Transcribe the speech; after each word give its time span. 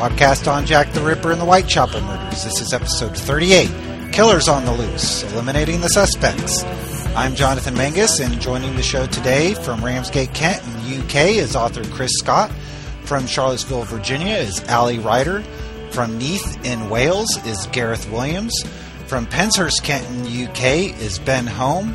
podcast 0.00 0.50
on 0.50 0.64
Jack 0.64 0.94
the 0.94 1.02
Ripper 1.02 1.30
and 1.30 1.38
the 1.38 1.44
Whitechapel 1.44 2.00
murders. 2.00 2.42
This 2.42 2.58
is 2.62 2.72
episode 2.72 3.14
38 3.14 3.68
Killers 4.14 4.48
on 4.48 4.64
the 4.64 4.72
Loose, 4.72 5.30
Eliminating 5.34 5.82
the 5.82 5.88
Suspects. 5.88 6.64
I'm 7.14 7.34
Jonathan 7.34 7.74
Menges, 7.74 8.18
and 8.18 8.40
joining 8.40 8.74
the 8.76 8.82
show 8.82 9.06
today 9.08 9.52
from 9.52 9.84
Ramsgate, 9.84 10.32
Kent, 10.32 10.66
in 10.66 10.72
the 10.72 11.04
UK, 11.04 11.36
is 11.36 11.54
author 11.54 11.84
Chris 11.90 12.12
Scott. 12.14 12.50
From 13.02 13.26
Charlottesville, 13.26 13.82
Virginia, 13.82 14.36
is 14.36 14.66
Ali 14.70 14.98
Ryder. 14.98 15.42
From 15.90 16.16
Neath 16.16 16.64
in 16.64 16.88
Wales 16.88 17.36
is 17.44 17.66
Gareth 17.66 18.10
Williams. 18.10 18.54
From 19.06 19.26
Penshurst, 19.26 19.82
Kent, 19.82 20.06
in 20.08 20.48
UK, 20.48 20.98
is 20.98 21.18
Ben 21.18 21.46
Holme. 21.46 21.94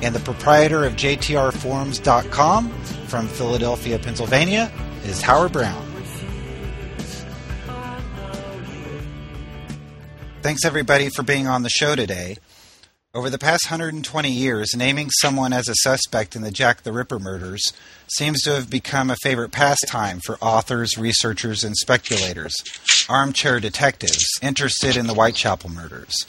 And 0.00 0.14
the 0.14 0.20
proprietor 0.20 0.86
of 0.86 0.94
JTRForums.com 0.94 2.70
from 3.06 3.28
Philadelphia, 3.28 3.98
Pennsylvania, 3.98 4.72
is 5.04 5.20
Howard 5.20 5.52
Brown. 5.52 5.83
Thanks 10.44 10.66
everybody 10.66 11.08
for 11.08 11.22
being 11.22 11.46
on 11.46 11.62
the 11.62 11.70
show 11.70 11.96
today. 11.96 12.36
Over 13.14 13.30
the 13.30 13.38
past 13.38 13.70
120 13.70 14.30
years, 14.30 14.76
naming 14.76 15.08
someone 15.08 15.54
as 15.54 15.70
a 15.70 15.74
suspect 15.76 16.36
in 16.36 16.42
the 16.42 16.50
Jack 16.50 16.82
the 16.82 16.92
Ripper 16.92 17.18
murders 17.18 17.72
seems 18.08 18.42
to 18.42 18.54
have 18.54 18.68
become 18.68 19.08
a 19.08 19.16
favorite 19.22 19.52
pastime 19.52 20.20
for 20.22 20.36
authors, 20.42 20.98
researchers, 20.98 21.64
and 21.64 21.74
speculators, 21.74 22.54
armchair 23.08 23.58
detectives 23.58 24.22
interested 24.42 24.98
in 24.98 25.06
the 25.06 25.14
Whitechapel 25.14 25.70
murders. 25.70 26.26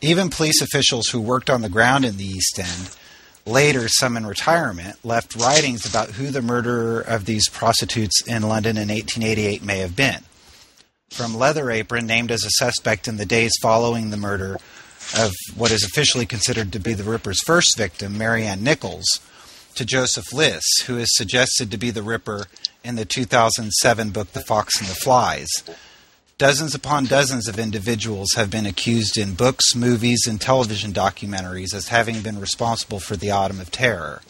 Even 0.00 0.30
police 0.30 0.62
officials 0.62 1.08
who 1.08 1.20
worked 1.20 1.50
on 1.50 1.60
the 1.60 1.68
ground 1.68 2.06
in 2.06 2.16
the 2.16 2.24
East 2.24 2.58
End 2.58 2.96
later, 3.44 3.88
some 3.88 4.16
in 4.16 4.24
retirement, 4.24 5.04
left 5.04 5.36
writings 5.36 5.84
about 5.84 6.12
who 6.12 6.30
the 6.30 6.40
murderer 6.40 7.02
of 7.02 7.26
these 7.26 7.50
prostitutes 7.50 8.26
in 8.26 8.40
London 8.40 8.78
in 8.78 8.88
1888 8.88 9.62
may 9.62 9.80
have 9.80 9.94
been. 9.94 10.22
From 11.10 11.36
Leather 11.36 11.70
Apron, 11.70 12.06
named 12.06 12.30
as 12.30 12.44
a 12.44 12.50
suspect 12.50 13.06
in 13.06 13.18
the 13.18 13.26
days 13.26 13.52
following 13.62 14.10
the 14.10 14.16
murder 14.16 14.58
of 15.16 15.32
what 15.56 15.70
is 15.70 15.84
officially 15.84 16.26
considered 16.26 16.72
to 16.72 16.80
be 16.80 16.92
the 16.92 17.04
Ripper's 17.04 17.40
first 17.42 17.76
victim, 17.76 18.18
Mary 18.18 18.44
Ann 18.44 18.64
Nichols, 18.64 19.20
to 19.76 19.84
Joseph 19.84 20.32
Lis, 20.32 20.64
who 20.86 20.98
is 20.98 21.14
suggested 21.14 21.70
to 21.70 21.78
be 21.78 21.90
the 21.90 22.02
Ripper 22.02 22.46
in 22.82 22.96
the 22.96 23.04
2007 23.04 24.10
book 24.10 24.32
The 24.32 24.40
Fox 24.40 24.80
and 24.80 24.88
the 24.88 24.94
Flies. 24.94 25.48
Dozens 26.36 26.74
upon 26.74 27.04
dozens 27.04 27.46
of 27.46 27.60
individuals 27.60 28.32
have 28.34 28.50
been 28.50 28.66
accused 28.66 29.16
in 29.16 29.34
books, 29.34 29.76
movies, 29.76 30.26
and 30.26 30.40
television 30.40 30.92
documentaries 30.92 31.72
as 31.72 31.88
having 31.88 32.22
been 32.22 32.40
responsible 32.40 32.98
for 32.98 33.16
the 33.16 33.30
Autumn 33.30 33.60
of 33.60 33.70
Terror. 33.70 34.20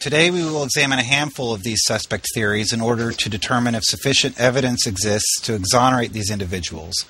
Today, 0.00 0.30
we 0.30 0.42
will 0.42 0.64
examine 0.64 0.98
a 0.98 1.02
handful 1.02 1.52
of 1.52 1.62
these 1.62 1.82
suspect 1.84 2.26
theories 2.32 2.72
in 2.72 2.80
order 2.80 3.12
to 3.12 3.28
determine 3.28 3.74
if 3.74 3.82
sufficient 3.84 4.40
evidence 4.40 4.86
exists 4.86 5.38
to 5.42 5.54
exonerate 5.54 6.14
these 6.14 6.30
individuals, 6.30 7.04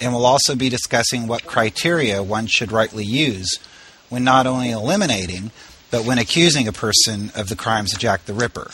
and 0.00 0.12
we'll 0.12 0.26
also 0.26 0.56
be 0.56 0.68
discussing 0.68 1.28
what 1.28 1.46
criteria 1.46 2.20
one 2.20 2.48
should 2.48 2.72
rightly 2.72 3.04
use 3.04 3.60
when 4.08 4.24
not 4.24 4.48
only 4.48 4.72
eliminating, 4.72 5.52
but 5.92 6.04
when 6.04 6.18
accusing 6.18 6.66
a 6.66 6.72
person 6.72 7.30
of 7.36 7.48
the 7.48 7.54
crimes 7.54 7.92
of 7.92 8.00
Jack 8.00 8.24
the 8.24 8.34
Ripper. 8.34 8.72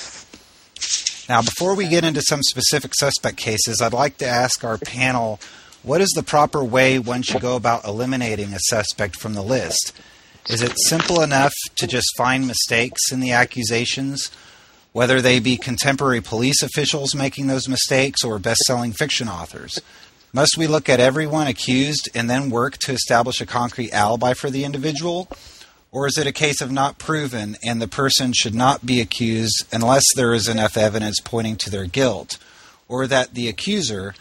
Now, 1.28 1.42
before 1.42 1.76
we 1.76 1.88
get 1.88 2.04
into 2.04 2.22
some 2.22 2.42
specific 2.44 2.94
suspect 2.94 3.36
cases, 3.36 3.82
I'd 3.82 3.92
like 3.92 4.16
to 4.18 4.26
ask 4.26 4.64
our 4.64 4.78
panel 4.78 5.40
what 5.82 6.00
is 6.00 6.08
the 6.14 6.22
proper 6.22 6.64
way 6.64 6.98
one 6.98 7.20
should 7.20 7.42
go 7.42 7.54
about 7.54 7.84
eliminating 7.84 8.54
a 8.54 8.60
suspect 8.60 9.16
from 9.16 9.34
the 9.34 9.42
list? 9.42 9.92
Is 10.48 10.62
it 10.62 10.78
simple 10.78 11.20
enough 11.20 11.52
to 11.76 11.86
just 11.86 12.16
find 12.16 12.46
mistakes 12.46 13.12
in 13.12 13.20
the 13.20 13.32
accusations, 13.32 14.30
whether 14.92 15.20
they 15.20 15.40
be 15.40 15.58
contemporary 15.58 16.22
police 16.22 16.62
officials 16.62 17.14
making 17.14 17.48
those 17.48 17.68
mistakes 17.68 18.24
or 18.24 18.38
best 18.38 18.60
selling 18.60 18.92
fiction 18.92 19.28
authors? 19.28 19.78
Must 20.32 20.56
we 20.56 20.66
look 20.66 20.88
at 20.88 21.00
everyone 21.00 21.48
accused 21.48 22.08
and 22.14 22.30
then 22.30 22.48
work 22.48 22.78
to 22.78 22.92
establish 22.92 23.42
a 23.42 23.46
concrete 23.46 23.92
alibi 23.92 24.32
for 24.32 24.48
the 24.48 24.64
individual? 24.64 25.28
Or 25.92 26.06
is 26.06 26.16
it 26.16 26.26
a 26.26 26.32
case 26.32 26.62
of 26.62 26.72
not 26.72 26.98
proven 26.98 27.58
and 27.62 27.82
the 27.82 27.86
person 27.86 28.32
should 28.32 28.54
not 28.54 28.86
be 28.86 29.02
accused 29.02 29.66
unless 29.70 30.04
there 30.16 30.32
is 30.32 30.48
enough 30.48 30.78
evidence 30.78 31.20
pointing 31.20 31.56
to 31.56 31.70
their 31.70 31.84
guilt? 31.84 32.38
Or 32.88 33.06
that 33.06 33.34
the 33.34 33.48
accuser, 33.48 34.14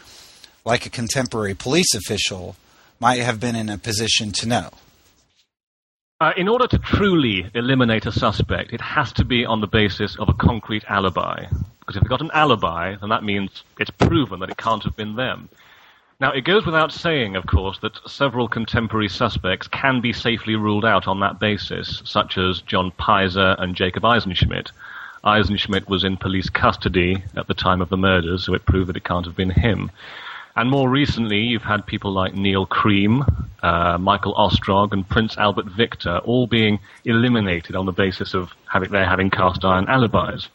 like 0.62 0.84
a 0.84 0.90
contemporary 0.90 1.54
police 1.54 1.94
official, 1.94 2.54
might 3.00 3.20
have 3.20 3.40
been 3.40 3.56
in 3.56 3.70
a 3.70 3.78
position 3.78 4.30
to 4.32 4.46
know? 4.46 4.70
Uh, 6.20 6.32
in 6.36 6.48
order 6.48 6.66
to 6.66 6.78
truly 6.80 7.48
eliminate 7.54 8.04
a 8.04 8.10
suspect, 8.10 8.72
it 8.72 8.80
has 8.80 9.12
to 9.12 9.24
be 9.24 9.46
on 9.46 9.60
the 9.60 9.68
basis 9.68 10.16
of 10.18 10.28
a 10.28 10.34
concrete 10.34 10.82
alibi. 10.88 11.44
Because 11.78 11.94
if 11.94 12.02
they've 12.02 12.10
got 12.10 12.20
an 12.20 12.32
alibi, 12.34 12.96
then 12.96 13.10
that 13.10 13.22
means 13.22 13.62
it's 13.78 13.90
proven 13.90 14.40
that 14.40 14.50
it 14.50 14.56
can't 14.56 14.82
have 14.82 14.96
been 14.96 15.14
them. 15.14 15.48
Now, 16.18 16.32
it 16.32 16.40
goes 16.40 16.66
without 16.66 16.90
saying, 16.90 17.36
of 17.36 17.46
course, 17.46 17.78
that 17.82 18.00
several 18.08 18.48
contemporary 18.48 19.08
suspects 19.08 19.68
can 19.68 20.00
be 20.00 20.12
safely 20.12 20.56
ruled 20.56 20.84
out 20.84 21.06
on 21.06 21.20
that 21.20 21.38
basis, 21.38 22.02
such 22.04 22.36
as 22.36 22.62
John 22.62 22.90
Pizer 22.90 23.54
and 23.56 23.76
Jacob 23.76 24.02
Isenschmid. 24.02 24.72
Isenschmid 25.22 25.88
was 25.88 26.02
in 26.02 26.16
police 26.16 26.50
custody 26.50 27.22
at 27.36 27.46
the 27.46 27.54
time 27.54 27.80
of 27.80 27.90
the 27.90 27.96
murders, 27.96 28.44
so 28.44 28.54
it 28.54 28.66
proved 28.66 28.88
that 28.88 28.96
it 28.96 29.04
can't 29.04 29.26
have 29.26 29.36
been 29.36 29.50
him. 29.50 29.92
And 30.58 30.72
more 30.72 30.90
recently, 30.90 31.38
you've 31.38 31.62
had 31.62 31.86
people 31.86 32.10
like 32.10 32.34
Neill 32.34 32.66
Cream, 32.66 33.24
uh, 33.62 33.96
Michael 33.96 34.34
Ostrog, 34.34 34.92
and 34.92 35.08
Prince 35.08 35.38
Albert 35.38 35.66
Victor 35.66 36.18
all 36.24 36.48
being 36.48 36.80
eliminated 37.04 37.76
on 37.76 37.86
the 37.86 37.92
basis 37.92 38.34
of 38.34 38.50
having, 38.66 38.90
their 38.90 39.06
having 39.06 39.30
cast 39.30 39.64
iron 39.64 39.86
alibis. 39.88 40.48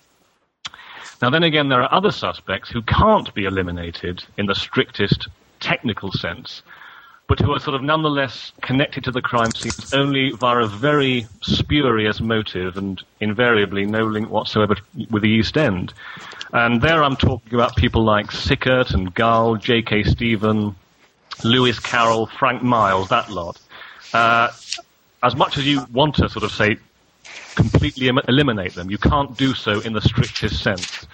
Now, 1.22 1.30
then 1.30 1.44
again, 1.44 1.70
there 1.70 1.82
are 1.82 1.94
other 1.94 2.12
suspects 2.12 2.70
who 2.70 2.82
can't 2.82 3.34
be 3.34 3.46
eliminated 3.46 4.26
in 4.38 4.48
the 4.48 4.56
strictest 4.56 5.30
technical 5.62 6.12
sense, 6.12 6.64
but 7.30 7.40
who 7.40 7.54
are 7.54 7.60
sort 7.60 7.76
of 7.76 7.82
nonetheless 7.82 8.52
connected 8.62 9.06
to 9.06 9.12
the 9.12 9.22
crime 9.22 9.56
scenes 9.56 9.88
only 9.94 10.32
via 10.32 10.66
a 10.66 10.68
very 10.68 11.30
spurious 11.42 12.20
motive 12.20 12.76
and 12.76 13.02
invariably 13.22 13.86
no 13.86 14.04
link 14.06 14.30
whatsoever 14.30 14.76
with 15.10 15.24
the 15.24 15.30
East 15.30 15.56
End. 15.56 15.94
And 16.54 16.82
there 16.84 17.04
I'm 17.04 17.16
talking 17.16 17.56
about 17.56 17.76
people 17.76 18.04
like 18.04 18.32
Sickert 18.32 18.92
and 18.92 19.12
Gull, 19.12 19.56
J.K. 19.56 20.04
Stephen, 20.04 20.76
Lewis 21.44 21.80
Carroll, 21.80 22.28
Frank 22.28 22.62
Miles, 22.62 23.10
that 23.10 23.32
lot. 23.32 23.60
Uh, 24.14 24.52
as 25.24 25.36
much 25.36 25.58
as 25.58 25.66
you 25.66 25.84
want 25.92 26.14
to 26.16 26.30
sort 26.30 26.44
of 26.44 26.52
say 26.52 26.78
completely 27.56 28.08
em- 28.08 28.20
eliminate 28.28 28.76
them, 28.76 28.92
you 28.92 29.00
can't 29.00 29.36
do 29.36 29.56
so 29.56 29.80
in 29.80 29.94
the 29.94 30.02
strictest 30.02 30.62
sense. 30.62 31.08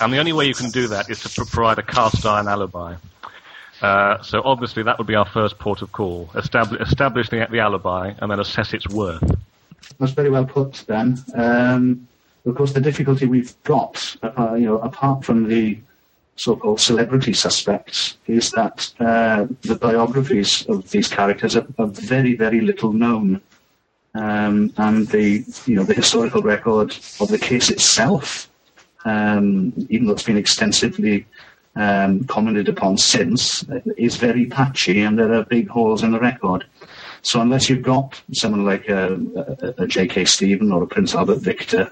And 0.00 0.12
the 0.12 0.18
only 0.18 0.32
way 0.32 0.46
you 0.46 0.54
can 0.54 0.70
do 0.70 0.88
that 0.88 1.08
is 1.08 1.20
to 1.22 1.44
provide 1.44 1.78
a 1.78 1.82
cast 1.82 2.26
iron 2.26 2.48
alibi. 2.48 2.96
Uh, 3.80 4.20
so 4.22 4.42
obviously 4.44 4.82
that 4.82 4.98
would 4.98 5.06
be 5.06 5.14
our 5.14 5.24
first 5.24 5.60
port 5.60 5.82
of 5.82 5.92
call. 5.92 6.28
Establish, 6.34 6.80
establish 6.80 7.28
the, 7.28 7.46
the, 7.48 7.60
alibi 7.60 8.12
and 8.18 8.28
then 8.28 8.40
assess 8.40 8.74
its 8.74 8.88
worth. 8.88 9.22
That's 10.00 10.12
very 10.12 10.30
well 10.30 10.44
put, 10.44 10.84
Dan. 10.88 11.16
Um, 11.34 12.08
of 12.46 12.54
course, 12.54 12.72
the 12.72 12.80
difficulty 12.80 13.26
we've 13.26 13.54
got, 13.64 14.16
uh, 14.22 14.54
you 14.54 14.66
know, 14.66 14.78
apart 14.78 15.24
from 15.24 15.48
the 15.48 15.78
so-called 16.36 16.80
celebrity 16.80 17.32
suspects, 17.32 18.16
is 18.26 18.50
that 18.52 18.92
uh, 19.00 19.46
the 19.62 19.74
biographies 19.74 20.64
of 20.66 20.90
these 20.90 21.08
characters 21.08 21.56
are, 21.56 21.66
are 21.78 21.86
very, 21.86 22.34
very 22.34 22.60
little 22.60 22.92
known, 22.92 23.40
um, 24.14 24.72
and 24.76 25.08
the, 25.08 25.44
you 25.66 25.76
know, 25.76 25.82
the 25.82 25.94
historical 25.94 26.42
record 26.42 26.96
of 27.20 27.28
the 27.28 27.38
case 27.38 27.70
itself, 27.70 28.48
um, 29.04 29.72
even 29.88 30.06
though 30.06 30.12
it's 30.12 30.22
been 30.22 30.36
extensively 30.36 31.26
um, 31.78 32.24
commented 32.24 32.68
upon 32.68 32.98
since 32.98 33.64
is 33.96 34.16
very 34.16 34.46
patchy 34.46 35.00
and 35.02 35.18
there 35.18 35.32
are 35.32 35.44
big 35.44 35.68
holes 35.68 36.02
in 36.02 36.10
the 36.10 36.18
record. 36.18 36.64
So 37.22 37.40
unless 37.40 37.68
you've 37.68 37.82
got 37.82 38.20
someone 38.32 38.64
like 38.64 38.88
a, 38.88 39.14
a, 39.78 39.82
a 39.82 39.86
J.K. 39.86 40.24
Stephen 40.24 40.72
or 40.72 40.82
a 40.82 40.86
Prince 40.86 41.14
Albert 41.14 41.38
Victor 41.38 41.90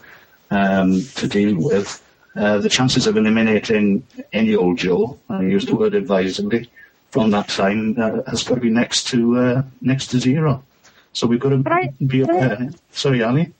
um, 0.51 1.03
to 1.17 1.29
deal 1.29 1.57
with, 1.57 2.03
uh, 2.37 2.59
the 2.59 2.69
chances 2.69 3.07
of 3.07 3.17
eliminating 3.17 4.07
any 4.33 4.55
old 4.55 4.79
Joe, 4.79 5.19
I 5.29 5.43
use 5.43 5.65
the 5.67 5.75
word 5.75 5.95
advisedly, 5.95 6.71
from 7.11 7.31
that 7.31 7.49
time 7.49 7.97
uh, 7.99 8.23
has 8.29 8.43
got 8.43 8.57
to 8.57 8.61
be 8.61 8.71
next 8.71 9.07
to 9.09 9.39
uh, 9.39 9.63
next 9.81 10.09
to 10.09 10.21
zero. 10.21 10.63
So 11.13 11.27
we've 11.27 11.41
got 11.41 11.51
to 11.51 11.63
I, 11.67 11.89
be 12.05 12.21
aware. 12.21 12.69
Sorry, 12.91 13.23
Ali. 13.23 13.53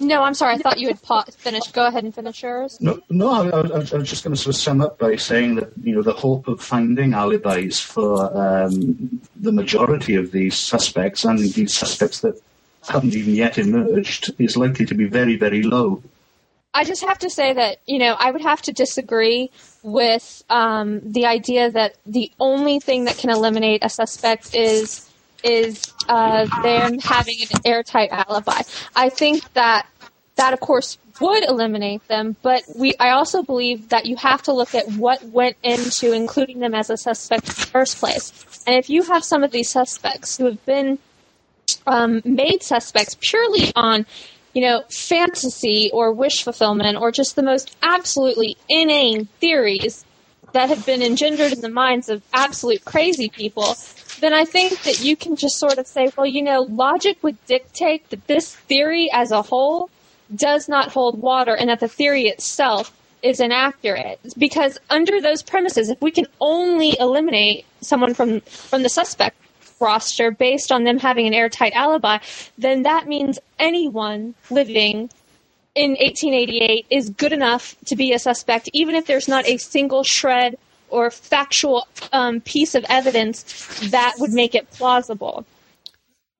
No, 0.00 0.22
I'm 0.22 0.34
sorry. 0.34 0.54
I 0.54 0.58
thought 0.58 0.78
you 0.78 0.88
had 0.88 1.02
pa- 1.02 1.24
finished. 1.24 1.74
Go 1.74 1.86
ahead 1.86 2.04
and 2.04 2.14
finish 2.14 2.42
yours. 2.42 2.78
No, 2.80 3.00
no. 3.10 3.30
I, 3.30 3.48
I, 3.48 3.60
I 3.60 3.98
was 3.98 4.08
just 4.08 4.24
going 4.24 4.34
to 4.34 4.40
sort 4.40 4.54
of 4.54 4.60
sum 4.60 4.80
up 4.80 4.98
by 4.98 5.16
saying 5.16 5.56
that 5.56 5.72
you 5.82 5.94
know 5.94 6.02
the 6.02 6.12
hope 6.12 6.48
of 6.48 6.60
finding 6.60 7.12
alibis 7.12 7.80
for 7.80 8.36
um, 8.36 9.20
the 9.36 9.52
majority 9.52 10.14
of 10.16 10.32
these 10.32 10.58
suspects 10.58 11.24
and 11.24 11.38
these 11.38 11.74
suspects 11.76 12.20
that 12.20 12.40
haven't 12.88 13.14
even 13.14 13.34
yet 13.34 13.58
emerged 13.58 14.32
is 14.38 14.56
likely 14.56 14.86
to 14.86 14.94
be 14.94 15.04
very, 15.04 15.36
very 15.36 15.62
low. 15.62 16.02
I 16.72 16.84
just 16.84 17.04
have 17.04 17.18
to 17.20 17.30
say 17.30 17.52
that 17.52 17.78
you 17.86 17.98
know 17.98 18.14
I 18.18 18.30
would 18.30 18.42
have 18.42 18.62
to 18.62 18.72
disagree 18.72 19.50
with 19.82 20.44
um, 20.50 21.00
the 21.12 21.26
idea 21.26 21.70
that 21.70 21.96
the 22.06 22.30
only 22.38 22.78
thing 22.80 23.04
that 23.04 23.18
can 23.18 23.30
eliminate 23.30 23.84
a 23.84 23.88
suspect 23.88 24.54
is 24.54 25.08
is 25.42 25.92
uh, 26.08 26.46
them 26.62 26.98
having 26.98 27.36
an 27.42 27.60
airtight 27.64 28.10
alibi. 28.10 28.62
I 28.94 29.08
think 29.08 29.52
that 29.54 29.86
that, 30.36 30.52
of 30.52 30.60
course, 30.60 30.96
would 31.20 31.44
eliminate 31.44 32.06
them, 32.08 32.36
but 32.42 32.62
we 32.74 32.94
I 32.98 33.10
also 33.10 33.42
believe 33.42 33.90
that 33.90 34.06
you 34.06 34.16
have 34.16 34.42
to 34.42 34.52
look 34.52 34.74
at 34.74 34.88
what 34.92 35.22
went 35.24 35.56
into 35.62 36.12
including 36.12 36.60
them 36.60 36.74
as 36.74 36.88
a 36.88 36.96
suspect 36.96 37.48
in 37.48 37.54
the 37.54 37.66
first 37.66 37.98
place. 37.98 38.62
And 38.66 38.76
if 38.76 38.88
you 38.88 39.02
have 39.02 39.24
some 39.24 39.42
of 39.42 39.50
these 39.50 39.68
suspects 39.68 40.36
who 40.38 40.46
have 40.46 40.64
been 40.64 40.98
um, 41.86 42.22
made 42.24 42.62
suspects 42.62 43.16
purely 43.20 43.72
on, 43.76 44.06
you 44.54 44.62
know, 44.62 44.82
fantasy 44.90 45.90
or 45.92 46.12
wish 46.12 46.42
fulfillment 46.42 46.98
or 46.98 47.12
just 47.12 47.36
the 47.36 47.42
most 47.42 47.76
absolutely 47.82 48.56
inane 48.68 49.26
theories 49.40 50.04
that 50.52 50.68
have 50.68 50.84
been 50.84 51.02
engendered 51.02 51.52
in 51.52 51.60
the 51.60 51.70
minds 51.70 52.08
of 52.08 52.22
absolute 52.32 52.84
crazy 52.84 53.28
people, 53.28 53.76
then 54.20 54.34
I 54.34 54.44
think 54.44 54.82
that 54.82 54.98
you 55.00 55.16
can 55.16 55.36
just 55.36 55.58
sort 55.58 55.78
of 55.78 55.86
say, 55.86 56.10
well, 56.16 56.26
you 56.26 56.42
know, 56.42 56.66
logic 56.68 57.18
would 57.22 57.38
dictate 57.46 58.08
that 58.10 58.26
this 58.26 58.54
theory 58.68 59.08
as 59.12 59.30
a 59.30 59.42
whole 59.42 59.90
does 60.34 60.68
not 60.68 60.92
hold 60.92 61.20
water 61.20 61.54
and 61.54 61.70
that 61.70 61.80
the 61.80 61.88
theory 61.88 62.24
itself 62.24 62.92
is 63.22 63.40
inaccurate. 63.40 64.18
Because 64.38 64.78
under 64.88 65.20
those 65.20 65.42
premises, 65.42 65.90
if 65.90 66.00
we 66.00 66.10
can 66.10 66.26
only 66.40 66.96
eliminate 66.98 67.66
someone 67.82 68.14
from, 68.14 68.40
from 68.40 68.82
the 68.82 68.88
suspect 68.88 69.36
roster 69.80 70.30
based 70.30 70.70
on 70.70 70.84
them 70.84 70.98
having 70.98 71.26
an 71.26 71.34
airtight 71.34 71.72
alibi, 71.74 72.18
then 72.58 72.82
that 72.82 73.08
means 73.08 73.38
anyone 73.58 74.34
living 74.50 75.10
in 75.74 75.90
1888 75.92 76.86
is 76.90 77.10
good 77.10 77.32
enough 77.32 77.76
to 77.86 77.96
be 77.96 78.12
a 78.12 78.18
suspect, 78.18 78.68
even 78.72 78.94
if 78.94 79.06
there's 79.06 79.28
not 79.28 79.46
a 79.46 79.56
single 79.56 80.02
shred 80.04 80.58
or 80.88 81.10
factual 81.10 81.86
um, 82.12 82.40
piece 82.40 82.74
of 82.74 82.84
evidence 82.88 83.42
that 83.90 84.14
would 84.18 84.32
make 84.32 84.54
it 84.54 84.70
plausible. 84.72 85.44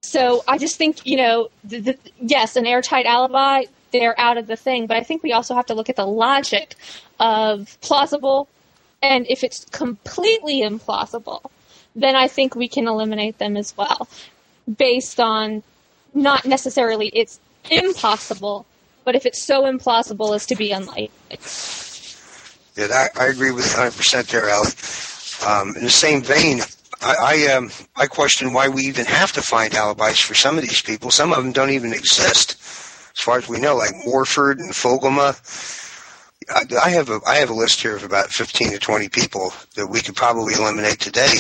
So 0.03 0.43
I 0.49 0.59
just 0.59 0.77
think, 0.77 1.07
you 1.07 1.17
know, 1.17 1.49
the, 1.63 1.81
the, 1.81 1.99
yes, 2.21 2.57
an 2.57 2.67
airtight 2.67 3.07
alibi, 3.07 3.65
they're 3.93 4.19
out 4.19 4.39
of 4.39 4.47
the 4.47 4.57
thing, 4.57 4.87
but 4.87 4.97
I 4.97 5.03
think 5.03 5.23
we 5.23 5.33
also 5.33 5.55
have 5.55 5.67
to 5.67 5.75
look 5.75 5.89
at 5.89 5.97
the 5.97 6.07
logic 6.07 6.75
of 7.19 7.79
plausible, 7.81 8.49
and 9.03 9.27
if 9.29 9.45
it's 9.45 9.65
completely 9.67 10.63
implausible, 10.63 11.51
then 11.95 12.17
I 12.17 12.29
think 12.29 12.55
we 12.55 12.69
can 12.69 12.87
eliminate 12.87 13.39
them 13.39 13.57
as 13.57 13.77
well, 13.77 14.09
based 14.79 15.21
on 15.21 15.63
not 16.15 16.45
necessarily 16.45 17.09
it's 17.09 17.41
impossible, 17.71 18.67
but 19.05 19.15
if 19.15 19.27
it's 19.27 19.43
so 19.43 19.63
implausible 19.63 20.35
as 20.35 20.47
to 20.47 20.57
be 20.57 20.73
unlikely. 20.73 21.39
Yeah, 22.77 22.87
I, 22.93 23.25
I 23.25 23.27
agree 23.27 23.51
with 23.51 23.65
100% 23.67 24.27
there, 24.29 24.49
Allie. 24.49 24.71
Um, 25.47 25.77
in 25.77 25.85
the 25.85 25.91
same 25.91 26.23
vein, 26.23 26.61
I 27.03 27.47
I, 27.49 27.53
um, 27.55 27.71
I 27.97 28.07
question 28.07 28.53
why 28.53 28.69
we 28.69 28.83
even 28.83 29.07
have 29.07 29.33
to 29.33 29.43
find 29.43 29.75
alibis 29.75 30.21
for 30.21 30.35
some 30.35 30.57
of 30.57 30.63
these 30.63 30.83
people. 30.83 31.11
Some 31.11 31.33
of 31.33 31.39
them 31.39 31.53
don't 31.53 31.71
even 31.71 31.93
exist, 31.93 32.53
as 33.17 33.23
far 33.23 33.39
as 33.39 33.49
we 33.49 33.59
know, 33.59 33.77
like 33.77 33.93
Morford 34.05 34.59
and 34.59 34.71
Fogelma. 34.71 35.35
I, 36.51 36.63
I 36.85 36.91
have 36.91 37.09
a 37.09 37.21
I 37.27 37.37
have 37.37 37.51
a 37.51 37.55
list 37.55 37.81
here 37.81 37.97
of 37.97 38.05
about 38.05 38.31
15 38.31 38.73
to 38.73 38.79
20 38.79 39.09
people 39.09 39.53
that 39.77 39.87
we 39.87 40.01
could 40.01 40.17
probably 40.17 40.55
eliminate 40.55 41.01
today, 41.01 41.35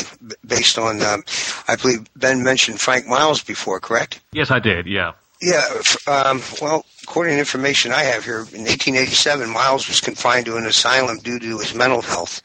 based 0.46 0.78
on. 0.78 1.02
Um, 1.02 1.22
I 1.68 1.76
believe 1.76 2.06
Ben 2.16 2.42
mentioned 2.42 2.80
Frank 2.80 3.06
Miles 3.06 3.42
before, 3.42 3.80
correct? 3.80 4.20
Yes, 4.32 4.50
I 4.50 4.58
did. 4.58 4.86
Yeah. 4.86 5.12
Yeah. 5.40 5.64
Um, 6.06 6.42
well, 6.60 6.84
according 7.02 7.34
to 7.34 7.38
information 7.38 7.92
I 7.92 8.02
have 8.02 8.24
here, 8.24 8.40
in 8.40 8.66
1887, 8.66 9.48
Miles 9.48 9.88
was 9.88 10.00
confined 10.00 10.46
to 10.46 10.56
an 10.56 10.66
asylum 10.66 11.18
due 11.18 11.38
to 11.38 11.58
his 11.58 11.74
mental 11.74 12.02
health. 12.02 12.42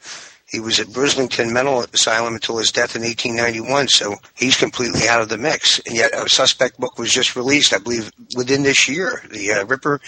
He 0.48 0.60
was 0.60 0.78
at 0.78 0.86
Brislington 0.86 1.52
Mental 1.52 1.80
Asylum 1.92 2.34
until 2.34 2.58
his 2.58 2.70
death 2.70 2.94
in 2.94 3.02
1891, 3.02 3.88
so 3.88 4.14
he's 4.36 4.56
completely 4.56 5.08
out 5.08 5.20
of 5.20 5.28
the 5.28 5.36
mix. 5.36 5.80
And 5.80 5.96
yet, 5.96 6.14
a 6.14 6.28
suspect 6.28 6.78
book 6.78 6.98
was 6.98 7.12
just 7.12 7.34
released, 7.34 7.74
I 7.74 7.78
believe, 7.78 8.12
within 8.36 8.62
this 8.62 8.88
year. 8.88 9.22
The 9.28 9.52
uh, 9.52 9.66
Ripper, 9.66 10.00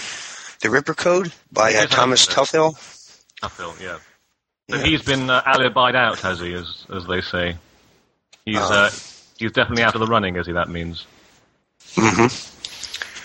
the 0.60 0.70
Ripper 0.70 0.94
Code 0.94 1.32
by 1.52 1.74
uh, 1.74 1.86
Thomas 1.86 2.26
Toughill. 2.34 2.74
Toughill, 3.42 3.80
yeah. 3.80 3.98
So 4.70 4.76
yeah. 4.76 4.82
he's 4.84 5.02
been 5.02 5.30
uh, 5.30 5.42
alibied 5.42 5.94
out, 5.94 6.20
has 6.20 6.40
he, 6.40 6.52
as 6.52 6.86
as 6.94 7.06
they 7.06 7.20
say? 7.20 7.56
He's 8.44 8.56
uh, 8.56 8.60
uh 8.60 8.90
he's 9.38 9.52
definitely 9.52 9.84
out 9.84 9.94
of 9.94 10.00
the 10.00 10.06
running, 10.06 10.36
as 10.36 10.46
he 10.46 10.52
that 10.52 10.68
means. 10.68 11.06
Mm-hmm. 11.94 12.57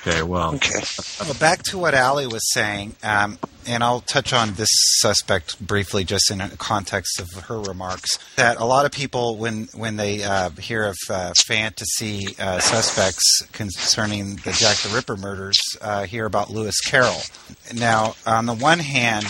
Okay, 0.05 0.21
well. 0.21 0.55
Okay. 0.55 0.81
Well, 1.21 1.33
back 1.35 1.63
to 1.63 1.77
what 1.77 1.93
Allie 1.93 2.27
was 2.27 2.51
saying, 2.51 2.95
um, 3.03 3.39
and 3.65 3.81
I'll 3.81 4.01
touch 4.01 4.33
on 4.33 4.53
this 4.55 4.67
suspect 4.99 5.65
briefly, 5.65 6.03
just 6.03 6.29
in 6.29 6.39
the 6.39 6.57
context 6.57 7.21
of 7.21 7.31
her 7.45 7.61
remarks. 7.61 8.19
That 8.35 8.57
a 8.57 8.65
lot 8.65 8.85
of 8.85 8.91
people, 8.91 9.37
when 9.37 9.69
when 9.73 9.95
they 9.95 10.21
uh, 10.21 10.49
hear 10.51 10.83
of 10.83 10.97
uh, 11.09 11.31
fantasy 11.45 12.35
uh, 12.37 12.59
suspects 12.59 13.43
concerning 13.53 14.35
the 14.37 14.51
Jack 14.51 14.77
the 14.77 14.93
Ripper 14.93 15.15
murders, 15.15 15.57
uh, 15.79 16.03
hear 16.03 16.25
about 16.25 16.49
Lewis 16.49 16.81
Carroll. 16.81 17.21
Now, 17.73 18.15
on 18.25 18.45
the 18.45 18.53
one 18.55 18.79
hand. 18.79 19.25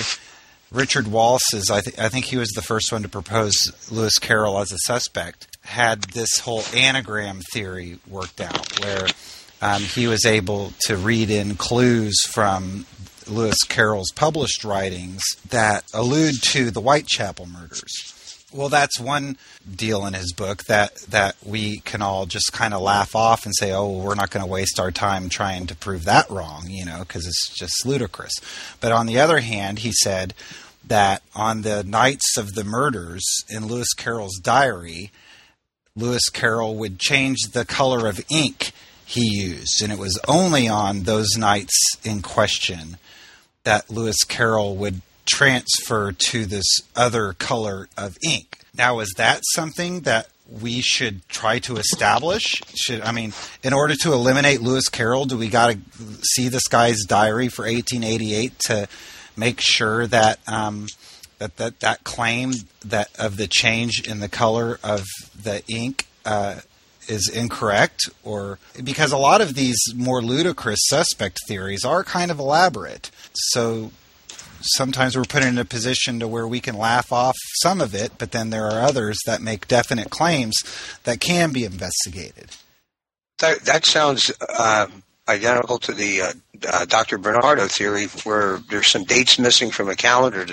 Richard 0.71 1.07
Wallace's, 1.07 1.69
I, 1.69 1.81
th- 1.81 1.99
I 1.99 2.09
think 2.09 2.25
he 2.25 2.37
was 2.37 2.49
the 2.49 2.63
first 2.63 2.91
one 2.91 3.03
to 3.03 3.07
propose 3.07 3.53
Lewis 3.91 4.17
Carroll 4.17 4.57
as 4.57 4.71
a 4.71 4.79
suspect, 4.87 5.55
had 5.61 6.01
this 6.01 6.39
whole 6.39 6.63
anagram 6.75 7.41
theory 7.53 7.99
worked 8.07 8.41
out, 8.41 8.79
where 8.79 9.05
um, 9.63 9.81
he 9.81 10.07
was 10.07 10.25
able 10.25 10.73
to 10.81 10.97
read 10.97 11.29
in 11.29 11.55
clues 11.55 12.19
from 12.25 12.85
Lewis 13.29 13.63
Carroll's 13.63 14.11
published 14.11 14.65
writings 14.65 15.23
that 15.47 15.85
allude 15.93 16.35
to 16.49 16.69
the 16.69 16.81
Whitechapel 16.81 17.45
murders. 17.45 18.43
Well, 18.51 18.67
that's 18.67 18.99
one 18.99 19.37
deal 19.73 20.05
in 20.05 20.15
his 20.15 20.33
book 20.33 20.65
that, 20.65 20.95
that 21.09 21.37
we 21.45 21.79
can 21.79 22.01
all 22.01 22.25
just 22.25 22.51
kind 22.51 22.73
of 22.73 22.81
laugh 22.81 23.15
off 23.15 23.45
and 23.45 23.55
say, 23.57 23.71
oh, 23.71 23.99
we're 23.99 24.15
not 24.15 24.31
going 24.31 24.45
to 24.45 24.51
waste 24.51 24.81
our 24.81 24.91
time 24.91 25.29
trying 25.29 25.65
to 25.67 25.75
prove 25.75 26.03
that 26.03 26.29
wrong, 26.29 26.65
you 26.67 26.83
know, 26.83 26.99
because 26.99 27.25
it's 27.25 27.57
just 27.57 27.85
ludicrous. 27.85 28.33
But 28.81 28.91
on 28.91 29.05
the 29.05 29.17
other 29.17 29.39
hand, 29.39 29.79
he 29.79 29.93
said 29.93 30.33
that 30.85 31.23
on 31.33 31.61
the 31.61 31.85
nights 31.85 32.35
of 32.37 32.53
the 32.53 32.65
murders 32.65 33.23
in 33.49 33.67
Lewis 33.67 33.93
Carroll's 33.93 34.39
diary, 34.39 35.09
Lewis 35.95 36.27
Carroll 36.27 36.75
would 36.75 36.99
change 36.99 37.37
the 37.53 37.63
color 37.63 38.09
of 38.09 38.25
ink 38.29 38.73
he 39.05 39.41
used. 39.41 39.81
And 39.81 39.91
it 39.91 39.99
was 39.99 40.19
only 40.27 40.67
on 40.67 41.03
those 41.03 41.37
nights 41.37 41.77
in 42.03 42.21
question 42.21 42.97
that 43.63 43.89
Lewis 43.89 44.23
Carroll 44.23 44.75
would 44.75 45.01
transfer 45.25 46.11
to 46.11 46.45
this 46.45 46.65
other 46.95 47.33
color 47.33 47.87
of 47.97 48.17
ink. 48.23 48.59
Now, 48.75 48.99
is 48.99 49.13
that 49.17 49.41
something 49.53 50.01
that 50.01 50.27
we 50.61 50.81
should 50.81 51.27
try 51.29 51.59
to 51.59 51.77
establish? 51.77 52.61
Should 52.75 53.01
I 53.01 53.11
mean, 53.11 53.33
in 53.63 53.73
order 53.73 53.95
to 54.01 54.13
eliminate 54.13 54.61
Lewis 54.61 54.89
Carroll, 54.89 55.25
do 55.25 55.37
we 55.37 55.47
got 55.47 55.73
to 55.73 55.79
see 56.23 56.49
this 56.49 56.67
guy's 56.67 57.03
diary 57.03 57.47
for 57.47 57.63
1888 57.63 58.59
to 58.67 58.87
make 59.37 59.59
sure 59.61 60.07
that 60.07 60.39
um, 60.47 60.87
that 61.39 61.57
that 61.57 61.79
that 61.79 62.03
claim 62.03 62.53
that 62.85 63.09
of 63.17 63.37
the 63.37 63.47
change 63.47 64.07
in 64.07 64.19
the 64.19 64.29
color 64.29 64.79
of 64.83 65.05
the 65.41 65.63
ink 65.67 66.07
uh, 66.25 66.61
is 67.07 67.29
incorrect 67.29 68.09
or 68.23 68.59
because 68.83 69.11
a 69.11 69.17
lot 69.17 69.41
of 69.41 69.55
these 69.55 69.77
more 69.95 70.21
ludicrous 70.21 70.79
suspect 70.83 71.39
theories 71.47 71.83
are 71.83 72.03
kind 72.03 72.31
of 72.31 72.39
elaborate. 72.39 73.11
So 73.33 73.91
sometimes 74.61 75.15
we're 75.15 75.23
put 75.23 75.43
in 75.43 75.57
a 75.57 75.65
position 75.65 76.19
to 76.19 76.27
where 76.27 76.47
we 76.47 76.59
can 76.59 76.77
laugh 76.77 77.11
off 77.11 77.35
some 77.61 77.81
of 77.81 77.93
it, 77.93 78.13
but 78.17 78.31
then 78.31 78.49
there 78.49 78.65
are 78.65 78.81
others 78.81 79.19
that 79.25 79.41
make 79.41 79.67
definite 79.67 80.09
claims 80.09 80.55
that 81.03 81.19
can 81.19 81.51
be 81.51 81.65
investigated. 81.65 82.49
That 83.39 83.61
that 83.61 83.85
sounds 83.85 84.31
uh, 84.47 84.87
identical 85.27 85.79
to 85.79 85.93
the 85.93 86.21
uh, 86.21 86.33
uh, 86.67 86.85
Dr. 86.85 87.17
Barnardo 87.17 87.67
theory, 87.67 88.05
where 88.23 88.59
there's 88.69 88.89
some 88.89 89.03
dates 89.03 89.39
missing 89.39 89.71
from 89.71 89.89
a 89.89 89.95
calendar 89.95 90.45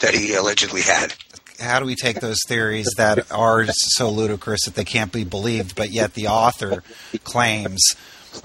that 0.00 0.14
he 0.14 0.34
allegedly 0.34 0.82
had 0.82 1.14
how 1.60 1.80
do 1.80 1.86
we 1.86 1.94
take 1.94 2.20
those 2.20 2.38
theories 2.46 2.88
that 2.96 3.30
are 3.30 3.64
so 3.66 4.10
ludicrous 4.10 4.64
that 4.64 4.74
they 4.74 4.84
can't 4.84 5.12
be 5.12 5.24
believed, 5.24 5.76
but 5.76 5.90
yet 5.90 6.14
the 6.14 6.28
author 6.28 6.82
claims 7.24 7.80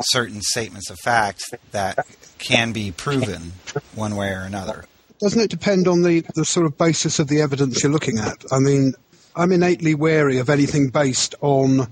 certain 0.01 0.41
statements 0.41 0.89
of 0.89 0.97
fact 0.99 1.43
that 1.71 2.05
can 2.37 2.71
be 2.71 2.91
proven 2.91 3.53
one 3.95 4.15
way 4.15 4.31
or 4.31 4.41
another? 4.41 4.85
Doesn't 5.19 5.41
it 5.41 5.49
depend 5.49 5.87
on 5.87 6.03
the, 6.03 6.23
the 6.35 6.45
sort 6.45 6.65
of 6.65 6.77
basis 6.77 7.19
of 7.19 7.27
the 7.27 7.41
evidence 7.41 7.83
you're 7.83 7.91
looking 7.91 8.19
at? 8.19 8.43
I 8.51 8.59
mean, 8.59 8.93
I'm 9.35 9.51
innately 9.51 9.95
wary 9.95 10.37
of 10.37 10.49
anything 10.49 10.89
based 10.89 11.35
on 11.41 11.91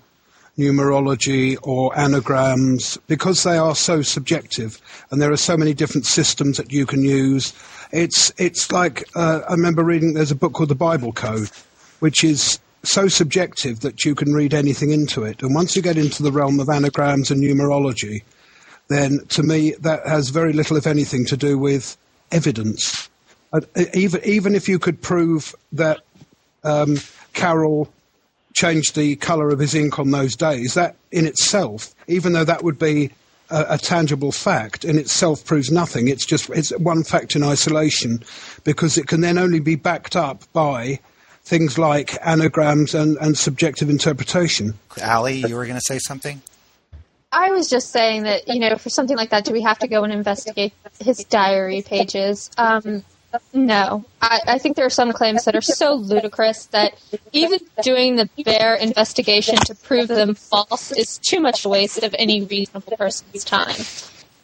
numerology 0.58 1.58
or 1.62 1.98
anagrams 1.98 2.98
because 3.08 3.44
they 3.44 3.58
are 3.58 3.76
so 3.76 4.02
subjective 4.02 4.82
and 5.12 5.22
there 5.22 5.32
are 5.32 5.38
so 5.38 5.56
many 5.56 5.74
different 5.74 6.06
systems 6.06 6.58
that 6.58 6.72
you 6.72 6.86
can 6.86 7.04
use 7.04 7.54
it's 7.92 8.32
it's 8.38 8.72
like 8.72 9.04
uh, 9.16 9.42
I 9.48 9.52
remember 9.54 9.84
reading. 9.84 10.14
There's 10.14 10.32
a 10.32 10.36
book 10.36 10.54
called 10.54 10.70
the 10.70 10.76
Bible 10.76 11.14
Code, 11.14 11.50
which 12.00 12.24
is 12.24 12.60
so 12.84 13.08
subjective 13.08 13.82
that 13.82 14.06
you 14.06 14.16
can 14.16 14.34
read 14.34 14.54
anything 14.54 14.92
into 14.92 15.24
it. 15.24 15.42
And 15.42 15.54
once 15.54 15.76
you 15.76 15.82
get 15.82 15.98
into 15.98 16.24
the 16.24 16.32
realm 16.32 16.60
of 16.60 16.70
anagrams 16.70 17.32
and 17.32 17.42
numerology, 17.42 18.24
then 18.88 19.20
to 19.30 19.44
me 19.44 19.72
that 19.82 20.08
has 20.08 20.30
very 20.30 20.54
little, 20.54 20.78
if 20.78 20.88
anything, 20.88 21.26
to 21.26 21.38
do 21.38 21.58
with 21.58 21.98
evidence. 22.32 23.10
Uh, 23.54 23.62
even 23.94 24.22
even 24.24 24.56
if 24.56 24.68
you 24.68 24.80
could 24.80 25.02
prove 25.02 25.56
that 25.72 26.02
um, 26.64 26.98
changed 28.54 28.96
the 28.96 29.16
colour 29.18 29.50
of 29.50 29.60
his 29.60 29.76
ink 29.76 30.00
on 30.00 30.12
those 30.12 30.36
days, 30.36 30.74
that 30.74 30.96
in 31.12 31.26
itself, 31.26 31.94
even 32.08 32.34
though 32.34 32.44
that 32.44 32.64
would 32.64 32.80
be 32.80 33.12
a, 33.50 33.66
a, 33.70 33.78
tangible 33.78 34.32
fact 34.32 34.84
in 34.84 34.98
itself 34.98 35.46
proves 35.46 35.72
nothing. 35.72 36.08
It's 36.08 36.26
just 36.26 36.50
it's 36.50 36.72
one 36.78 37.04
fact 37.04 37.36
in 37.36 37.44
isolation, 37.44 38.24
because 38.64 38.98
it 38.98 39.08
can 39.08 39.22
then 39.22 39.38
only 39.38 39.60
be 39.60 39.76
backed 39.76 40.16
up 40.16 40.44
by 40.54 41.00
things 41.44 41.78
like 41.78 42.18
anagrams 42.26 42.94
and, 42.94 43.18
and 43.18 43.38
subjective 43.38 43.90
interpretation. 43.90 44.74
Ali, 45.04 45.38
you 45.48 45.56
were 45.56 45.66
going 45.66 45.80
to 45.80 45.86
say 45.86 46.00
something. 46.00 46.42
I 47.32 47.52
was 47.52 47.70
just 47.70 47.92
saying 47.92 48.24
that 48.24 48.48
you 48.48 48.60
know, 48.60 48.78
for 48.78 48.90
something 48.90 49.18
like 49.18 49.30
that, 49.30 49.46
do 49.46 49.54
we 49.54 49.62
have 49.62 49.80
to 49.80 49.88
go 49.88 50.04
and 50.04 50.14
investigate 50.14 50.74
his 51.00 51.24
diary 51.26 51.82
pages? 51.82 52.50
Um, 52.58 53.04
no, 53.54 54.06
I, 54.22 54.40
I, 54.48 54.58
think 54.58 54.76
there 54.76 54.86
are 54.86 54.90
some 54.90 55.12
claims 55.12 55.46
that 55.46 55.56
are 55.56 55.62
so 55.62 55.96
ludicrous 55.96 56.66
that 56.68 56.94
even 57.34 57.60
doing 57.82 58.16
the 58.16 58.30
bare 58.44 58.76
investigation 58.76 59.58
to 59.66 59.76
prove 59.76 60.08
them 60.08 60.34
false 60.36 60.92
is 60.92 61.18
too 61.18 61.40
much 61.40 61.66
waste 61.66 62.04
of 62.04 62.16
any 62.18 62.44
reasonable 62.44 62.96
person's 62.98 63.44
time. 63.44 63.76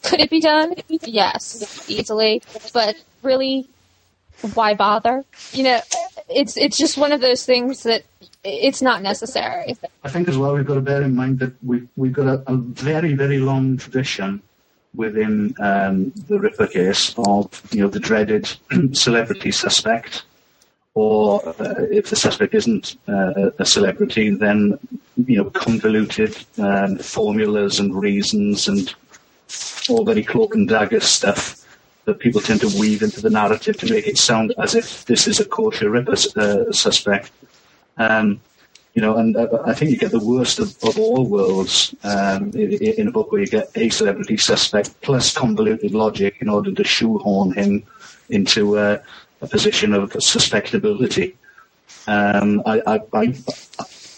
Could 0.02 0.20
it 0.20 0.30
be 0.30 0.40
done? 0.40 0.74
Yes, 0.88 1.88
easily. 1.88 2.42
But 2.72 2.96
really, 3.22 3.68
why 4.52 4.74
bother? 4.74 5.24
You 5.52 5.64
know, 5.64 5.80
it's 6.28 6.56
it's 6.56 6.76
just 6.76 6.98
one 6.98 7.12
of 7.12 7.20
those 7.20 7.46
things 7.46 7.84
that 7.84 8.04
it's 8.44 8.82
not 8.82 9.02
necessary. 9.02 9.76
I 10.02 10.10
think 10.10 10.28
as 10.28 10.36
well 10.36 10.54
we've 10.54 10.66
got 10.66 10.74
to 10.74 10.82
bear 10.82 11.02
in 11.02 11.14
mind 11.14 11.38
that 11.38 11.54
we've 11.64 11.88
we've 11.96 12.12
got 12.12 12.26
a, 12.26 12.42
a 12.46 12.56
very 12.56 13.14
very 13.14 13.38
long 13.38 13.78
tradition 13.78 14.42
within 14.94 15.54
um, 15.60 16.12
the 16.28 16.38
Ripper 16.38 16.66
case 16.66 17.14
of 17.18 17.48
you 17.72 17.82
know 17.82 17.88
the 17.88 18.00
dreaded 18.00 18.50
celebrity 18.92 19.50
suspect, 19.50 20.24
or 20.94 21.46
uh, 21.46 21.82
if 21.90 22.10
the 22.10 22.16
suspect 22.16 22.54
isn't 22.54 22.96
uh, 23.08 23.50
a 23.58 23.66
celebrity, 23.66 24.30
then 24.30 24.78
you 25.16 25.38
know 25.38 25.50
convoluted 25.50 26.36
um, 26.58 26.98
formulas 26.98 27.78
and 27.78 27.94
reasons 27.94 28.68
and 28.68 28.94
all 29.88 30.04
very 30.04 30.24
cloak 30.24 30.54
and 30.54 30.68
dagger 30.68 31.00
stuff 31.00 31.60
that 32.04 32.18
people 32.18 32.40
tend 32.40 32.60
to 32.60 32.78
weave 32.78 33.02
into 33.02 33.20
the 33.20 33.30
narrative 33.30 33.76
to 33.78 33.90
make 33.90 34.06
it 34.06 34.18
sound 34.18 34.54
as 34.58 34.74
if 34.74 35.04
this 35.06 35.26
is 35.26 35.40
a 35.40 35.44
kosher 35.44 35.90
Ripper 35.90 36.16
uh, 36.36 36.70
suspect. 36.72 37.30
Um, 37.96 38.40
you 38.94 39.02
know, 39.02 39.16
and 39.16 39.36
uh, 39.36 39.48
I 39.64 39.74
think 39.74 39.90
you 39.90 39.96
get 39.96 40.12
the 40.12 40.24
worst 40.24 40.60
of, 40.60 40.76
of 40.84 40.98
all 40.98 41.26
worlds 41.26 41.94
um, 42.04 42.50
in, 42.54 42.72
in, 42.72 43.08
a 43.08 43.10
book 43.10 43.32
where 43.32 43.40
you 43.40 43.46
get 43.48 43.70
a 43.74 43.88
celebrity 43.88 44.36
suspect 44.36 45.00
plus 45.00 45.34
convoluted 45.34 45.92
logic 45.92 46.36
in 46.40 46.48
order 46.48 46.70
to 46.72 46.84
shoehorn 46.84 47.52
him 47.52 47.82
into 48.30 48.78
uh, 48.78 49.02
a 49.40 49.46
position 49.48 49.94
of 49.94 50.10
suspectability. 50.12 51.34
Um, 52.06 52.62
I, 52.64 52.82
I, 52.86 53.00
I, 53.12 53.22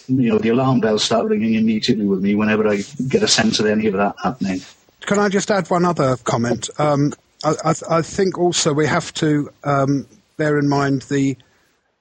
you 0.07 0.29
know, 0.29 0.37
the 0.37 0.49
alarm 0.49 0.79
bells 0.79 1.03
start 1.03 1.25
ringing 1.25 1.55
immediately 1.55 2.05
with 2.05 2.21
me 2.21 2.35
whenever 2.35 2.67
I 2.67 2.83
get 3.07 3.23
a 3.23 3.27
sense 3.27 3.59
of 3.59 3.65
any 3.65 3.87
of 3.87 3.93
that 3.93 4.15
happening. 4.23 4.61
Can 5.01 5.17
I 5.17 5.29
just 5.29 5.49
add 5.49 5.69
one 5.69 5.85
other 5.85 6.17
comment? 6.17 6.69
Um, 6.77 7.13
I, 7.43 7.73
I, 7.89 8.01
think 8.01 8.37
also 8.37 8.73
we 8.73 8.87
have 8.87 9.13
to 9.15 9.49
um, 9.63 10.07
bear 10.37 10.57
in 10.57 10.67
mind 10.67 11.03
the 11.03 11.37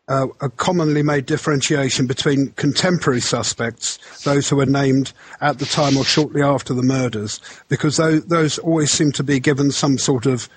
uh, 0.09 0.27
a 0.41 0.49
commonly 0.49 1.03
made 1.03 1.27
differentiation 1.27 2.07
between 2.07 2.53
contemporary 2.53 3.21
suspects, 3.21 3.99
those 4.23 4.49
who 4.49 4.57
were 4.57 4.67
named 4.67 5.13
at 5.41 5.59
the 5.59 5.67
time 5.67 5.97
or 5.97 6.05
shortly 6.05 6.43
after 6.43 6.73
the 6.73 6.83
murders, 6.83 7.41
because 7.69 7.97
those, 7.97 8.25
those 8.27 8.59
always 8.59 8.93
seem 8.93 9.11
to 9.13 9.25
be 9.25 9.41
given 9.41 9.71
some 9.71 9.99
sort 9.99 10.27
of 10.27 10.49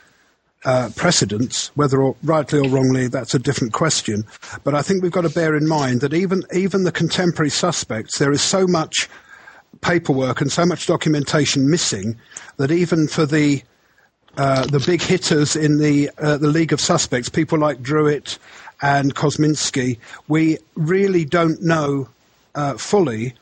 uh, 0.65 0.89
precedence, 0.95 1.71
whether 1.75 2.01
or, 2.01 2.15
rightly 2.23 2.59
or 2.59 2.69
wrongly, 2.69 3.07
that's 3.07 3.33
a 3.33 3.39
different 3.39 3.73
question. 3.73 4.23
But 4.63 4.75
I 4.75 4.81
think 4.81 5.01
we've 5.01 5.11
got 5.11 5.21
to 5.21 5.29
bear 5.29 5.55
in 5.55 5.67
mind 5.67 6.01
that 6.01 6.13
even 6.13 6.43
even 6.53 6.83
the 6.83 6.91
contemporary 6.91 7.49
suspects, 7.49 8.19
there 8.19 8.31
is 8.31 8.41
so 8.41 8.67
much 8.67 9.09
paperwork 9.81 10.41
and 10.41 10.51
so 10.51 10.65
much 10.65 10.85
documentation 10.85 11.69
missing 11.69 12.17
that 12.57 12.71
even 12.71 13.07
for 13.07 13.25
the 13.25 13.63
uh, 14.37 14.65
the 14.67 14.79
big 14.85 15.01
hitters 15.01 15.55
in 15.55 15.79
the 15.79 16.09
uh, 16.17 16.37
the 16.37 16.47
League 16.47 16.73
of 16.73 16.81
Suspects, 16.81 17.29
people 17.29 17.57
like 17.57 17.81
Druitt 17.81 18.37
and 18.81 19.15
Kosminski, 19.15 19.97
we 20.27 20.57
really 20.75 21.25
don't 21.25 21.61
know 21.61 22.09
uh, 22.55 22.75
fully 22.75 23.33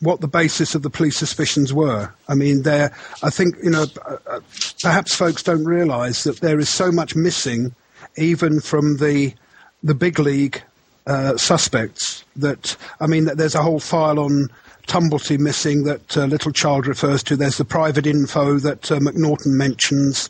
what 0.00 0.20
the 0.20 0.28
basis 0.28 0.74
of 0.74 0.82
the 0.82 0.90
police 0.90 1.16
suspicions 1.16 1.72
were. 1.72 2.12
I 2.28 2.34
mean, 2.34 2.62
there. 2.62 2.94
I 3.22 3.30
think 3.30 3.56
you 3.62 3.70
know, 3.70 3.86
uh, 4.04 4.16
uh, 4.26 4.40
perhaps 4.82 5.14
folks 5.14 5.42
don't 5.42 5.64
realise 5.64 6.24
that 6.24 6.40
there 6.40 6.58
is 6.58 6.68
so 6.68 6.90
much 6.90 7.14
missing, 7.14 7.74
even 8.16 8.60
from 8.60 8.96
the 8.98 9.34
the 9.82 9.94
big 9.94 10.18
league 10.18 10.62
uh, 11.06 11.36
suspects. 11.36 12.24
That 12.36 12.76
I 13.00 13.06
mean, 13.06 13.24
that 13.26 13.38
there's 13.38 13.54
a 13.54 13.62
whole 13.62 13.80
file 13.80 14.18
on 14.18 14.48
Tumblety 14.88 15.38
missing 15.38 15.84
that 15.84 16.16
uh, 16.16 16.26
Littlechild 16.26 16.86
refers 16.86 17.22
to. 17.24 17.36
There's 17.36 17.58
the 17.58 17.64
private 17.64 18.06
info 18.06 18.58
that 18.58 18.90
uh, 18.90 18.98
Macnaghten 18.98 19.54
mentions. 19.54 20.28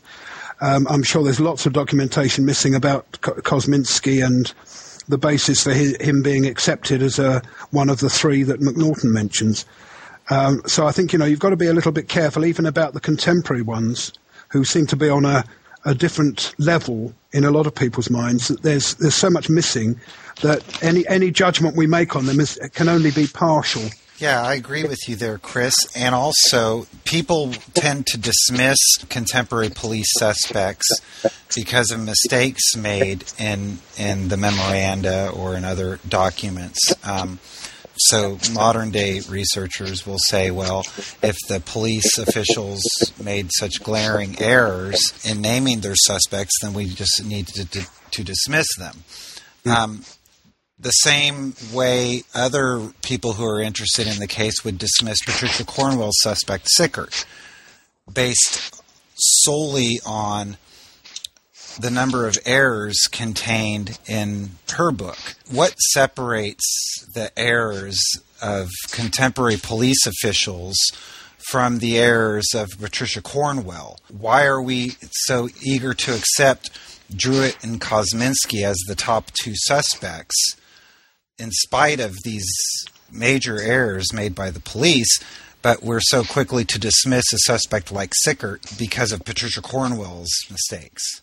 Um, 0.61 0.87
I'm 0.89 1.03
sure 1.03 1.23
there's 1.23 1.39
lots 1.39 1.65
of 1.65 1.73
documentation 1.73 2.45
missing 2.45 2.75
about 2.75 3.11
Kosminski 3.21 4.25
and 4.25 4.53
the 5.07 5.17
basis 5.17 5.63
for 5.63 5.73
his, 5.73 5.97
him 6.01 6.21
being 6.21 6.45
accepted 6.45 7.01
as 7.01 7.19
a, 7.19 7.41
one 7.71 7.89
of 7.89 7.99
the 7.99 8.09
three 8.09 8.43
that 8.43 8.61
Macnaghten 8.61 9.11
mentions. 9.11 9.65
Um, 10.29 10.61
so 10.65 10.87
I 10.87 10.91
think 10.91 11.11
you 11.11 11.19
know 11.19 11.25
you've 11.25 11.39
got 11.39 11.49
to 11.49 11.57
be 11.57 11.67
a 11.67 11.73
little 11.73 11.91
bit 11.91 12.07
careful, 12.07 12.45
even 12.45 12.65
about 12.65 12.93
the 12.93 13.01
contemporary 13.01 13.61
ones, 13.61 14.13
who 14.49 14.63
seem 14.63 14.85
to 14.87 14.95
be 14.95 15.09
on 15.09 15.25
a, 15.25 15.43
a 15.83 15.93
different 15.93 16.53
level 16.57 17.13
in 17.33 17.43
a 17.43 17.51
lot 17.51 17.67
of 17.67 17.75
people's 17.75 18.09
minds. 18.09 18.47
That 18.47 18.63
there's 18.63 18.95
there's 18.95 19.15
so 19.15 19.29
much 19.29 19.49
missing 19.49 19.99
that 20.41 20.81
any 20.81 21.05
any 21.07 21.29
judgment 21.29 21.75
we 21.75 21.87
make 21.87 22.15
on 22.15 22.25
them 22.25 22.39
is, 22.39 22.57
can 22.73 22.87
only 22.87 23.11
be 23.11 23.27
partial. 23.27 23.83
Yeah, 24.23 24.41
I 24.41 24.53
agree 24.53 24.85
with 24.85 25.09
you 25.09 25.17
there, 25.17 25.37
Chris. 25.37 25.73
And 25.97 26.15
also, 26.15 26.87
people 27.03 27.51
tend 27.73 28.07
to 28.07 28.17
dismiss 28.17 28.77
contemporary 29.09 29.69
police 29.69 30.07
suspects 30.17 30.87
because 31.53 31.91
of 31.91 31.99
mistakes 31.99 32.73
made 32.77 33.25
in 33.37 33.79
in 33.97 34.29
the 34.29 34.37
memoranda 34.37 35.29
or 35.29 35.57
in 35.57 35.65
other 35.65 35.99
documents. 36.07 36.79
Um, 37.03 37.39
so 37.97 38.37
modern 38.53 38.91
day 38.91 39.19
researchers 39.27 40.07
will 40.07 40.19
say, 40.29 40.51
well, 40.51 40.85
if 41.21 41.35
the 41.49 41.61
police 41.65 42.17
officials 42.17 42.81
made 43.21 43.49
such 43.59 43.83
glaring 43.83 44.39
errors 44.39 45.01
in 45.25 45.41
naming 45.41 45.81
their 45.81 45.95
suspects, 45.97 46.53
then 46.61 46.73
we 46.73 46.85
just 46.85 47.25
need 47.25 47.47
to, 47.47 47.65
to, 47.65 47.85
to 48.11 48.23
dismiss 48.23 48.67
them. 48.77 49.03
Um, 49.65 50.03
the 50.83 50.91
same 50.91 51.55
way 51.73 52.23
other 52.35 52.91
people 53.01 53.33
who 53.33 53.45
are 53.45 53.61
interested 53.61 54.05
in 54.07 54.19
the 54.19 54.27
case 54.27 54.63
would 54.63 54.77
dismiss 54.77 55.21
Patricia 55.21 55.65
Cornwell's 55.65 56.19
suspect 56.19 56.67
Sickert, 56.69 57.25
based 58.11 58.81
solely 59.15 59.99
on 60.05 60.57
the 61.79 61.89
number 61.89 62.27
of 62.27 62.37
errors 62.45 63.07
contained 63.11 63.97
in 64.07 64.51
her 64.73 64.91
book. 64.91 65.17
What 65.49 65.73
separates 65.93 66.63
the 67.13 67.31
errors 67.37 67.99
of 68.41 68.69
contemporary 68.91 69.57
police 69.57 70.05
officials 70.05 70.77
from 71.49 71.79
the 71.79 71.97
errors 71.97 72.47
of 72.53 72.69
Patricia 72.79 73.21
Cornwell? 73.21 73.99
Why 74.09 74.45
are 74.45 74.61
we 74.61 74.93
so 75.11 75.49
eager 75.61 75.93
to 75.93 76.15
accept 76.15 76.71
Druitt 77.15 77.63
and 77.63 77.79
Kosminski 77.79 78.63
as 78.63 78.77
the 78.87 78.95
top 78.95 79.31
two 79.41 79.53
suspects? 79.55 80.55
In 81.37 81.51
spite 81.51 81.99
of 81.99 82.23
these 82.23 82.47
major 83.11 83.61
errors 83.61 84.13
made 84.13 84.35
by 84.35 84.51
the 84.51 84.59
police, 84.59 85.19
but 85.61 85.81
we're 85.81 86.01
so 86.01 86.23
quickly 86.23 86.65
to 86.65 86.79
dismiss 86.79 87.31
a 87.33 87.37
suspect 87.39 87.91
like 87.91 88.11
Sickert 88.23 88.61
because 88.77 89.11
of 89.11 89.23
Patricia 89.25 89.61
Cornwell's 89.61 90.31
mistakes. 90.49 91.21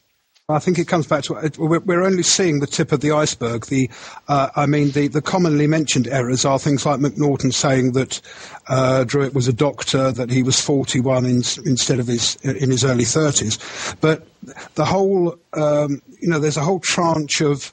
I 0.49 0.59
think 0.59 0.79
it 0.79 0.89
comes 0.89 1.07
back 1.07 1.23
to 1.25 1.51
we're 1.59 2.03
only 2.03 2.25
seeing 2.25 2.59
the 2.59 2.67
tip 2.67 2.91
of 2.91 3.01
the 3.01 3.13
iceberg. 3.13 3.67
The, 3.67 3.89
uh, 4.27 4.51
I 4.57 4.67
mean, 4.67 4.91
the, 4.91 5.07
the 5.07 5.23
commonly 5.23 5.69
mentioned 5.69 6.09
errors 6.09 6.45
are 6.45 6.59
things 6.59 6.85
like 6.85 6.99
Macnaghten 6.99 7.53
saying 7.53 7.93
that 7.93 8.21
uh, 8.67 9.05
Druitt 9.05 9.33
was 9.33 9.47
a 9.47 9.53
doctor, 9.53 10.11
that 10.11 10.31
he 10.31 10.43
was 10.43 10.61
41 10.61 11.25
in, 11.25 11.37
instead 11.65 12.01
of 12.01 12.09
his 12.09 12.37
in 12.43 12.71
his 12.71 12.85
early 12.85 13.05
30s. 13.05 13.97
But 14.01 14.27
the 14.75 14.85
whole, 14.85 15.39
um, 15.53 16.03
you 16.21 16.29
know, 16.29 16.41
there's 16.41 16.57
a 16.57 16.65
whole 16.65 16.81
tranche 16.81 17.41
of, 17.41 17.73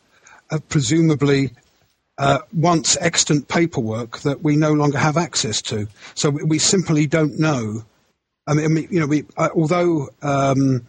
of 0.52 0.68
presumably 0.70 1.52
uh, 2.18 2.40
once 2.54 2.98
extant 3.00 3.48
paperwork 3.48 4.20
that 4.20 4.44
we 4.44 4.56
no 4.56 4.74
longer 4.74 4.98
have 4.98 5.18
access 5.18 5.62
to. 5.64 5.88
So 6.16 6.30
we, 6.30 6.58
simply 6.60 7.06
don't 7.06 7.40
know. 7.40 7.84
I 8.48 8.54
mean, 8.54 8.88
you 8.90 9.00
know, 9.00 9.08
we, 9.08 9.26
uh, 9.38 9.50
although 9.56 10.10
um, 10.22 10.86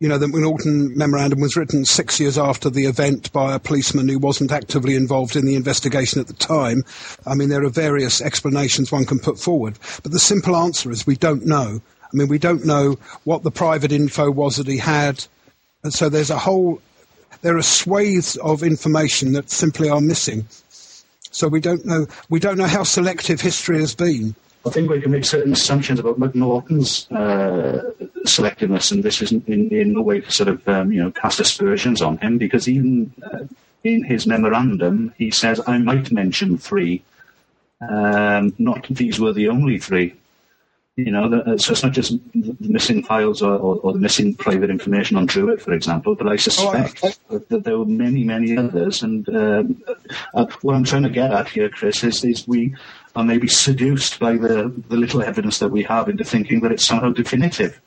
you 0.00 0.08
know 0.08 0.18
the 0.18 0.26
Macnaghten 0.26 0.96
memorandum 0.96 1.40
was 1.40 1.56
written 1.56 1.84
six 1.84 2.18
years 2.18 2.38
after 2.38 2.70
the 2.70 2.86
event 2.86 3.32
by 3.32 3.54
a 3.54 3.58
policeman 3.58 4.08
who 4.08 4.18
wasn't 4.18 4.50
actively 4.50 4.96
involved 4.96 5.36
in 5.36 5.46
the 5.46 5.54
investigation 5.54 6.20
at 6.20 6.26
the 6.26 6.32
time. 6.32 6.84
I 7.26 7.34
mean, 7.34 7.50
there 7.50 7.64
are 7.64 7.70
various 7.70 8.20
explanations 8.20 8.90
one 8.90 9.04
can 9.04 9.18
put 9.18 9.38
forward, 9.38 9.78
but 10.02 10.10
the 10.10 10.18
simple 10.18 10.56
answer 10.56 10.90
is 10.90 11.06
we 11.06 11.16
don't 11.16 11.46
know. 11.46 11.80
I 12.02 12.16
mean, 12.16 12.28
we 12.28 12.38
don't 12.38 12.64
know 12.64 12.98
what 13.24 13.42
the 13.42 13.50
private 13.50 13.92
info 13.92 14.30
was 14.30 14.56
that 14.56 14.66
he 14.66 14.78
had. 14.78 15.24
And 15.84 15.94
so 15.94 16.08
there's 16.08 16.30
a 16.30 16.38
whole 16.38 16.80
there 17.40 17.56
are 17.56 17.62
swathes 17.62 18.36
of 18.36 18.62
information 18.62 19.32
that 19.32 19.50
simply 19.50 19.88
are 19.88 20.00
missing. 20.00 20.46
So 21.30 21.48
we 21.48 21.60
don't 21.60 21.84
know 21.86 22.06
we 22.28 22.38
don't 22.38 22.58
know 22.58 22.66
how 22.66 22.82
selective 22.84 23.40
history 23.40 23.80
has 23.80 23.94
been. 23.94 24.34
I 24.64 24.70
think 24.70 24.88
we 24.88 25.00
can 25.00 25.10
make 25.10 25.24
certain 25.24 25.52
assumptions 25.52 25.98
about 25.98 26.20
Macnaghten's 26.20 27.10
uh, 27.10 27.90
selectiveness, 28.26 28.92
and 28.92 29.02
this 29.02 29.20
isn't 29.20 29.48
in, 29.48 29.68
in 29.70 29.92
no 29.94 30.02
way 30.02 30.20
to 30.20 30.30
sort 30.30 30.48
of 30.48 30.68
um, 30.68 30.92
you 30.92 31.02
know 31.02 31.10
cast 31.10 31.40
aspersions 31.40 32.00
on 32.00 32.18
him, 32.18 32.38
because 32.38 32.68
even 32.68 33.12
uh, 33.24 33.44
in 33.82 34.04
his 34.04 34.26
memorandum 34.26 35.12
he 35.18 35.30
says 35.30 35.60
I 35.66 35.78
might 35.78 36.12
mention 36.12 36.58
three, 36.58 37.02
um, 37.80 38.54
not 38.58 38.86
these 38.88 39.18
were 39.18 39.32
the 39.32 39.48
only 39.48 39.78
three. 39.78 40.14
You 40.96 41.10
know, 41.10 41.26
the, 41.26 41.56
so 41.56 41.72
it's 41.72 41.82
not 41.82 41.92
just 41.92 42.18
the 42.34 42.54
missing 42.60 43.02
files 43.02 43.40
or, 43.40 43.54
or, 43.54 43.76
or, 43.76 43.92
the 43.94 43.98
missing 43.98 44.34
private 44.34 44.68
information 44.68 45.16
on 45.16 45.24
Druitt, 45.24 45.62
for 45.62 45.72
example, 45.72 46.14
but 46.14 46.28
I 46.28 46.36
suspect 46.36 47.00
oh, 47.02 47.12
I, 47.30 47.36
I, 47.36 47.38
that 47.48 47.64
there 47.64 47.78
were 47.78 47.86
many, 47.86 48.24
many 48.24 48.58
others. 48.58 49.02
And 49.02 49.26
um, 49.30 49.82
uh, 50.34 50.44
what 50.60 50.74
I'm 50.74 50.84
trying 50.84 51.04
to 51.04 51.08
get 51.08 51.32
at 51.32 51.48
here, 51.48 51.70
Chris, 51.70 52.04
is, 52.04 52.22
is 52.24 52.46
we 52.46 52.74
are 53.16 53.24
maybe 53.24 53.48
seduced 53.48 54.20
by 54.20 54.36
the, 54.36 54.70
the 54.90 54.96
little 54.98 55.22
evidence 55.22 55.60
that 55.60 55.70
we 55.70 55.82
have 55.84 56.10
into 56.10 56.24
thinking 56.24 56.60
that 56.60 56.72
it's 56.72 56.84
somehow 56.84 57.10
definitive 57.10 57.80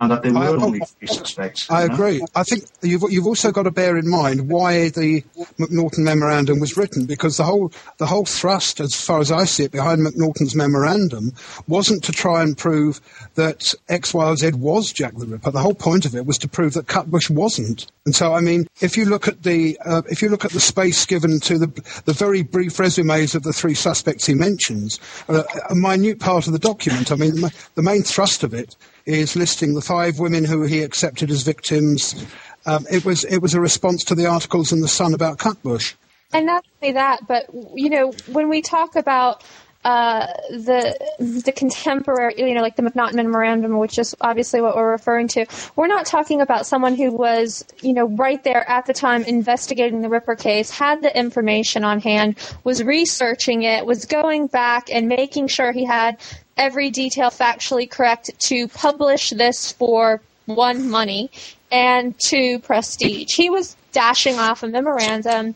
and 0.00 0.10
that 0.12 0.22
there 0.22 0.32
were 0.32 0.40
I, 0.40 0.46
only 0.48 0.80
three 0.80 1.08
suspects. 1.08 1.68
I 1.70 1.82
agree. 1.82 2.24
I 2.34 2.44
think 2.44 2.64
you've 2.82 3.02
you've 3.10 3.26
also 3.26 3.50
got 3.50 3.64
to 3.64 3.70
bear 3.70 3.96
in 3.96 4.08
mind 4.08 4.48
why 4.48 4.90
the 4.90 5.22
Macnaghten 5.58 6.04
memorandum 6.04 6.60
was 6.60 6.76
written, 6.76 7.06
because 7.06 7.36
the 7.36 7.44
whole 7.44 7.72
the 7.98 8.06
whole 8.06 8.24
thrust, 8.24 8.80
as 8.80 8.94
far 8.94 9.20
as 9.20 9.32
I 9.32 9.44
see 9.44 9.64
it, 9.64 9.72
behind 9.72 10.06
Macnaghten's 10.06 10.54
memorandum 10.54 11.32
wasn't 11.66 12.04
to 12.04 12.12
try 12.12 12.42
and 12.42 12.56
prove 12.56 13.00
that 13.34 13.74
X, 13.88 14.14
Y, 14.14 14.24
or 14.24 14.36
Z 14.36 14.52
was 14.52 14.92
Jack 14.92 15.16
the 15.16 15.26
Ripper. 15.26 15.50
The 15.50 15.60
whole 15.60 15.74
point 15.74 16.04
of 16.04 16.14
it 16.14 16.26
was 16.26 16.38
to 16.38 16.48
prove 16.48 16.74
that 16.74 16.86
Cutbush 16.86 17.30
wasn't. 17.30 17.86
And 18.06 18.14
so, 18.14 18.32
I 18.32 18.40
mean, 18.40 18.68
if 18.80 18.96
you 18.96 19.04
look 19.04 19.26
at 19.26 19.42
the 19.42 19.78
uh, 19.84 20.02
if 20.08 20.22
you 20.22 20.28
look 20.28 20.44
at 20.44 20.52
the 20.52 20.60
space 20.60 21.04
given 21.06 21.40
to 21.40 21.58
the 21.58 22.02
the 22.04 22.12
very 22.12 22.42
brief 22.42 22.78
resumes 22.78 23.34
of 23.34 23.42
the 23.42 23.52
three 23.52 23.74
suspects 23.74 24.26
he 24.26 24.34
mentions, 24.34 25.00
uh, 25.28 25.42
a 25.68 25.74
minute 25.74 26.20
part 26.20 26.46
of 26.46 26.52
the 26.52 26.58
document. 26.58 27.10
I 27.10 27.16
mean, 27.16 27.34
the 27.74 27.82
main 27.82 28.02
thrust 28.02 28.44
of 28.44 28.54
it 28.54 28.76
is 29.08 29.34
listing 29.34 29.74
the 29.74 29.80
five 29.80 30.18
women 30.18 30.44
who 30.44 30.62
he 30.62 30.82
accepted 30.82 31.30
as 31.30 31.42
victims. 31.42 32.26
Um, 32.66 32.86
it 32.90 33.04
was 33.04 33.24
it 33.24 33.38
was 33.38 33.54
a 33.54 33.60
response 33.60 34.04
to 34.04 34.14
the 34.14 34.26
articles 34.26 34.72
in 34.72 34.80
the 34.80 34.88
Sun 34.88 35.14
about 35.14 35.38
Cutbush. 35.38 35.94
And 36.32 36.44
not 36.44 36.64
only 36.82 36.92
that, 36.92 37.26
but 37.26 37.46
you 37.74 37.88
know, 37.88 38.12
when 38.26 38.50
we 38.50 38.60
talk 38.60 38.96
about 38.96 39.42
uh, 39.84 40.26
the 40.50 40.98
the 41.18 41.52
contemporary, 41.52 42.34
you 42.36 42.52
know, 42.52 42.62
like 42.62 42.76
the 42.76 42.82
Macnaghten 42.82 43.14
Memorandum, 43.14 43.78
which 43.78 43.98
is 43.98 44.14
obviously 44.20 44.60
what 44.60 44.74
we're 44.76 44.90
referring 44.90 45.28
to. 45.28 45.46
We're 45.76 45.86
not 45.86 46.04
talking 46.04 46.40
about 46.40 46.66
someone 46.66 46.96
who 46.96 47.12
was, 47.12 47.64
you 47.80 47.92
know, 47.92 48.08
right 48.08 48.42
there 48.42 48.68
at 48.68 48.86
the 48.86 48.92
time 48.92 49.22
investigating 49.24 50.02
the 50.02 50.08
Ripper 50.08 50.34
case, 50.34 50.70
had 50.70 51.02
the 51.02 51.16
information 51.16 51.84
on 51.84 52.00
hand, 52.00 52.36
was 52.64 52.82
researching 52.82 53.62
it, 53.62 53.86
was 53.86 54.04
going 54.04 54.48
back 54.48 54.90
and 54.92 55.08
making 55.08 55.46
sure 55.46 55.70
he 55.70 55.84
had 55.84 56.18
every 56.56 56.90
detail 56.90 57.30
factually 57.30 57.88
correct 57.88 58.30
to 58.40 58.66
publish 58.68 59.30
this 59.30 59.70
for 59.70 60.20
one 60.46 60.90
money 60.90 61.30
and 61.70 62.18
two 62.18 62.58
prestige. 62.60 63.34
He 63.34 63.48
was 63.48 63.76
dashing 63.92 64.38
off 64.38 64.62
a 64.64 64.68
memorandum, 64.68 65.54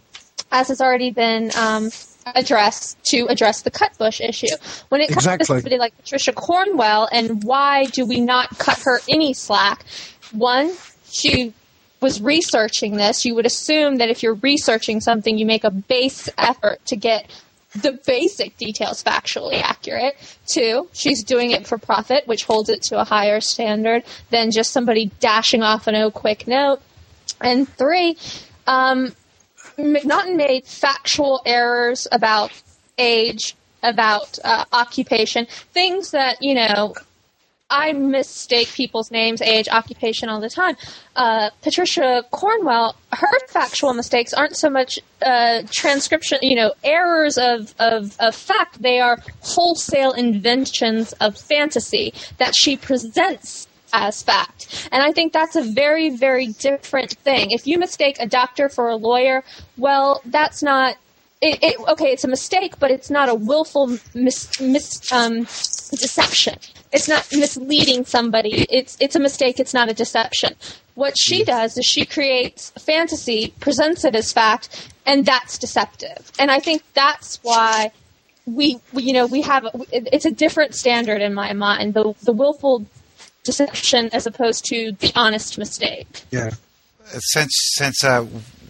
as 0.53 0.69
has 0.69 0.81
already 0.81 1.11
been 1.11 1.51
um, 1.57 1.91
addressed, 2.27 3.03
to 3.05 3.27
address 3.29 3.63
the 3.63 3.71
Cutbush 3.71 4.21
issue. 4.21 4.55
When 4.89 5.01
it 5.01 5.09
comes 5.09 5.19
exactly. 5.19 5.45
to 5.45 5.47
somebody 5.47 5.79
like 5.79 5.97
Patricia 5.97 6.33
Cornwell, 6.33 7.09
and 7.13 7.43
why 7.45 7.85
do 7.85 8.07
we 8.07 8.21
not 8.21 8.59
cut 8.59 8.79
her 8.85 9.01
any 9.09 9.33
slack? 9.33 9.85
One, 10.33 10.73
she 11.11 11.53
was 12.01 12.21
researching 12.21 12.97
this. 12.97 13.25
You 13.25 13.35
would 13.35 13.47
assume 13.47 13.97
that 13.97 14.11
if 14.11 14.23
you're 14.23 14.35
researching 14.35 15.01
something, 15.01 15.39
you 15.39 15.47
make 15.47 15.65
a 15.65 15.71
base 15.71 16.29
effort 16.37 16.85
to 16.87 16.97
get 16.97 17.31
the 17.75 17.93
basic 18.07 18.57
details 18.59 19.03
factually 19.03 19.63
accurate. 19.63 20.15
Two, 20.47 20.89
she's 20.93 21.25
doing 21.25 21.53
it 21.53 21.67
for 21.67 21.79
profit, 21.79 22.27
which 22.27 22.45
holds 22.45 22.69
it 22.69 22.83
to 22.83 23.01
a 23.01 23.05
higher 23.05 23.41
standard 23.41 24.03
than 24.31 24.51
just 24.51 24.73
somebody 24.73 25.11
dashing 25.21 25.63
off 25.63 25.87
a 25.87 25.93
no 25.93 26.11
quick 26.11 26.47
note. 26.47 26.81
And 27.41 27.69
three, 27.69 28.19
um, 28.67 29.15
Macnaghten 29.83 30.37
made 30.37 30.67
factual 30.67 31.43
errors 31.45 32.07
about 32.13 32.53
age, 32.99 33.57
about 33.83 34.39
uh, 34.45 34.65
occupation, 34.73 35.47
things 35.73 36.13
that, 36.13 36.39
you 36.41 36.55
know, 36.55 36.95
I 37.69 37.93
mistake 37.95 38.69
people's 38.69 39.11
names, 39.11 39.41
age, 39.41 39.67
occupation 39.71 40.29
all 40.29 40.41
the 40.41 40.51
time. 40.51 40.77
Uh, 41.17 41.49
Patricia 41.63 42.23
Cornwell, 42.31 42.95
her 43.13 43.47
factual 43.49 43.95
mistakes 43.95 44.35
aren't 44.35 44.57
so 44.57 44.69
much 44.69 44.99
uh, 45.25 45.63
transcription, 45.71 46.39
you 46.43 46.55
know, 46.55 46.75
errors 46.85 47.39
of, 47.39 47.75
of, 47.79 48.15
of 48.21 48.35
fact. 48.35 48.83
They 48.83 49.01
are 49.01 49.19
wholesale 49.41 50.13
inventions 50.13 51.13
of 51.15 51.39
fantasy 51.39 52.13
that 52.37 52.55
she 52.55 52.77
presents 52.77 53.67
as 53.93 54.23
fact. 54.23 54.89
And 54.91 55.03
I 55.03 55.13
think 55.13 55.33
that's 55.33 55.57
a 55.57 55.63
very, 55.63 56.11
very 56.11 56.49
different 56.49 57.13
thing. 57.19 57.51
If 57.51 57.67
you 57.67 57.79
mistake 57.79 58.17
a 58.21 58.27
doctor 58.27 58.69
for 58.69 58.89
a 58.89 58.97
lawyer, 58.97 59.45
well, 59.77 60.21
that's 60.25 60.63
not 60.63 60.97
it, 61.43 61.59
it, 61.61 61.89
okay, 61.89 62.13
it's 62.13 62.23
a 62.23 62.29
mistake, 62.29 62.79
but 62.79 62.93
it's 62.93 63.11
not 63.11 63.29
a 63.29 63.35
willful 63.35 63.99
mis, 64.15 64.61
mis, 64.61 65.13
um, 65.13 65.41
deception. 65.41 66.57
It's 66.93 67.09
not 67.09 67.27
misleading 67.33 68.05
somebody. 68.05 68.65
It's 68.71 68.97
it's 69.01 69.17
a 69.17 69.21
mistake. 69.21 69.59
It's 69.59 69.75
not 69.75 69.89
a 69.89 69.95
deception. 69.95 70.55
What 70.95 71.15
she 71.19 71.43
does 71.43 71.77
is 71.77 71.85
she 71.85 72.05
creates 72.05 72.71
fantasy, 72.79 73.55
presents 73.59 74.05
it 74.05 74.15
as 74.15 74.33
fact, 74.33 74.93
and 75.05 75.27
that's 75.27 75.59
deceptive. 75.59 76.31
And 76.39 76.51
I 76.51 76.61
think 76.61 76.83
that's 76.95 77.41
why 77.43 77.91
we, 78.47 78.79
we 78.93 79.03
you 79.03 79.13
know 79.13 79.27
we 79.27 79.43
have 79.43 79.67
it's 79.91 80.27
a 80.27 80.31
different 80.31 80.77
standard 80.77 81.23
in 81.23 81.35
my 81.35 81.53
mind. 81.55 81.95
The 81.95 82.15
the 82.23 82.33
willful 82.33 82.87
deception 83.45 84.11
as 84.13 84.27
opposed 84.27 84.65
to 84.67 84.93
the 84.93 85.13
honest 85.15 85.59
mistake. 85.59 86.23
Yeah. 86.31 86.51
Since 87.07 87.53
since 87.75 88.05
uh, 88.05 88.27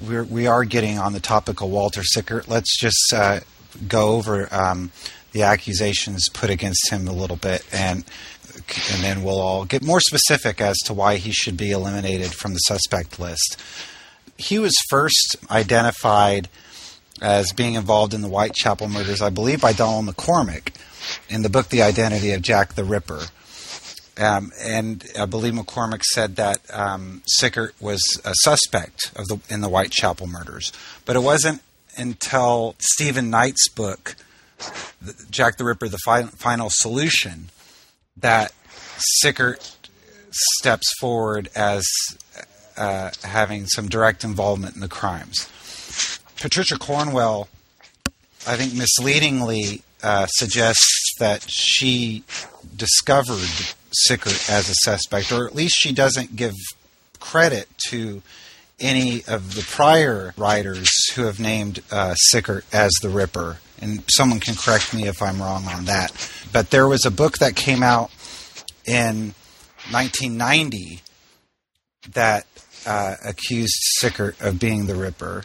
we're, 0.07 0.25
we 0.25 0.47
are 0.47 0.65
getting 0.65 0.99
on 0.99 1.13
the 1.13 1.21
topic 1.21 1.61
of 1.61 1.71
Walter 1.71 2.03
Sickert, 2.03 2.49
let's 2.49 2.77
just 2.79 3.13
uh, 3.15 3.41
go 3.87 4.13
over 4.13 4.49
um, 4.53 4.91
the 5.33 5.43
accusations 5.43 6.29
put 6.33 6.51
against 6.51 6.91
him 6.91 7.07
a 7.07 7.13
little 7.13 7.37
bit, 7.37 7.65
and 7.73 8.05
and 8.55 9.03
then 9.03 9.23
we'll 9.23 9.41
all 9.41 9.65
get 9.65 9.83
more 9.83 10.01
specific 10.01 10.61
as 10.61 10.77
to 10.85 10.95
why 10.95 11.17
he 11.17 11.31
should 11.31 11.57
be 11.57 11.71
eliminated 11.71 12.33
from 12.33 12.53
the 12.53 12.59
suspect 12.59 13.19
list. 13.19 13.57
He 14.37 14.59
was 14.59 14.75
first 14.91 15.37
identified 15.51 16.49
as 17.21 17.53
being 17.53 17.75
involved 17.75 18.13
in 18.13 18.23
the 18.23 18.29
Whitechapel 18.29 18.89
murders, 18.89 19.23
I 19.23 19.31
believe, 19.31 19.61
by 19.61 19.73
Donald 19.73 20.07
McCormick 20.07 20.75
in 21.29 21.43
the 21.43 21.49
book 21.49 21.69
The 21.69 21.83
Identity 21.83 22.33
of 22.33 22.43
Jack 22.43 22.75
the 22.75 22.85
Ripper. 22.85 23.21
Um, 24.18 24.53
and 24.61 25.05
I 25.18 25.25
believe 25.25 25.55
McCormick 25.55 26.03
said 26.03 26.37
that 26.37 26.61
um, 26.72 27.22
Sickert 27.27 27.75
was 27.81 28.03
a 28.25 28.35
suspect 28.35 29.11
of 29.16 29.27
the 29.29 29.40
in 29.48 29.62
the 29.62 29.68
Whitechapel 29.68 30.27
murders, 30.27 30.70
but 31.07 31.16
it 31.16 31.22
wasn't 31.22 31.62
until 31.96 32.75
Stephen 32.79 33.31
Knight's 33.31 33.68
book, 33.68 34.16
Jack 35.31 35.57
the 35.57 35.64
Ripper: 35.64 35.88
The 35.88 35.98
Fi- 36.05 36.25
Final 36.25 36.68
Solution, 36.70 37.48
that 38.16 38.53
Sickert 38.98 39.77
steps 40.59 40.92
forward 41.01 41.48
as 41.55 41.85
uh, 42.77 43.11
having 43.25 43.66
some 43.66 43.88
direct 43.88 44.25
involvement 44.25 44.75
in 44.75 44.81
the 44.81 44.88
crimes. 44.88 45.48
Patricia 46.38 46.79
Cornwell, 46.79 47.48
I 48.46 48.57
think, 48.57 48.75
misleadingly 48.75 49.83
uh, 50.03 50.27
suggests 50.27 51.14
that 51.18 51.46
she 51.48 52.25
discovered 52.77 53.48
Sickert 53.92 54.50
as 54.50 54.68
a 54.68 54.74
suspect, 54.83 55.33
or 55.33 55.46
at 55.46 55.55
least 55.55 55.74
she 55.78 55.92
doesn't 55.92 56.37
give 56.37 56.55
credit 57.20 57.68
to 57.88 58.22
any 58.81 59.22
of 59.28 59.55
the 59.55 59.62
prior 59.62 60.35
writers 60.37 60.88
who 61.14 61.24
have 61.24 61.38
named 61.38 61.83
uh, 61.90 62.14
Sickert 62.14 62.64
as 62.72 62.90
the 63.00 63.09
Ripper. 63.09 63.59
And 63.81 64.05
someone 64.09 64.40
can 64.40 64.55
correct 64.55 64.94
me 64.94 65.09
if 65.09 65.20
I'm 65.22 65.40
wrong 65.40 65.66
on 65.66 65.87
that. 65.87 66.12
But 66.52 66.70
there 66.70 66.87
was 66.87 67.05
a 67.05 67.11
book 67.11 67.38
that 67.38 67.57
came 67.57 67.83
out 67.83 68.11
in 68.85 69.35
1990 69.90 71.00
that 72.12 72.46
uh, 72.87 73.16
accused 73.24 73.74
Sickert 73.98 74.40
of 74.40 74.59
being 74.59 74.87
the 74.87 74.94
Ripper. 74.94 75.44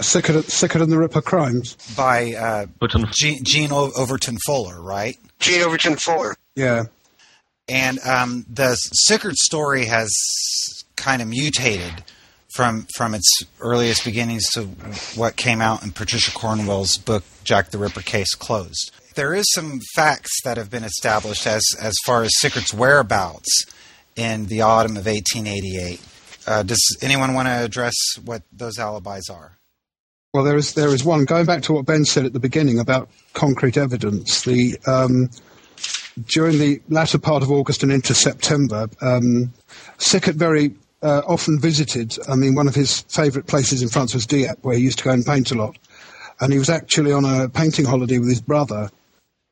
Sickert, 0.00 0.46
Sickert 0.46 0.80
and 0.80 0.90
the 0.90 0.98
Ripper 0.98 1.20
crimes 1.20 1.76
by 1.96 2.32
uh, 2.32 2.66
Jean, 3.10 3.44
Jean 3.44 3.72
Overton 3.72 4.38
Fuller, 4.46 4.80
right? 4.80 5.18
Jean 5.38 5.62
Overton 5.62 5.96
Fuller. 5.96 6.34
Yeah. 6.54 6.84
And 7.68 7.98
um, 8.00 8.44
the 8.48 8.74
Sickert 8.74 9.36
story 9.36 9.86
has 9.86 10.10
kind 10.96 11.22
of 11.22 11.28
mutated 11.28 12.04
from 12.54 12.86
from 12.94 13.14
its 13.14 13.44
earliest 13.60 14.04
beginnings 14.04 14.44
to 14.52 14.64
what 15.16 15.36
came 15.36 15.60
out 15.60 15.82
in 15.82 15.90
Patricia 15.90 16.32
Cornwell's 16.32 16.98
book 16.98 17.24
Jack 17.44 17.70
the 17.70 17.78
Ripper 17.78 18.02
Case 18.02 18.34
Closed. 18.34 18.92
There 19.14 19.34
is 19.34 19.44
some 19.52 19.80
facts 19.94 20.30
that 20.44 20.56
have 20.56 20.70
been 20.70 20.84
established 20.84 21.46
as 21.46 21.62
as 21.80 21.94
far 22.04 22.22
as 22.22 22.30
Sickert's 22.38 22.74
whereabouts 22.74 23.64
in 24.16 24.46
the 24.46 24.62
autumn 24.62 24.96
of 24.96 25.06
1888. 25.06 26.00
Uh, 26.46 26.62
does 26.62 26.98
anyone 27.00 27.34
want 27.34 27.48
to 27.48 27.64
address 27.64 27.94
what 28.24 28.42
those 28.52 28.78
alibis 28.78 29.30
are? 29.30 29.58
Well, 30.34 30.44
there 30.44 30.56
is 30.56 30.74
there 30.74 30.88
is 30.88 31.04
one 31.04 31.24
going 31.24 31.46
back 31.46 31.62
to 31.64 31.74
what 31.74 31.86
Ben 31.86 32.04
said 32.04 32.24
at 32.24 32.32
the 32.32 32.40
beginning 32.40 32.78
about 32.78 33.10
concrete 33.34 33.76
evidence. 33.76 34.42
The 34.42 34.78
um, 34.86 35.30
during 36.26 36.58
the 36.58 36.80
latter 36.88 37.18
part 37.18 37.42
of 37.42 37.50
August 37.50 37.82
and 37.82 37.92
into 37.92 38.14
September, 38.14 38.88
um, 39.00 39.52
Sickert 39.98 40.36
very 40.36 40.74
uh, 41.02 41.22
often 41.26 41.58
visited. 41.58 42.16
I 42.28 42.36
mean, 42.36 42.54
one 42.54 42.68
of 42.68 42.74
his 42.74 43.00
favourite 43.02 43.46
places 43.46 43.82
in 43.82 43.88
France 43.88 44.14
was 44.14 44.26
Dieppe, 44.26 44.60
where 44.62 44.76
he 44.76 44.82
used 44.82 44.98
to 44.98 45.04
go 45.04 45.10
and 45.10 45.24
paint 45.24 45.50
a 45.50 45.54
lot. 45.54 45.76
And 46.40 46.52
he 46.52 46.58
was 46.58 46.70
actually 46.70 47.12
on 47.12 47.24
a 47.24 47.48
painting 47.48 47.84
holiday 47.84 48.18
with 48.18 48.28
his 48.28 48.40
brother 48.40 48.90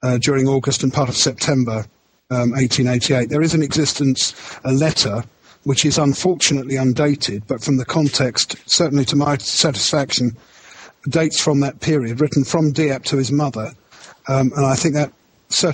uh, 0.03 0.19
during 0.19 0.49
August 0.49 0.83
and 0.83 0.93
part 0.93 1.09
of 1.09 1.17
September 1.17 1.85
um, 2.31 2.53
1888. 2.53 3.29
There 3.29 3.43
is 3.43 3.55
in 3.55 3.63
existence 3.63 4.35
a 4.65 4.73
letter 4.73 5.25
which 5.65 5.85
is 5.85 5.99
unfortunately 5.99 6.77
undated, 6.77 7.47
but 7.47 7.63
from 7.63 7.77
the 7.77 7.85
context, 7.85 8.57
certainly 8.67 9.05
to 9.05 9.17
my 9.17 9.37
satisfaction, 9.37 10.37
dates 11.09 11.41
from 11.41 11.61
that 11.61 11.81
period, 11.81 12.21
written 12.21 12.45
from 12.45 12.73
Dieppe 12.73 13.05
to 13.05 13.17
his 13.17 13.31
mother. 13.31 13.73
Um, 14.29 14.53
and 14.57 14.65
I 14.65 14.75
think 14.75 14.95
that, 14.95 15.13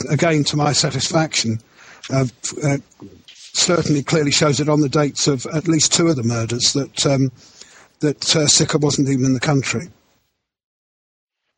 again, 0.08 0.44
to 0.44 0.56
my 0.56 0.72
satisfaction, 0.72 1.60
uh, 2.10 2.26
uh, 2.62 2.78
certainly 3.32 4.02
clearly 4.02 4.30
shows 4.30 4.60
it 4.60 4.68
on 4.68 4.80
the 4.80 4.88
dates 4.88 5.26
of 5.26 5.46
at 5.46 5.68
least 5.68 5.92
two 5.92 6.08
of 6.08 6.16
the 6.16 6.22
murders 6.22 6.72
that 6.72 7.06
um, 7.06 7.32
that 8.00 8.36
uh, 8.36 8.46
Sickert 8.46 8.82
wasn't 8.82 9.08
even 9.08 9.24
in 9.24 9.34
the 9.34 9.40
country. 9.40 9.88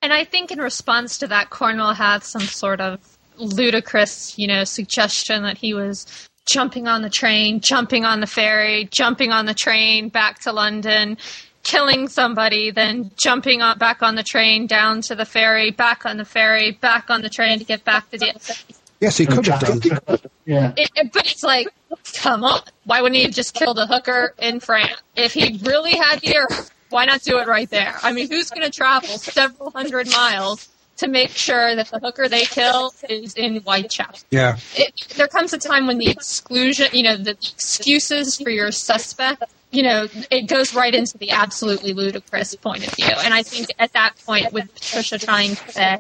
And 0.01 0.13
I 0.13 0.25
think 0.25 0.53
in 0.53 0.61
response 0.61 1.19
to 1.19 1.27
that, 1.27 1.51
Cornwell 1.51 1.95
had 1.95 2.23
some 2.23 2.43
sort 2.43 2.81
of 2.81 3.01
ludicrous, 3.37 4.39
you 4.39 4.47
know, 4.47 4.65
suggestion 4.65 5.43
that 5.43 5.59
he 5.59 5.75
was 5.75 6.07
jumping 6.49 6.87
on 6.87 7.03
the 7.03 7.11
train, 7.11 7.61
jumping 7.61 8.05
on 8.05 8.21
the 8.21 8.27
ferry, 8.27 8.89
jumping 8.91 9.33
on 9.33 9.47
the 9.47 9.55
train 9.55 10.09
back 10.09 10.41
to 10.41 10.53
London, 10.53 11.19
killing 11.65 12.09
somebody, 12.09 12.71
then 12.71 13.11
jumping 13.17 13.61
on, 13.63 13.79
back 13.79 14.03
on 14.03 14.15
the 14.15 14.23
train 14.23 14.67
down 14.67 15.01
to 15.03 15.15
the 15.15 15.25
ferry, 15.25 15.71
back 15.71 16.07
on 16.07 16.17
the 16.17 16.25
ferry, 16.25 16.73
back 16.73 17.11
on 17.11 17.23
the 17.23 17.29
train 17.29 17.59
to 17.59 17.65
get 17.65 17.85
back 17.85 18.11
to 18.11 18.19
the. 18.19 18.59
Yes, 19.01 19.17
he 19.17 19.27
could 19.27 19.47
have 19.47 19.61
done. 19.61 19.81
Yeah. 20.45 20.73
It, 20.77 20.91
it- 20.97 21.13
but 21.13 21.31
it's 21.31 21.43
like, 21.45 21.69
come 22.15 22.43
on, 22.43 22.61
why 22.85 23.01
wouldn't 23.01 23.17
he 23.17 23.23
have 23.23 23.33
just 23.35 23.55
killed 23.55 23.79
a 23.79 23.87
hooker 23.87 24.35
in 24.39 24.61
France? 24.61 25.01
If 25.15 25.33
he 25.35 25.61
really 25.63 25.93
had 25.97 26.21
the 26.21 26.37
urge, 26.37 26.67
why 26.91 27.05
not 27.05 27.23
do 27.23 27.39
it 27.39 27.47
right 27.47 27.69
there? 27.71 27.95
I 28.03 28.13
mean, 28.13 28.29
who's 28.31 28.51
going 28.51 28.65
to 28.69 28.71
travel 28.77 29.09
several 29.19 29.71
hundred 29.71 30.11
miles 30.11 30.69
to 30.97 31.07
make 31.07 31.31
sure 31.31 31.77
that 31.77 31.89
the 31.91 32.01
hooker 32.01 32.29
they 32.29 32.45
kill 32.45 32.93
is 33.09 33.35
in 33.35 33.61
Whitechapel? 33.61 34.19
Yeah. 34.31 34.57
it, 34.75 35.07
there 35.17 35.29
comes 35.29 35.53
a 35.53 35.59
time 35.59 35.87
when 35.87 35.99
the 35.99 36.09
exclusion, 36.11 36.89
you 36.93 37.03
know, 37.05 37.17
the 37.17 37.33
excuses 37.33 38.37
for 38.41 38.51
your 38.51 38.73
suspect, 38.73 39.45
you 39.71 39.83
know, 39.83 40.09
it 40.31 40.49
goes 40.49 40.75
right 40.75 40.95
into 40.95 41.19
the 41.19 41.31
absolutely 41.31 41.93
ludicrous 41.93 42.55
point 42.55 42.87
of 42.87 42.95
view. 42.95 43.13
And 43.25 43.35
I 43.35 43.43
think 43.43 43.69
at 43.79 43.93
that 43.93 44.15
point, 44.25 44.53
with 44.53 44.73
Patricia 44.75 45.19
trying 45.19 45.57
to 45.57 45.73
say 45.73 45.99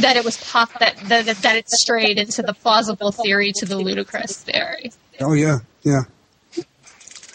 that 0.00 0.16
it 0.16 0.24
was 0.24 0.36
pop 0.38 0.72
that 0.80 0.96
that, 1.08 1.26
that 1.26 1.56
it 1.56 1.68
strayed 1.68 2.18
into 2.18 2.42
the 2.42 2.54
plausible 2.54 3.12
theory 3.12 3.52
to 3.56 3.66
the 3.66 3.76
ludicrous 3.76 4.42
theory. 4.42 4.92
Oh, 5.20 5.32
yeah, 5.32 5.58
yeah. 5.82 6.02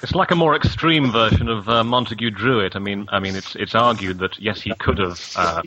It's 0.03 0.13
like 0.13 0.31
a 0.31 0.35
more 0.35 0.55
extreme 0.55 1.11
version 1.11 1.47
of 1.47 1.69
uh, 1.69 1.83
Montague 1.83 2.31
Druitt. 2.31 2.75
I 2.75 2.79
mean, 2.79 3.07
I 3.11 3.19
mean, 3.19 3.35
it's 3.35 3.55
it's 3.55 3.75
argued 3.75 4.17
that 4.19 4.39
yes, 4.39 4.61
he 4.61 4.73
could 4.79 4.97
have 4.97 5.33
uh, 5.35 5.61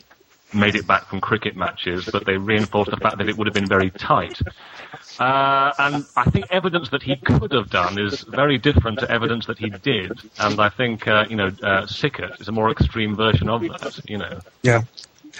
made 0.55 0.75
it 0.75 0.87
back 0.87 1.07
from 1.07 1.21
cricket 1.21 1.55
matches, 1.55 2.09
but 2.11 2.25
they 2.25 2.37
reinforced 2.37 2.91
the 2.91 2.97
fact 2.97 3.17
that 3.17 3.29
it 3.29 3.37
would 3.37 3.47
have 3.47 3.53
been 3.53 3.67
very 3.67 3.91
tight. 3.91 4.41
Uh, 5.19 5.71
and 5.79 6.05
I 6.15 6.29
think 6.29 6.45
evidence 6.49 6.89
that 6.89 7.03
he 7.03 7.15
could 7.15 7.51
have 7.53 7.69
done 7.69 7.97
is 7.99 8.21
very 8.21 8.57
different 8.57 8.99
to 8.99 9.09
evidence 9.09 9.45
that 9.47 9.57
he 9.57 9.69
did. 9.69 10.11
And 10.39 10.59
I 10.59 10.69
think 10.69 11.07
uh, 11.07 11.25
you 11.29 11.35
know, 11.35 11.51
uh, 11.63 11.85
Sickert 11.85 12.39
is 12.41 12.47
a 12.47 12.51
more 12.51 12.71
extreme 12.71 13.15
version 13.15 13.49
of 13.49 13.61
that. 13.61 13.99
You 14.07 14.17
know, 14.17 14.39
Yeah. 14.63 14.83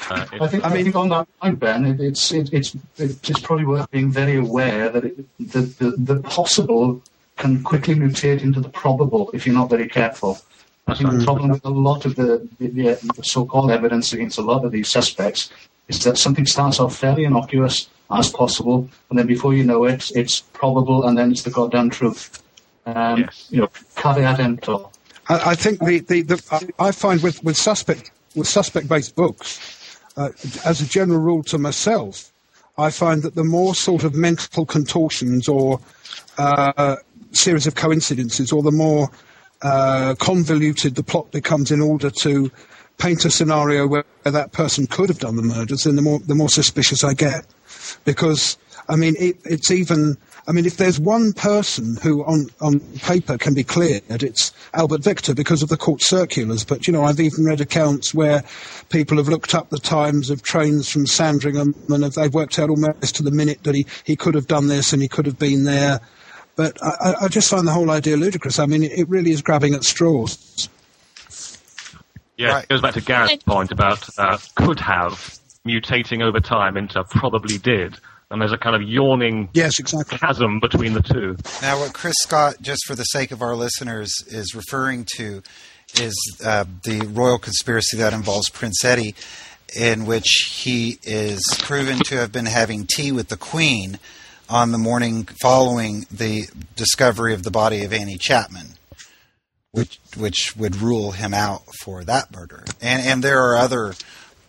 uh, 0.09 0.25
I 0.41 0.47
think, 0.47 0.65
I, 0.65 0.83
think 0.83 0.95
on 0.95 1.09
that 1.09 1.27
point, 1.39 1.59
Ben, 1.59 1.85
it, 1.85 1.99
it's 1.99 2.31
it, 2.31 2.53
it's 2.53 2.75
it's 2.97 3.39
probably 3.39 3.65
worth 3.65 3.89
being 3.91 4.11
very 4.11 4.37
aware 4.37 4.89
that 4.89 5.05
it, 5.05 5.25
the, 5.39 5.61
the 5.61 5.91
the 5.97 6.21
possible 6.21 7.01
can 7.37 7.63
quickly 7.63 7.95
mutate 7.95 8.41
into 8.41 8.59
the 8.61 8.69
probable 8.69 9.29
if 9.33 9.45
you're 9.45 9.55
not 9.55 9.69
very 9.69 9.87
careful. 9.87 10.37
I 10.87 10.93
think 10.93 11.11
the 11.11 11.23
problem 11.23 11.49
with 11.49 11.65
a 11.65 11.69
lot 11.69 12.05
of 12.05 12.15
the, 12.15 12.47
the, 12.59 12.69
the 13.15 13.23
so-called 13.23 13.71
evidence 13.71 14.13
against 14.13 14.37
a 14.37 14.41
lot 14.41 14.63
of 14.65 14.71
these 14.71 14.87
suspects 14.89 15.49
is 15.87 16.03
that 16.03 16.17
something 16.17 16.45
starts 16.45 16.79
off 16.79 16.95
fairly 16.95 17.25
innocuous 17.25 17.89
as 18.11 18.29
possible, 18.29 18.87
and 19.09 19.17
then 19.17 19.25
before 19.25 19.53
you 19.55 19.63
know 19.63 19.85
it, 19.85 20.11
it's 20.15 20.41
probable, 20.53 21.05
and 21.07 21.17
then 21.17 21.31
it's 21.31 21.41
the 21.43 21.49
goddamn 21.49 21.89
truth. 21.89 22.41
Um, 22.85 23.21
Yes. 23.21 23.47
You 23.49 23.61
know, 23.61 23.69
caveat 23.95 24.39
emptor. 24.39 24.77
I, 25.27 25.51
I 25.51 25.55
think 25.55 25.79
the, 25.79 25.99
the, 26.01 26.21
the 26.21 26.71
I 26.79 26.89
I 26.89 26.91
find 26.91 27.21
with, 27.23 27.43
with 27.43 27.57
suspect 27.57 28.11
with 28.35 28.47
suspect 28.47 28.87
based 28.87 29.15
books, 29.15 29.99
uh, 30.17 30.29
as 30.65 30.81
a 30.81 30.85
general 30.85 31.19
rule 31.19 31.41
to 31.43 31.57
myself, 31.57 32.31
I 32.77 32.91
find 32.91 33.23
that 33.23 33.33
the 33.33 33.43
more 33.43 33.73
sort 33.73 34.03
of 34.03 34.13
mental 34.13 34.67
contortions 34.67 35.47
or 35.47 35.79
uh, 36.37 36.97
series 37.31 37.65
of 37.65 37.73
coincidences, 37.73 38.51
or 38.51 38.61
the 38.61 38.71
more 38.71 39.09
uh, 39.61 40.15
convoluted 40.19 40.95
the 40.95 41.03
plot 41.03 41.31
becomes 41.31 41.71
in 41.71 41.81
order 41.81 42.09
to 42.09 42.51
paint 42.97 43.25
a 43.25 43.31
scenario 43.31 43.87
where 43.87 44.05
that 44.23 44.51
person 44.51 44.87
could 44.87 45.09
have 45.09 45.19
done 45.19 45.35
the 45.35 45.41
murders, 45.41 45.83
then 45.83 45.95
the 45.95 46.01
more 46.01 46.19
the 46.19 46.35
more 46.35 46.49
suspicious 46.49 47.03
I 47.03 47.13
get, 47.13 47.45
because 48.03 48.57
I 48.87 48.95
mean 48.95 49.15
it, 49.19 49.37
it's 49.43 49.71
even. 49.71 50.17
I 50.47 50.51
mean, 50.51 50.67
if 50.67 50.77
there's 50.77 50.99
one 50.99 51.33
person 51.33 51.97
who 52.03 52.23
on, 52.23 52.49
on 52.61 52.79
paper 52.99 53.35
can 53.35 53.55
be 53.55 53.63
cleared, 53.63 54.03
it's 54.21 54.53
Albert 54.75 55.03
Victor 55.03 55.33
because 55.33 55.63
of 55.63 55.69
the 55.69 55.77
court 55.77 56.03
circulars. 56.03 56.63
But, 56.63 56.85
you 56.85 56.93
know, 56.93 57.03
I've 57.03 57.19
even 57.19 57.45
read 57.45 57.61
accounts 57.61 58.13
where 58.13 58.43
people 58.89 59.17
have 59.17 59.27
looked 59.27 59.55
up 59.55 59.71
the 59.71 59.79
times 59.79 60.29
of 60.29 60.43
trains 60.43 60.87
from 60.87 61.07
Sandringham 61.07 61.73
and 61.89 62.03
they've 62.03 62.31
worked 62.31 62.59
out 62.59 62.69
almost 62.69 63.15
to 63.15 63.23
the 63.23 63.31
minute 63.31 63.63
that 63.63 63.73
he, 63.73 63.87
he 64.03 64.15
could 64.15 64.35
have 64.35 64.45
done 64.45 64.67
this 64.67 64.93
and 64.93 65.01
he 65.01 65.07
could 65.07 65.25
have 65.25 65.39
been 65.39 65.63
there. 65.63 65.99
But 66.55 66.81
I, 66.83 66.89
I- 67.11 67.25
I 67.25 67.27
just 67.27 67.49
find 67.49 67.67
the 67.67 67.71
whole 67.71 67.91
idea 67.91 68.17
ludicrous. 68.17 68.59
I 68.59 68.65
mean, 68.65 68.83
it, 68.83 68.91
it 68.93 69.09
really 69.09 69.31
is 69.31 69.41
grabbing 69.41 69.73
at 69.75 69.83
straws. 69.83 70.69
yeah, 72.37 72.49
Right. 72.49 72.63
it 72.63 72.69
goes 72.69 72.81
back 72.81 72.93
to 72.95 73.01
Gareth's 73.01 73.43
point 73.43 73.71
about 73.71 74.07
uh, 74.17 74.37
could 74.55 74.79
have 74.79 75.37
mutating 75.65 76.21
over 76.21 76.39
time 76.39 76.77
into 76.77 77.03
probably 77.05 77.57
did. 77.57 77.97
And 78.31 78.41
there's 78.41 78.51
a 78.51 78.57
kind 78.57 78.75
of 78.75 78.81
yawning 78.81 79.49
Yes, 79.53 79.79
exactly. 79.79 80.17
chasm 80.17 80.59
between 80.59 80.93
the 80.93 81.01
two. 81.01 81.37
Now, 81.61 81.79
what 81.79 81.93
Chris 81.93 82.15
Scott, 82.19 82.55
just 82.61 82.83
for 82.85 82.95
the 82.95 83.03
sake 83.03 83.31
of 83.31 83.41
our 83.41 83.55
listeners, 83.55 84.11
is 84.27 84.55
referring 84.55 85.05
to 85.17 85.43
is 85.99 86.15
uh, 86.43 86.65
the 86.83 87.01
royal 87.13 87.37
conspiracy 87.37 87.97
that 87.97 88.13
involves 88.13 88.49
Prince 88.49 88.83
Eddie, 88.83 89.13
in 89.79 90.05
which 90.05 90.27
he 90.51 90.97
is 91.03 91.39
proven 91.59 91.99
to 91.99 92.15
have 92.17 92.31
been 92.31 92.47
having 92.47 92.87
tea 92.87 93.11
with 93.11 93.27
the 93.29 93.37
Queen 93.37 93.99
on 94.49 94.71
the 94.71 94.77
morning 94.77 95.25
following 95.41 96.05
the 96.11 96.45
discovery 96.75 97.33
of 97.33 97.43
the 97.43 97.51
body 97.51 97.83
of 97.83 97.93
Annie 97.93 98.17
Chapman, 98.17 98.75
which 99.71 99.99
which 100.17 100.55
would 100.55 100.75
rule 100.77 101.11
him 101.11 101.33
out 101.33 101.63
for 101.81 102.03
that 102.03 102.33
murder. 102.33 102.63
And 102.81 103.05
and 103.05 103.23
there 103.23 103.43
are 103.43 103.57
other. 103.57 103.93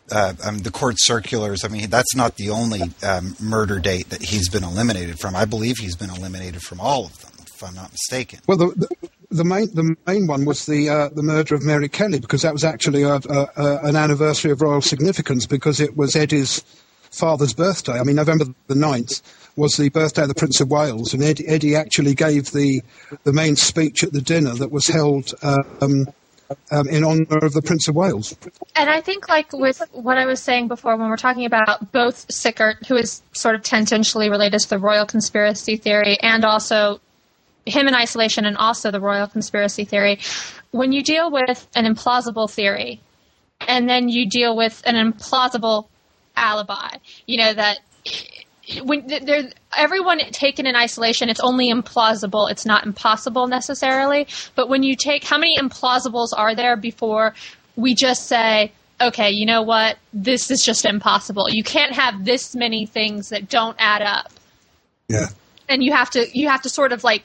Uh, 0.09 0.35
um, 0.45 0.59
the 0.59 0.71
court 0.71 0.95
circulars. 0.99 1.65
I 1.65 1.69
mean, 1.69 1.91
that's 1.91 2.15
not 2.15 2.37
the 2.37 2.51
only 2.51 2.81
um, 3.03 3.35
murder 3.41 3.81
date 3.81 4.11
that 4.11 4.23
he's 4.23 4.49
been 4.49 4.63
eliminated 4.63 5.19
from. 5.19 5.35
I 5.35 5.47
believe 5.47 5.79
he's 5.79 5.97
been 5.97 6.11
eliminated 6.11 6.63
from 6.63 6.79
all 6.79 7.07
of 7.07 7.21
them, 7.23 7.33
if 7.45 7.61
I'm 7.61 7.75
not 7.75 7.91
mistaken. 7.91 8.39
Well, 8.47 8.57
the, 8.57 8.67
the, 8.69 9.09
the 9.33 9.45
main 9.45 9.75
the 9.75 9.97
main 10.07 10.29
one 10.29 10.45
was 10.45 10.67
the 10.67 10.89
uh, 10.89 11.09
the 11.09 11.25
murder 11.25 11.57
of 11.57 11.65
Mary 11.65 11.89
Kelly 11.89 12.21
because 12.21 12.43
that 12.43 12.53
was 12.53 12.63
actually 12.63 13.03
a, 13.03 13.17
a, 13.17 13.51
a, 13.57 13.79
an 13.83 13.97
anniversary 13.97 14.53
of 14.53 14.61
royal 14.61 14.81
significance 14.81 15.45
because 15.45 15.81
it 15.81 15.97
was 15.97 16.15
Eddie's 16.15 16.63
father's 17.11 17.55
birthday. 17.55 17.99
I 17.99 18.05
mean, 18.05 18.17
November 18.17 18.45
the 18.67 18.75
9th 18.75 19.23
was 19.57 19.73
the 19.77 19.89
birthday 19.89 20.23
of 20.23 20.29
the 20.29 20.35
Prince 20.35 20.61
of 20.61 20.71
Wales, 20.71 21.15
and 21.15 21.23
Eddie, 21.23 21.49
Eddie 21.49 21.77
actually 21.77 22.15
gave 22.15 22.53
the 22.53 22.83
the 23.25 23.33
main 23.33 23.57
speech 23.57 24.05
at 24.05 24.13
the 24.13 24.21
dinner 24.21 24.55
that 24.55 24.71
was 24.71 24.87
held. 24.87 25.31
Um, 25.43 26.07
um, 26.71 26.89
in 26.89 27.05
honour 27.05 27.39
of 27.43 27.53
the 27.55 27.63
Prince 27.63 27.89
of 27.89 27.97
Wales. 27.97 28.37
And 28.77 28.89
I 28.89 29.01
think, 29.01 29.29
like 29.29 29.53
with 29.53 29.83
what 29.93 30.17
I 30.17 30.27
was 30.27 30.41
saying 30.41 30.69
before, 30.69 30.97
when 30.97 31.09
we're 31.09 31.17
talking 31.17 31.45
about 31.45 31.91
both 31.93 32.31
Sickert, 32.31 32.87
who 32.87 32.95
is 32.95 33.23
sort 33.33 33.55
of 33.55 33.63
tangentially 33.63 34.31
related 34.31 34.61
to 34.61 34.71
the 34.71 34.79
royal 34.79 35.07
conspiracy 35.07 35.77
theory, 35.77 36.19
and 36.21 36.45
also 36.45 37.01
him 37.65 37.89
in 37.89 37.95
isolation, 37.95 38.45
and 38.45 38.57
also 38.57 38.91
the 38.91 39.01
royal 39.01 39.27
conspiracy 39.27 39.85
theory, 39.85 40.21
when 40.71 40.93
you 40.93 41.03
deal 41.03 41.31
with 41.31 41.67
an 41.75 41.85
implausible 41.85 42.49
theory, 42.49 43.01
and 43.61 43.89
then 43.89 44.09
you 44.09 44.29
deal 44.29 44.57
with 44.57 44.83
an 44.87 44.95
implausible 44.95 45.89
alibi, 46.37 46.97
you 47.27 47.39
know 47.39 47.55
that 47.55 47.81
when 48.83 49.07
there 49.07 49.51
everyone 49.77 50.19
taken 50.33 50.67
in 50.67 50.75
isolation 50.75 51.29
it's 51.29 51.41
only 51.41 51.73
implausible. 51.73 52.51
It's 52.51 52.67
not 52.67 52.85
impossible 52.85 53.47
necessarily. 53.47 54.27
But 54.55 54.69
when 54.69 54.83
you 54.83 54.97
take 54.97 55.25
how 55.25 55.39
many 55.39 55.57
implausibles 55.59 56.29
are 56.37 56.55
there 56.55 56.77
before 56.77 57.35
we 57.77 57.95
just 57.95 58.27
say 58.27 58.73
okay 59.01 59.31
you 59.31 59.47
know 59.47 59.63
what? 59.63 59.99
This 60.13 60.51
is 60.51 60.63
just 60.65 60.85
impossible. 60.85 61.47
You 61.49 61.63
can't 61.63 61.93
have 61.93 62.25
this 62.25 62.55
many 62.55 62.87
things 62.87 63.29
that 63.29 63.49
don't 63.49 63.77
add 63.79 64.03
up. 64.03 64.33
Yeah. 65.09 65.29
and 65.69 65.85
you 65.85 65.93
have 65.93 66.11
to 66.11 66.27
you 66.37 66.49
have 66.49 66.63
to 66.63 66.69
sort 66.69 66.93
of 66.93 67.05
like 67.05 67.23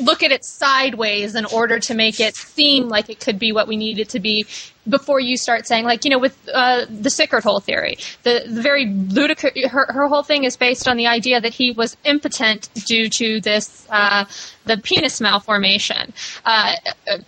look 0.00 0.22
at 0.22 0.32
it 0.32 0.44
sideways 0.44 1.34
in 1.34 1.44
order 1.46 1.78
to 1.78 1.94
make 1.94 2.20
it 2.20 2.36
seem 2.36 2.88
like 2.88 3.10
it 3.10 3.20
could 3.20 3.38
be 3.38 3.52
what 3.52 3.66
we 3.66 3.76
need 3.76 3.98
it 3.98 4.08
to 4.10 4.20
be 4.20 4.46
before 4.88 5.18
you 5.18 5.36
start 5.36 5.66
saying 5.66 5.84
like 5.84 6.04
you 6.04 6.10
know 6.10 6.18
with 6.18 6.36
uh, 6.54 6.86
the 6.88 7.10
Sickert 7.10 7.42
hole 7.42 7.60
theory. 7.60 7.98
The, 8.22 8.44
the 8.48 8.62
very 8.62 8.86
ludicrous 8.86 9.52
her, 9.68 9.86
her 9.88 10.08
whole 10.08 10.22
thing 10.22 10.44
is 10.44 10.56
based 10.56 10.86
on 10.86 10.96
the 10.96 11.06
idea 11.08 11.40
that 11.40 11.52
he 11.52 11.72
was 11.72 11.96
impotent 12.04 12.68
due 12.86 13.08
to 13.08 13.40
this 13.40 13.86
uh, 13.90 14.24
the 14.64 14.78
penis 14.78 15.20
malformation 15.20 16.12
uh, 16.44 16.74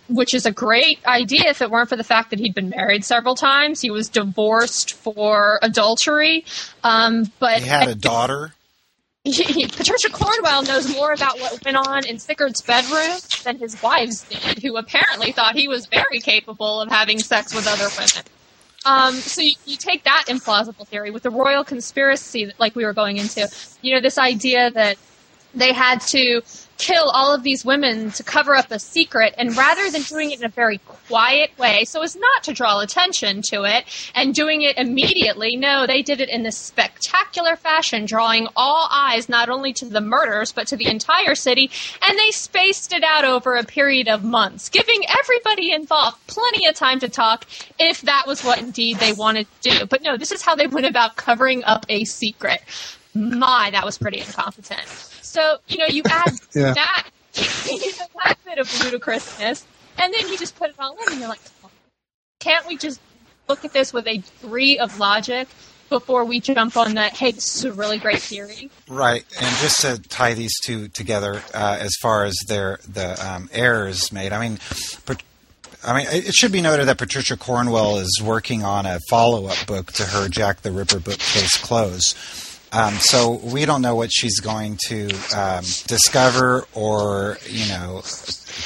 which 0.07 0.33
is 0.33 0.45
a 0.45 0.51
great 0.51 1.05
idea 1.05 1.49
if 1.49 1.61
it 1.61 1.69
weren't 1.69 1.89
for 1.89 1.95
the 1.95 2.03
fact 2.03 2.29
that 2.29 2.39
he'd 2.39 2.55
been 2.55 2.69
married 2.69 3.03
several 3.03 3.35
times. 3.35 3.81
He 3.81 3.91
was 3.91 4.09
divorced 4.09 4.93
for 4.93 5.59
adultery. 5.61 6.45
Um, 6.83 7.31
but 7.39 7.59
He 7.59 7.67
had 7.67 7.87
a 7.89 7.95
daughter. 7.95 8.53
Patricia 9.75 10.09
Cornwell 10.11 10.63
knows 10.63 10.91
more 10.93 11.13
about 11.13 11.39
what 11.39 11.63
went 11.63 11.77
on 11.77 12.05
in 12.05 12.17
Sickert's 12.17 12.61
bedroom 12.61 13.17
than 13.43 13.57
his 13.59 13.79
wives 13.81 14.23
did, 14.23 14.59
who 14.59 14.77
apparently 14.77 15.31
thought 15.31 15.55
he 15.55 15.67
was 15.67 15.87
very 15.87 16.19
capable 16.19 16.81
of 16.81 16.89
having 16.89 17.19
sex 17.19 17.53
with 17.53 17.67
other 17.67 17.89
women. 17.97 18.25
Um, 18.85 19.13
so 19.13 19.41
you, 19.41 19.53
you 19.65 19.77
take 19.77 20.03
that 20.05 20.25
implausible 20.27 20.87
theory 20.87 21.11
with 21.11 21.23
the 21.23 21.31
royal 21.31 21.63
conspiracy, 21.63 22.51
like 22.57 22.75
we 22.75 22.85
were 22.85 22.93
going 22.93 23.17
into. 23.17 23.47
You 23.81 23.95
know, 23.95 24.01
this 24.01 24.17
idea 24.17 24.71
that 24.71 24.97
they 25.53 25.73
had 25.73 26.01
to 26.01 26.41
kill 26.79 27.09
all 27.09 27.35
of 27.35 27.43
these 27.43 27.65
women 27.65 28.09
to 28.11 28.23
cover 28.23 28.55
up 28.55 28.71
a 28.71 28.79
secret, 28.79 29.35
and 29.37 29.55
rather 29.55 29.91
than 29.91 30.01
doing 30.03 30.31
it 30.31 30.39
in 30.39 30.45
a 30.45 30.49
very 30.49 30.77
quiet 30.77 31.51
way, 31.57 31.83
so 31.83 32.01
as 32.01 32.15
not 32.15 32.43
to 32.43 32.53
draw 32.53 32.79
attention 32.79 33.41
to 33.41 33.63
it, 33.63 33.83
and 34.15 34.33
doing 34.33 34.61
it 34.61 34.77
immediately, 34.77 35.57
no, 35.57 35.85
they 35.85 36.01
did 36.01 36.21
it 36.21 36.29
in 36.29 36.43
this 36.43 36.57
spectacular 36.57 37.57
fashion, 37.57 38.05
drawing 38.05 38.47
all 38.55 38.87
eyes 38.91 39.27
not 39.27 39.49
only 39.49 39.73
to 39.73 39.85
the 39.85 39.99
murders, 39.99 40.53
but 40.53 40.67
to 40.67 40.77
the 40.77 40.87
entire 40.87 41.35
city, 41.35 41.69
and 42.07 42.17
they 42.17 42.31
spaced 42.31 42.93
it 42.93 43.03
out 43.03 43.25
over 43.25 43.55
a 43.55 43.63
period 43.65 44.07
of 44.07 44.23
months, 44.23 44.69
giving 44.69 45.03
everybody 45.19 45.73
involved 45.73 46.25
plenty 46.27 46.65
of 46.65 46.75
time 46.75 46.99
to 46.99 47.09
talk 47.09 47.45
if 47.77 48.01
that 48.03 48.23
was 48.25 48.43
what 48.43 48.59
indeed 48.59 48.97
they 48.99 49.11
wanted 49.11 49.47
to 49.61 49.69
do. 49.69 49.85
But 49.85 50.01
no, 50.01 50.15
this 50.15 50.31
is 50.31 50.41
how 50.41 50.55
they 50.55 50.67
went 50.67 50.85
about 50.85 51.17
covering 51.17 51.63
up 51.65 51.85
a 51.89 52.05
secret. 52.05 52.61
My, 53.13 53.69
that 53.71 53.83
was 53.83 53.97
pretty 53.97 54.19
incompetent. 54.19 55.08
So, 55.21 55.57
you 55.67 55.77
know, 55.77 55.85
you 55.87 56.03
add 56.09 56.33
Yeah. 56.55 56.73
that, 56.73 57.07
you 57.69 57.77
know, 57.91 58.05
that 58.23 58.35
bit 58.45 58.57
of 58.59 58.83
ludicrousness, 58.83 59.65
and 60.01 60.13
then 60.13 60.27
you 60.29 60.37
just 60.37 60.55
put 60.55 60.69
it 60.69 60.75
all 60.79 60.95
in, 61.05 61.11
and 61.11 61.19
you're 61.19 61.29
like, 61.29 61.39
can't 62.39 62.65
we 62.67 62.77
just 62.77 62.99
look 63.47 63.65
at 63.65 63.73
this 63.73 63.91
with 63.93 64.07
a 64.07 64.17
degree 64.41 64.77
of 64.79 64.97
logic 64.99 65.47
before 65.89 66.23
we 66.23 66.39
jump 66.39 66.77
on 66.77 66.93
that, 66.95 67.13
hey, 67.13 67.31
this 67.31 67.55
is 67.55 67.65
a 67.65 67.73
really 67.73 67.97
great 67.97 68.21
theory? 68.21 68.69
Right, 68.87 69.25
and 69.41 69.55
just 69.57 69.81
to 69.81 69.97
tie 70.09 70.35
these 70.35 70.53
two 70.63 70.87
together, 70.89 71.41
uh, 71.53 71.77
as 71.79 71.95
far 72.01 72.25
as 72.25 72.35
their 72.47 72.79
the 72.87 73.17
um, 73.27 73.49
errors 73.51 74.11
made, 74.11 74.31
I 74.31 74.39
mean, 74.39 74.59
I 75.83 75.97
mean, 75.97 76.07
it 76.09 76.33
should 76.33 76.51
be 76.51 76.61
noted 76.61 76.87
that 76.87 76.97
Patricia 76.97 77.37
Cornwell 77.37 77.97
is 77.97 78.21
working 78.23 78.63
on 78.63 78.85
a 78.85 78.99
follow-up 79.09 79.65
book 79.65 79.91
to 79.93 80.03
her 80.03 80.27
Jack 80.29 80.61
the 80.61 80.71
Ripper 80.71 80.99
book, 80.99 81.17
Case 81.19 81.57
Close. 81.57 82.13
Um, 82.71 82.93
so 82.95 83.39
we 83.43 83.65
don't 83.65 83.81
know 83.81 83.95
what 83.95 84.11
she's 84.11 84.39
going 84.39 84.77
to 84.87 85.09
um, 85.35 85.63
discover 85.87 86.65
or 86.73 87.37
you 87.47 87.67
know 87.69 88.03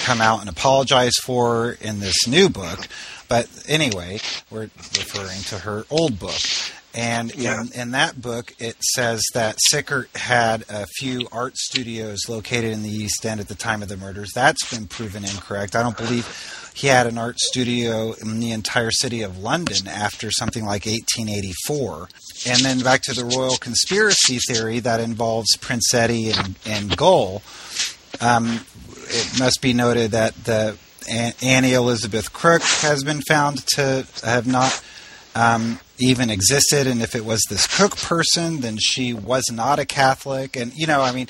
come 0.04 0.22
out 0.22 0.42
and 0.42 0.50
apologize 0.50 1.16
for 1.24 1.78
in 1.82 2.00
this 2.00 2.28
new 2.28 2.50
book. 2.50 2.88
But 3.30 3.48
anyway, 3.68 4.20
we're 4.52 4.70
referring 4.76 5.42
to 5.44 5.60
her 5.60 5.86
old 5.90 6.20
book. 6.20 6.40
And 6.96 7.32
in, 7.32 7.72
in 7.74 7.92
that 7.92 8.22
book, 8.22 8.54
it 8.60 8.76
says 8.84 9.24
that 9.34 9.56
Sickert 9.60 10.16
had 10.16 10.64
a 10.70 10.86
few 10.86 11.28
art 11.32 11.58
studios 11.58 12.30
located 12.30 12.72
in 12.72 12.84
the 12.84 12.90
East 12.90 13.26
End 13.26 13.40
at 13.40 13.48
the 13.48 13.56
time 13.56 13.82
of 13.82 13.90
the 13.90 13.98
murders. 13.98 14.32
That's 14.36 14.72
been 14.72 14.86
proven 14.86 15.24
incorrect. 15.24 15.76
I 15.76 15.82
don't 15.82 15.98
believe 15.98 16.72
he 16.76 16.88
had 16.88 17.08
an 17.08 17.18
art 17.18 17.40
studio 17.40 18.14
in 18.14 18.40
the 18.40 18.52
entire 18.52 18.92
city 18.92 19.24
of 19.24 19.40
London 19.40 19.88
after 19.88 20.30
something 20.30 20.64
like 20.64 20.86
1884. 20.86 22.10
And 22.46 22.60
then 22.60 22.80
back 22.80 23.02
to 23.04 23.14
the 23.14 23.26
royal 23.26 23.58
conspiracy 23.58 24.40
theory 24.48 24.80
that 24.80 25.00
involves 25.00 25.56
Prince 25.58 25.94
Eddie 25.94 26.32
and, 26.32 26.56
and 26.66 26.98
Gull. 26.98 27.42
Um, 28.20 28.66
it 29.08 29.40
must 29.40 29.62
be 29.62 29.74
noted 29.74 30.12
that 30.12 30.36
the 30.44 30.78
Annie 31.10 31.74
Elizabeth 31.74 32.34
Crook 32.34 32.62
has 32.62 33.04
been 33.04 33.22
found 33.22 33.66
to 33.76 34.06
have 34.24 34.48
not 34.48 34.84
um, 35.36 35.80
even 36.00 36.30
existed, 36.30 36.88
and 36.88 37.02
if 37.02 37.16
it 37.16 37.26
was 37.26 37.42
this 37.50 37.68
Cook 37.68 37.98
person, 37.98 38.62
then 38.62 38.78
she 38.78 39.14
was 39.14 39.44
not 39.52 39.80
a 39.80 39.86
Catholic. 39.86 40.56
And 40.56 40.74
you 40.76 40.88
know, 40.88 41.02
I 41.02 41.12
mean, 41.12 41.28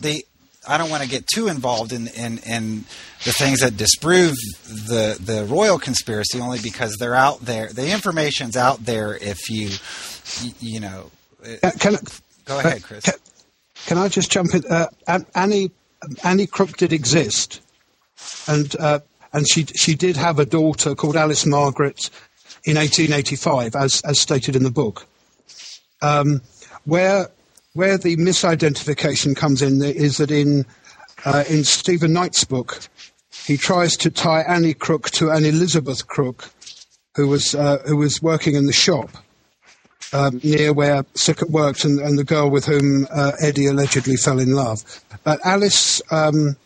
they. 0.00 0.22
I 0.66 0.78
don't 0.78 0.90
want 0.90 1.02
to 1.02 1.08
get 1.08 1.26
too 1.26 1.48
involved 1.48 1.92
in, 1.92 2.06
in, 2.06 2.38
in 2.38 2.84
the 3.24 3.32
things 3.32 3.62
that 3.62 3.76
disprove 3.76 4.36
the 4.64 5.18
the 5.18 5.44
royal 5.44 5.76
conspiracy, 5.76 6.38
only 6.40 6.60
because 6.60 6.98
they're 6.98 7.16
out 7.16 7.40
there. 7.40 7.66
The 7.72 7.90
information's 7.90 8.56
out 8.56 8.84
there. 8.84 9.16
If 9.16 9.50
you, 9.50 9.70
you, 10.40 10.52
you 10.60 10.80
know, 10.80 11.10
Uh, 11.62 11.70
Can, 11.78 11.96
go 12.44 12.58
ahead, 12.58 12.82
Chris. 12.82 13.04
Can, 13.04 13.14
can 13.86 13.98
I 13.98 14.08
just 14.08 14.30
jump 14.30 14.54
in? 14.54 14.64
Uh, 14.66 14.86
Annie 15.34 15.70
Annie 16.24 16.46
Crook 16.46 16.76
did 16.76 16.92
exist, 16.92 17.60
and 18.46 18.74
uh, 18.78 19.00
and 19.32 19.48
she 19.48 19.64
she 19.66 19.94
did 19.94 20.16
have 20.16 20.38
a 20.38 20.46
daughter 20.46 20.94
called 20.94 21.16
Alice 21.16 21.46
Margaret 21.46 22.10
in 22.64 22.76
1885, 22.76 23.74
as 23.74 24.00
as 24.02 24.20
stated 24.20 24.54
in 24.56 24.62
the 24.62 24.70
book. 24.70 25.06
Um, 26.00 26.42
where 26.84 27.28
where 27.74 27.98
the 27.98 28.16
misidentification 28.16 29.34
comes 29.34 29.62
in 29.62 29.82
is 29.82 30.18
that 30.18 30.30
in 30.30 30.64
uh, 31.24 31.44
in 31.48 31.64
Stephen 31.64 32.12
Knight's 32.12 32.44
book, 32.44 32.88
he 33.46 33.56
tries 33.56 33.96
to 33.98 34.10
tie 34.10 34.42
Annie 34.42 34.74
Crook 34.74 35.10
to 35.10 35.30
an 35.30 35.44
Elizabeth 35.44 36.06
Crook, 36.06 36.50
who 37.16 37.28
was 37.28 37.54
uh, 37.54 37.78
who 37.86 37.96
was 37.96 38.22
working 38.22 38.54
in 38.54 38.66
the 38.66 38.72
shop 38.72 39.10
um, 40.12 40.40
near 40.42 40.72
where 40.72 41.04
Sickert 41.14 41.50
worked 41.50 41.84
and, 41.84 41.98
and 42.00 42.18
the 42.18 42.24
girl 42.24 42.50
with 42.50 42.66
whom 42.66 43.06
uh, 43.10 43.32
Eddie 43.40 43.66
allegedly 43.66 44.16
fell 44.16 44.38
in 44.38 44.52
love. 44.52 44.82
But 45.24 45.40
Alice, 45.44 46.02
um, 46.10 46.56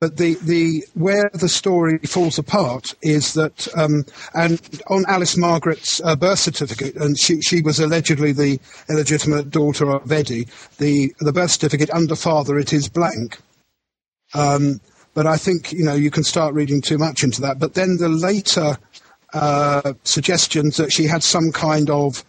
but 0.00 0.16
the, 0.16 0.34
the 0.42 0.84
where 0.94 1.28
the 1.34 1.48
story 1.48 1.98
falls 1.98 2.38
apart 2.38 2.94
is 3.02 3.34
that, 3.34 3.66
um, 3.76 4.04
and 4.34 4.60
on 4.88 5.04
Alice 5.08 5.36
Margaret's 5.36 6.00
uh, 6.04 6.14
birth 6.14 6.38
certificate, 6.38 6.94
and 6.94 7.18
she, 7.18 7.40
she 7.40 7.62
was 7.62 7.80
allegedly 7.80 8.32
the 8.32 8.60
illegitimate 8.88 9.50
daughter 9.50 9.90
of 9.90 10.10
Eddie, 10.12 10.46
the, 10.78 11.12
the 11.18 11.32
birth 11.32 11.50
certificate 11.50 11.90
under 11.90 12.14
father, 12.14 12.58
it 12.58 12.72
is 12.72 12.88
blank. 12.88 13.38
Um, 14.34 14.80
but 15.14 15.26
I 15.26 15.36
think, 15.36 15.72
you 15.72 15.84
know, 15.84 15.94
you 15.94 16.12
can 16.12 16.22
start 16.22 16.54
reading 16.54 16.80
too 16.80 16.98
much 16.98 17.24
into 17.24 17.40
that. 17.40 17.58
But 17.58 17.74
then 17.74 17.96
the 17.96 18.08
later 18.08 18.78
uh, 19.32 19.94
suggestions 20.04 20.76
that 20.76 20.92
she 20.92 21.06
had 21.06 21.24
some 21.24 21.50
kind 21.50 21.90
of 21.90 22.24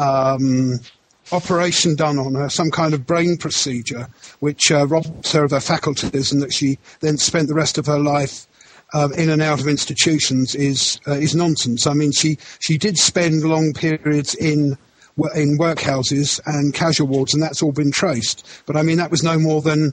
um, 0.00 0.80
operation 1.32 1.94
done 1.94 2.18
on 2.18 2.34
her, 2.34 2.48
some 2.48 2.70
kind 2.70 2.94
of 2.94 3.06
brain 3.06 3.36
procedure, 3.36 4.08
which 4.40 4.70
uh, 4.72 4.86
robbed 4.86 5.30
her 5.32 5.44
of 5.44 5.50
her 5.50 5.60
faculties, 5.60 6.32
and 6.32 6.42
that 6.42 6.52
she 6.52 6.78
then 7.00 7.18
spent 7.18 7.48
the 7.48 7.54
rest 7.54 7.78
of 7.78 7.86
her 7.86 7.98
life 7.98 8.46
um, 8.92 9.12
in 9.12 9.30
and 9.30 9.42
out 9.42 9.60
of 9.60 9.68
institutions, 9.68 10.54
is 10.54 11.00
uh, 11.06 11.12
is 11.12 11.34
nonsense. 11.34 11.86
I 11.86 11.94
mean, 11.94 12.12
she 12.12 12.38
she 12.60 12.78
did 12.78 12.98
spend 12.98 13.44
long 13.44 13.72
periods 13.72 14.34
in 14.34 14.76
in 15.34 15.58
workhouses 15.58 16.40
and 16.46 16.74
casual 16.74 17.08
wards, 17.08 17.34
and 17.34 17.42
that's 17.42 17.62
all 17.62 17.72
been 17.72 17.92
traced. 17.92 18.46
But 18.66 18.76
I 18.76 18.82
mean, 18.82 18.96
that 18.98 19.10
was 19.10 19.22
no 19.22 19.38
more 19.38 19.60
than 19.60 19.92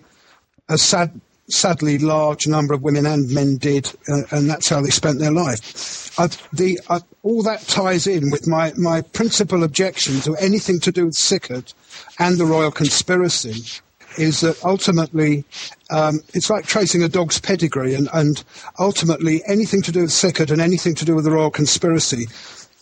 a 0.69 0.77
sad, 0.77 1.19
sadly 1.49 1.97
large 1.97 2.47
number 2.47 2.73
of 2.73 2.81
women 2.81 3.05
and 3.05 3.29
men 3.29 3.57
did, 3.57 3.91
uh, 4.09 4.21
and 4.31 4.49
that's 4.49 4.69
how 4.69 4.81
they 4.81 4.89
spent 4.89 5.19
their 5.19 5.31
life. 5.31 6.19
I, 6.19 6.27
the, 6.51 6.79
I, 6.89 6.99
all 7.23 7.43
that 7.43 7.61
ties 7.61 8.07
in 8.07 8.31
with 8.31 8.47
my, 8.47 8.73
my 8.75 9.01
principal 9.01 9.63
objection 9.63 10.19
to 10.21 10.35
anything 10.37 10.79
to 10.81 10.91
do 10.91 11.05
with 11.05 11.15
Sickert 11.15 11.73
and 12.19 12.37
the 12.37 12.45
royal 12.45 12.71
conspiracy 12.71 13.81
is 14.17 14.41
that 14.41 14.63
ultimately 14.65 15.45
um, 15.89 16.19
it's 16.33 16.49
like 16.49 16.65
tracing 16.65 17.03
a 17.03 17.09
dog's 17.09 17.39
pedigree, 17.39 17.93
and, 17.93 18.09
and 18.13 18.43
ultimately 18.79 19.43
anything 19.47 19.81
to 19.83 19.91
do 19.91 20.01
with 20.01 20.11
Sickert 20.11 20.51
and 20.51 20.61
anything 20.61 20.95
to 20.95 21.05
do 21.05 21.15
with 21.15 21.23
the 21.23 21.31
royal 21.31 21.51
conspiracy 21.51 22.25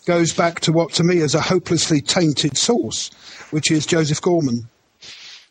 goes 0.05 0.33
back 0.33 0.59
to 0.61 0.71
what 0.71 0.93
to 0.93 1.03
me 1.03 1.17
is 1.17 1.35
a 1.35 1.41
hopelessly 1.41 1.99
tainted 1.99 2.57
source, 2.57 3.09
which 3.51 3.71
is 3.71 3.85
Joseph 3.85 4.21
Gorman. 4.21 4.69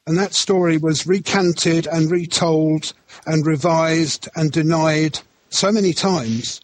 And 0.06 0.18
that 0.18 0.34
story 0.34 0.76
was 0.76 1.06
recanted 1.06 1.86
and 1.86 2.10
retold 2.10 2.92
and 3.26 3.46
revised 3.46 4.28
and 4.36 4.52
denied 4.52 5.20
so 5.48 5.72
many 5.72 5.94
times 5.94 6.60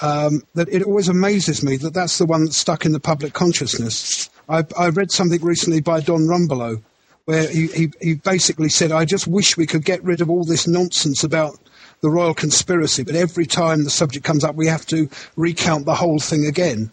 um, 0.00 0.42
that 0.54 0.68
it 0.68 0.82
always 0.82 1.08
amazes 1.08 1.62
me 1.62 1.76
that 1.76 1.94
that's 1.94 2.18
the 2.18 2.26
one 2.26 2.44
that's 2.44 2.56
stuck 2.56 2.84
in 2.84 2.92
the 2.92 2.98
public 2.98 3.32
consciousness. 3.32 4.28
I, 4.48 4.64
I 4.76 4.88
read 4.88 5.12
something 5.12 5.40
recently 5.40 5.80
by 5.80 6.00
Don 6.00 6.22
Rumbelow 6.22 6.82
where 7.26 7.48
he, 7.48 7.68
he, 7.68 7.92
he 8.00 8.14
basically 8.14 8.68
said, 8.68 8.92
I 8.92 9.04
just 9.04 9.26
wish 9.26 9.56
we 9.56 9.66
could 9.66 9.84
get 9.84 10.02
rid 10.02 10.20
of 10.20 10.28
all 10.28 10.44
this 10.44 10.66
nonsense 10.66 11.24
about 11.24 11.58
the 12.00 12.10
royal 12.10 12.34
conspiracy, 12.34 13.02
but 13.02 13.14
every 13.14 13.46
time 13.46 13.84
the 13.84 13.90
subject 13.90 14.26
comes 14.26 14.44
up, 14.44 14.56
we 14.56 14.66
have 14.66 14.84
to 14.86 15.08
recount 15.36 15.86
the 15.86 15.94
whole 15.94 16.18
thing 16.18 16.44
again. 16.44 16.90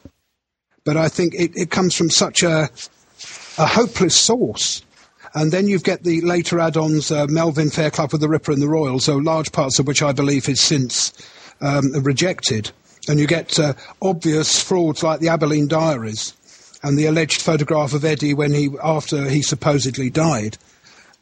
But 0.86 0.96
I 0.96 1.10
think 1.10 1.34
it, 1.34 1.52
it 1.56 1.70
comes 1.70 1.96
from 1.96 2.10
such 2.10 2.44
a, 2.44 2.70
a 3.58 3.66
hopeless 3.66 4.16
source 4.16 4.84
And 5.34 5.52
then 5.52 5.68
you 5.68 5.80
get 5.80 6.04
the 6.04 6.22
later 6.22 6.60
add-ons, 6.60 7.12
uh, 7.12 7.28
Melvyn 7.28 7.70
Fairclough 7.70 8.10
with 8.12 8.22
the 8.22 8.28
Ripper 8.28 8.52
and 8.52 8.62
the 8.62 8.68
Royal, 8.68 9.00
so 9.00 9.16
large 9.16 9.52
parts 9.52 9.80
of 9.80 9.88
which 9.88 10.02
I 10.02 10.12
believe 10.12 10.50
is 10.50 10.62
since 10.62 11.14
um, 11.62 11.92
rejected. 12.04 12.72
And 13.08 13.20
you 13.20 13.28
get 13.28 13.58
uh, 13.58 13.74
obvious 14.02 14.62
frauds 14.62 15.04
like 15.04 15.22
the 15.22 15.28
Abberline 15.28 15.70
Diaries 15.70 16.34
and 16.84 16.98
the 16.98 17.06
alleged 17.06 17.42
photograph 17.42 17.94
of 17.94 18.04
Eddy 18.04 18.34
when 18.34 18.54
he 18.54 18.70
after 18.84 19.30
he 19.30 19.42
supposedly 19.42 20.10
died. 20.10 20.58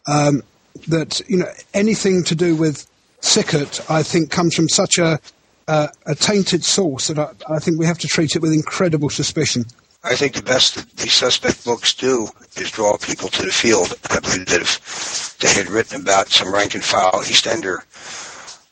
Um, 0.07 0.43
that 0.87 1.21
you 1.27 1.37
know 1.37 1.51
anything 1.73 2.23
to 2.25 2.35
do 2.35 2.55
with 2.55 2.87
Sickert, 3.21 3.81
I 3.89 4.03
think, 4.03 4.31
comes 4.31 4.55
from 4.55 4.69
such 4.69 4.97
a 4.97 5.19
uh, 5.67 5.87
a 6.05 6.15
tainted 6.15 6.63
source 6.63 7.07
that 7.07 7.19
I, 7.19 7.33
I, 7.47 7.59
think 7.59 7.79
we 7.79 7.85
have 7.85 7.99
to 7.99 8.07
treat 8.07 8.35
it 8.35 8.41
with 8.41 8.51
incredible 8.51 9.09
suspicion. 9.09 9.65
I 10.03 10.15
think 10.15 10.33
the 10.33 10.43
best 10.43 10.75
that 10.75 10.89
these 10.95 11.13
suspect 11.13 11.65
books 11.65 11.93
do 11.93 12.29
is 12.55 12.71
draw 12.71 12.97
people 12.97 13.27
to 13.29 13.43
the 13.43 13.51
field. 13.51 13.93
I 14.09 14.19
believe 14.19 14.45
that 14.47 14.61
if 14.61 15.37
they 15.39 15.53
had 15.53 15.69
written 15.69 16.01
about 16.01 16.29
some 16.29 16.53
rank 16.53 16.73
and 16.73 16.83
file 16.83 17.21
East 17.27 17.47
Ender, 17.47 17.83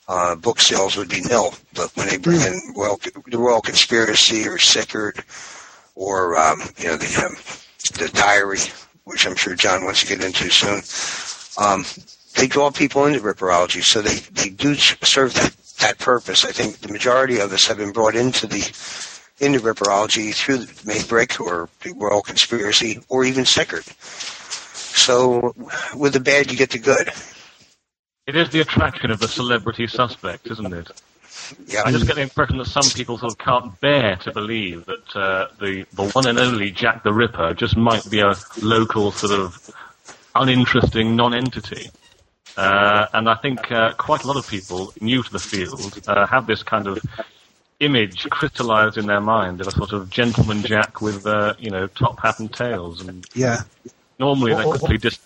uh, 0.07 0.35
book 0.35 0.61
sales 0.61 0.95
would 0.95 1.09
be 1.09 1.21
nil. 1.21 1.53
But 1.73 1.91
when 1.95 2.07
they 2.07 2.17
bring 2.17 2.39
in 2.41 2.73
well, 2.75 2.99
the 3.27 3.37
Royal 3.37 3.61
Conspiracy 3.61 4.47
or 4.47 4.57
Sickert 4.57 5.19
or 5.95 6.37
um, 6.37 6.61
you 6.77 6.85
know 6.85 6.97
the 6.97 7.25
um, 7.25 7.35
the 7.97 8.09
Diary, 8.13 8.59
which 9.03 9.27
I'm 9.27 9.35
sure 9.35 9.55
John 9.55 9.83
wants 9.83 10.01
to 10.01 10.07
get 10.07 10.23
into 10.23 10.49
soon, 10.49 10.81
um, 11.61 11.85
they 12.35 12.47
draw 12.47 12.71
people 12.71 13.05
into 13.05 13.19
ripperology, 13.19 13.83
so 13.83 14.01
they, 14.01 14.15
they 14.15 14.49
do 14.49 14.75
serve 14.75 15.33
that 15.33 15.53
that 15.79 15.99
purpose. 15.99 16.45
I 16.45 16.51
think 16.51 16.77
the 16.77 16.91
majority 16.91 17.39
of 17.39 17.51
us 17.51 17.65
have 17.65 17.77
been 17.77 17.91
brought 17.91 18.15
into 18.15 18.47
the 18.47 18.61
into 19.39 19.59
ripperology 19.59 20.33
through 20.33 20.57
the 20.59 20.65
Maybrick 20.65 21.39
or 21.39 21.69
the 21.83 21.93
Royal 21.93 22.21
Conspiracy 22.21 22.99
or 23.09 23.23
even 23.23 23.45
Sickert. 23.45 23.85
So 23.85 25.53
with 25.95 26.13
the 26.13 26.19
bad, 26.19 26.51
you 26.51 26.57
get 26.57 26.71
the 26.71 26.79
good. 26.79 27.09
It 28.25 28.35
is 28.35 28.49
the 28.49 28.59
attraction 28.59 29.11
of 29.11 29.19
the 29.19 29.27
celebrity 29.27 29.87
suspect, 29.87 30.47
isn't 30.51 30.73
it? 30.73 30.89
Yeah. 31.67 31.83
I 31.85 31.91
just 31.91 32.07
get 32.07 32.15
the 32.15 32.23
impression 32.23 32.57
that 32.57 32.65
some 32.65 32.83
people 32.93 33.17
sort 33.17 33.31
of 33.31 33.37
can't 33.37 33.79
bear 33.79 34.17
to 34.17 34.31
believe 34.33 34.85
that 34.85 35.15
uh, 35.15 35.47
the 35.59 35.85
the 35.93 36.09
one 36.09 36.27
and 36.27 36.37
only 36.37 36.71
Jack 36.71 37.03
the 37.03 37.13
Ripper 37.13 37.53
just 37.53 37.77
might 37.77 38.09
be 38.09 38.19
a 38.19 38.35
local 38.61 39.11
sort 39.11 39.31
of 39.39 39.69
uninteresting 40.35 41.15
non-entity. 41.15 41.89
Uh, 42.57 43.05
and 43.13 43.29
I 43.29 43.35
think 43.35 43.71
uh, 43.71 43.93
quite 43.93 44.23
a 44.23 44.27
lot 44.27 44.35
of 44.35 44.47
people 44.47 44.91
new 44.99 45.21
to 45.23 45.31
the 45.31 45.39
field 45.39 46.01
uh, 46.07 46.25
have 46.25 46.47
this 46.47 46.63
kind 46.63 46.87
of 46.87 46.99
image 47.79 48.27
crystallized 48.29 48.97
in 48.97 49.05
their 49.05 49.21
mind 49.21 49.61
of 49.61 49.67
a 49.67 49.71
sort 49.71 49.93
of 49.93 50.09
gentleman 50.09 50.63
jack 50.63 51.01
with, 51.01 51.25
uh, 51.25 51.53
you 51.59 51.69
know, 51.69 51.87
top 51.87 52.19
hat 52.19 52.39
and 52.39 52.51
tails. 52.51 53.01
And 53.01 53.25
yeah. 53.33 53.61
Normally 54.19 54.55
they 54.55 54.63
quickly 54.63 54.97
just. 54.97 55.21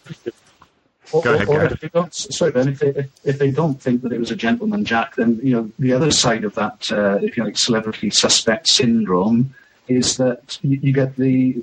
Go 1.12 1.34
ahead, 1.34 1.50
or, 1.50 1.66
if 1.66 1.80
they 1.82 1.90
don't, 1.90 2.14
sorry, 2.14 2.52
Ben. 2.52 2.70
If 2.70 2.80
they, 2.80 2.88
if, 2.88 3.10
if, 3.26 3.38
they 3.38 3.52
don't 3.52 3.82
think 3.82 4.02
that 4.04 4.14
it 4.14 4.20
was 4.20 4.32
a 4.32 4.36
gentleman 4.36 4.86
jack, 4.86 5.16
then 5.16 5.42
you 5.44 5.52
know 5.52 5.72
the 5.78 5.92
other 5.92 6.10
side 6.10 6.46
of 6.46 6.56
that, 6.56 6.90
uh, 6.90 7.20
if 7.22 7.36
you 7.36 7.44
like, 7.44 7.58
celebrity 7.58 8.10
suspect 8.12 8.70
syndrome, 8.70 9.54
is 9.90 10.16
that 10.18 10.58
you, 10.62 10.80
you 10.82 10.94
get 10.94 11.18
the, 11.18 11.62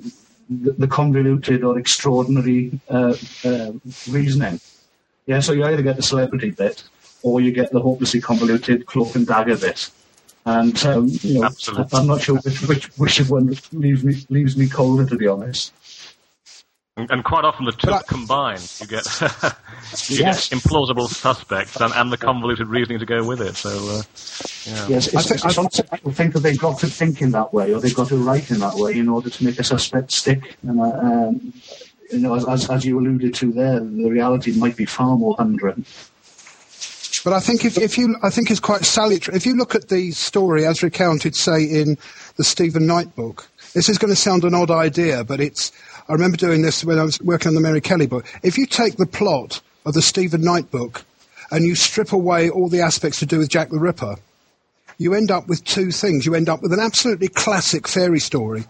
the, 0.51 0.73
the 0.73 0.87
convoluted 0.87 1.63
or 1.63 1.79
extraordinary 1.79 2.79
uh, 2.89 3.15
uh, 3.43 3.71
reasoning. 4.07 4.59
Yeah, 5.25 5.39
so 5.39 5.53
you 5.53 5.65
either 5.65 5.81
get 5.81 5.95
the 5.95 6.03
celebrity 6.03 6.51
bit 6.51 6.83
or 7.23 7.41
you 7.41 7.51
get 7.51 7.71
the 7.71 7.79
hopelessly 7.79 8.21
convoluted 8.21 8.85
cloak 8.85 9.15
and 9.15 9.25
dagger 9.25 9.57
bit. 9.57 9.89
And 10.45 10.85
um, 10.85 11.07
you 11.21 11.39
know, 11.39 11.45
Absolutely. 11.45 11.85
I'm 11.99 12.07
not 12.07 12.21
sure 12.21 12.37
which, 12.37 12.61
which 12.67 12.85
which 12.97 13.29
one 13.29 13.55
leaves 13.71 14.03
me 14.03 14.15
leaves 14.29 14.57
me 14.57 14.67
colder, 14.67 15.05
to 15.05 15.15
be 15.15 15.27
honest. 15.27 15.73
And, 16.97 17.09
and 17.11 17.23
quite 17.23 17.45
often 17.45 17.65
the 17.65 17.71
two 17.71 17.91
I- 17.91 18.01
combined, 18.07 18.69
you 18.81 18.87
get 18.87 19.05
you 20.09 20.17
Yes. 20.17 20.49
get 20.49 20.59
implausible 20.59 21.07
suspects 21.07 21.79
and, 21.79 21.93
and 21.93 22.11
the 22.11 22.17
convoluted 22.17 22.67
reasoning 22.67 22.99
to 22.99 23.05
go 23.05 23.25
with 23.25 23.41
it. 23.41 23.55
So, 23.55 23.69
uh, 23.69 24.01
yeah. 24.65 24.87
Yes, 24.87 25.07
it's, 25.07 25.15
I 25.15 25.21
think- 25.21 25.45
it's 25.45 25.55
sometimes 25.55 25.89
people 25.89 26.11
think 26.11 26.33
that 26.33 26.39
they've 26.41 26.59
got 26.59 26.79
to 26.79 26.87
think 26.87 27.21
in 27.21 27.31
that 27.31 27.53
way 27.53 27.73
or 27.73 27.79
they've 27.79 27.95
got 27.95 28.09
to 28.09 28.17
write 28.17 28.51
in 28.51 28.59
that 28.59 28.75
way 28.75 28.97
in 28.97 29.07
order 29.07 29.29
to 29.29 29.43
make 29.45 29.59
a 29.59 29.63
suspect 29.63 30.11
stick. 30.11 30.57
And 30.67 30.81
uh, 30.81 30.83
um, 30.83 31.53
you 32.11 32.19
know, 32.19 32.33
as, 32.33 32.45
as, 32.49 32.69
as 32.69 32.85
you 32.85 32.99
alluded 32.99 33.33
to 33.35 33.51
there, 33.53 33.79
the 33.79 34.09
reality 34.09 34.51
might 34.57 34.75
be 34.75 34.85
far 34.85 35.15
more 35.15 35.35
hundred. 35.37 35.85
But 37.23 37.33
I 37.33 37.39
think 37.39 37.65
if, 37.65 37.77
if 37.77 37.97
you, 37.97 38.15
I 38.23 38.29
think 38.29 38.49
it's 38.49 38.59
quite 38.59 38.85
salutary. 38.85 39.35
If 39.35 39.45
you 39.45 39.55
look 39.55 39.75
at 39.75 39.89
the 39.89 40.11
story 40.11 40.65
as 40.65 40.81
recounted, 40.81 41.35
say 41.35 41.63
in 41.63 41.97
the 42.37 42.43
Stephen 42.43 42.87
Knight 42.87 43.15
book, 43.15 43.47
this 43.73 43.89
is 43.89 43.97
going 43.97 44.11
to 44.11 44.15
sound 44.15 44.43
an 44.43 44.53
odd 44.53 44.71
idea, 44.71 45.23
but 45.23 45.39
it's. 45.39 45.71
I 46.07 46.13
remember 46.13 46.37
doing 46.37 46.63
this 46.63 46.83
when 46.83 46.97
I 46.97 47.03
was 47.03 47.21
working 47.21 47.49
on 47.49 47.55
the 47.55 47.61
Mary 47.61 47.81
Kelly 47.81 48.07
book. 48.07 48.25
If 48.41 48.57
you 48.57 48.65
take 48.65 48.97
the 48.97 49.05
plot 49.05 49.61
of 49.85 49.93
the 49.93 50.01
Stephen 50.01 50.41
Knight 50.41 50.71
book 50.71 51.03
and 51.51 51.63
you 51.63 51.75
strip 51.75 52.13
away 52.13 52.49
all 52.49 52.67
the 52.67 52.81
aspects 52.81 53.19
to 53.19 53.27
do 53.27 53.37
with 53.37 53.49
Jack 53.49 53.69
the 53.69 53.77
Ripper, 53.77 54.15
you 54.97 55.13
end 55.13 55.29
up 55.29 55.47
with 55.47 55.63
two 55.65 55.91
things. 55.91 56.25
You 56.25 56.33
end 56.33 56.49
up 56.49 56.63
with 56.63 56.73
an 56.73 56.79
absolutely 56.79 57.27
classic 57.27 57.87
fairy 57.87 58.19
story 58.19 58.65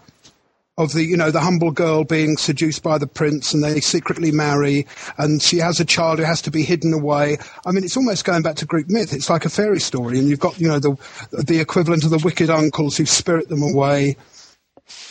of 0.80 0.92
the 0.94 1.04
you 1.04 1.16
know 1.16 1.30
the 1.30 1.40
humble 1.40 1.70
girl 1.70 2.04
being 2.04 2.38
seduced 2.38 2.82
by 2.82 2.96
the 2.96 3.06
prince 3.06 3.52
and 3.52 3.62
they 3.62 3.80
secretly 3.80 4.32
marry 4.32 4.86
and 5.18 5.42
she 5.42 5.58
has 5.58 5.78
a 5.78 5.84
child 5.84 6.18
who 6.18 6.24
has 6.24 6.40
to 6.40 6.50
be 6.50 6.62
hidden 6.62 6.94
away. 6.94 7.36
I 7.66 7.72
mean 7.72 7.84
it's 7.84 7.96
almost 7.96 8.24
going 8.24 8.42
back 8.42 8.56
to 8.56 8.66
greek 8.66 8.88
myth. 8.88 9.12
It's 9.12 9.28
like 9.28 9.44
a 9.44 9.50
fairy 9.50 9.80
story 9.80 10.18
and 10.18 10.28
you've 10.28 10.40
got 10.40 10.58
you 10.58 10.68
know 10.68 10.78
the 10.78 10.96
the 11.32 11.60
equivalent 11.60 12.04
of 12.04 12.10
the 12.10 12.22
wicked 12.24 12.48
uncles 12.48 12.96
who 12.96 13.04
spirit 13.04 13.50
them 13.50 13.62
away. 13.62 14.16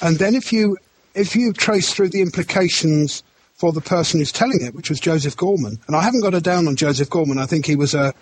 And 0.01 0.17
then 0.17 0.34
if 0.34 0.51
you 0.51 0.77
if 1.13 1.36
you 1.36 1.53
trace 1.53 1.93
through 1.93 2.10
the 2.10 2.21
implications 2.21 3.23
for 3.53 3.71
the 3.71 3.82
person 3.82 4.19
who's 4.19 4.32
telling 4.32 4.62
it 4.62 4.73
which 4.73 4.89
was 4.89 5.01
joseph 5.01 5.36
gorman 5.36 5.77
and 5.88 5.95
i 5.95 6.01
haven't 6.01 6.21
got 6.21 6.34
a 6.34 6.41
down 6.41 6.67
on 6.67 6.75
joseph 6.75 7.10
gorman. 7.10 7.38
I 7.38 7.45
think 7.45 7.65
he 7.65 7.75
was 7.75 7.93
a 7.93 8.13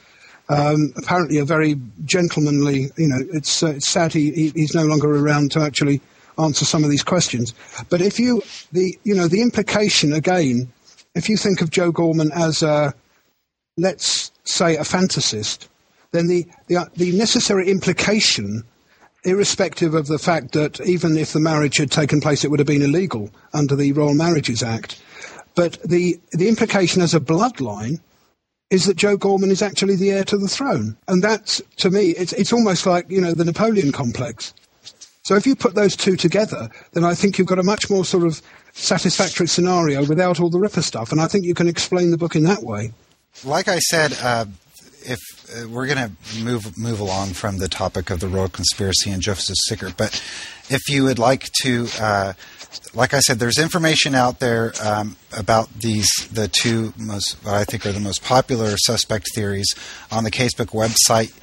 um, 0.50 0.94
apparently 0.96 1.40
a 1.40 1.46
very 1.46 1.76
gentlemanly, 2.06 2.90
you 2.96 3.10
know, 3.10 3.20
it's, 3.34 3.64
uh, 3.64 3.72
it's 3.72 3.90
sad 3.90 4.14
he, 4.14 4.32
he, 4.32 4.50
he's 4.52 4.74
no 4.74 4.86
longer 4.86 5.14
around 5.14 5.52
to 5.52 5.60
actually 5.60 6.00
answer 6.38 6.66
some 6.66 6.84
of 6.84 6.90
these 6.90 7.04
questions. 7.04 7.54
But 7.90 8.02
if 8.02 8.20
you, 8.20 8.42
the, 8.72 8.98
you 9.04 9.16
know, 9.16 9.28
the 9.28 9.42
implication 9.42 10.14
again, 10.14 10.72
if 11.16 11.30
you 11.30 11.38
think 11.38 11.62
of 11.62 11.72
Joe 11.72 11.92
Gorman 11.92 12.32
as 12.34 12.62
a, 12.62 12.94
let's 13.78 14.32
say, 14.44 14.76
a 14.76 14.82
fantasist, 14.82 15.68
then 16.12 16.28
the, 16.28 16.48
the, 16.68 16.90
the 16.96 17.12
necessary 17.18 17.70
implication, 17.70 18.64
irrespective 19.24 19.94
of 19.94 20.08
the 20.08 20.20
fact 20.20 20.54
that 20.54 20.80
even 20.82 21.18
if 21.18 21.34
the 21.34 21.40
marriage 21.40 21.78
had 21.78 21.92
taken 21.92 22.22
place, 22.22 22.44
it 22.44 22.52
would 22.52 22.60
have 22.60 22.68
been 22.68 22.82
illegal 22.82 23.30
under 23.54 23.76
the 23.76 23.92
Royal 23.94 24.14
Marriages 24.14 24.64
Act. 24.64 25.02
But 25.56 25.82
the, 25.84 26.20
the 26.32 26.48
implication 26.48 27.02
as 27.02 27.14
a 27.14 27.20
bloodline 27.20 28.00
is 28.70 28.86
that 28.86 28.98
Joe 28.98 29.18
Gorman 29.18 29.50
is 29.50 29.62
actually 29.62 29.96
the 29.96 30.12
heir 30.12 30.24
to 30.26 30.38
the 30.38 30.48
throne. 30.48 30.98
And 31.08 31.24
that's, 31.24 31.62
to 31.78 31.90
me, 31.90 32.10
it's, 32.12 32.34
it's 32.34 32.54
almost 32.54 32.86
like, 32.86 33.10
you 33.10 33.22
know, 33.22 33.34
the 33.34 33.46
Napoleon 33.46 33.92
complex. 33.92 34.54
So 35.28 35.36
if 35.36 35.46
you 35.46 35.58
put 35.58 35.76
those 35.76 35.98
two 35.98 36.16
together, 36.16 36.70
then 36.94 37.04
I 37.04 37.14
think 37.14 37.38
you've 37.38 37.48
got 37.48 37.60
a 37.60 37.64
much 37.64 37.90
more 37.90 38.06
sort 38.06 38.24
of 38.24 38.42
satisfactory 38.72 39.50
scenario 39.50 40.06
without 40.06 40.40
all 40.40 40.50
the 40.50 40.58
Ripper 40.58 40.82
stuff. 40.82 41.12
And 41.12 41.20
I 41.20 41.28
think 41.28 41.44
you 41.44 41.54
can 41.54 41.68
explain 41.68 42.12
the 42.12 42.18
book 42.18 42.34
in 42.34 42.46
that 42.46 42.64
way. 42.64 42.94
Like 43.44 43.68
I 43.68 43.80
said, 43.80 44.18
uh, 44.24 44.46
if 45.02 45.20
uh, 45.54 45.68
we're 45.68 45.86
going 45.86 45.98
to 45.98 46.42
move 46.42 46.78
move 46.78 47.02
along 47.02 47.32
from 47.32 47.58
the 47.58 47.68
topic 47.68 48.10
of 48.10 48.22
the 48.22 48.30
royal 48.30 48.48
conspiracy 48.48 49.12
and 49.12 49.22
Joseph 49.22 49.58
Sickert, 49.68 49.98
but 49.98 50.16
if 50.70 50.88
you 50.88 51.04
would 51.04 51.20
like 51.20 51.52
to, 51.64 51.88
uh, 52.00 52.32
like 52.94 53.14
I 53.14 53.20
said, 53.20 53.38
there's 53.38 53.58
information 53.58 54.16
out 54.16 54.40
there 54.40 54.72
um, 54.82 55.18
about 55.38 55.68
these 55.74 56.08
the 56.32 56.48
two 56.48 56.94
most 56.98 57.34
what 57.44 57.54
I 57.54 57.66
think 57.66 57.86
are 57.86 57.92
the 57.92 58.00
most 58.00 58.24
popular 58.24 58.78
suspect 58.78 59.28
theories 59.36 59.68
on 60.10 60.24
the 60.24 60.32
Casebook 60.32 60.70
website. 60.70 61.34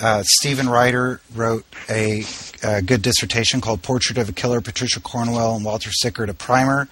Uh, 0.00 0.22
Stephen 0.24 0.68
Ryder 0.68 1.20
wrote 1.34 1.64
a, 1.88 2.24
a 2.62 2.82
good 2.82 3.02
dissertation 3.02 3.60
called 3.60 3.82
"Portrait 3.82 4.18
of 4.18 4.28
a 4.28 4.32
Killer: 4.32 4.60
Patricia 4.60 5.00
Cornwell 5.00 5.56
and 5.56 5.64
Walter 5.64 5.90
Sickert: 5.92 6.28
A 6.28 6.34
Primer." 6.34 6.88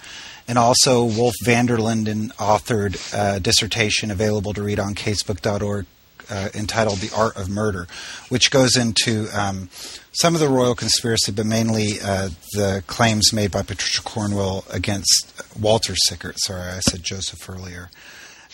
And 0.47 0.59
also, 0.59 1.03
Wolf 1.03 1.33
Vanderlinden 1.43 2.31
authored 2.35 2.97
a 3.13 3.39
dissertation 3.39 4.11
available 4.11 4.53
to 4.53 4.61
read 4.61 4.79
on 4.79 4.93
casebook.org 4.93 5.87
uh, 6.29 6.49
entitled 6.53 6.99
The 6.99 7.15
Art 7.15 7.35
of 7.35 7.49
Murder, 7.49 7.87
which 8.29 8.51
goes 8.51 8.75
into 8.75 9.27
um, 9.33 9.69
some 10.11 10.35
of 10.35 10.41
the 10.41 10.47
royal 10.47 10.75
conspiracy, 10.75 11.31
but 11.31 11.45
mainly 11.45 11.99
uh, 12.03 12.29
the 12.53 12.83
claims 12.87 13.33
made 13.33 13.51
by 13.51 13.61
Patricia 13.61 14.01
Cornwell 14.01 14.65
against 14.71 15.43
Walter 15.59 15.95
Sickert. 15.95 16.39
Sorry, 16.39 16.71
I 16.71 16.79
said 16.79 17.03
Joseph 17.03 17.47
earlier. 17.49 17.89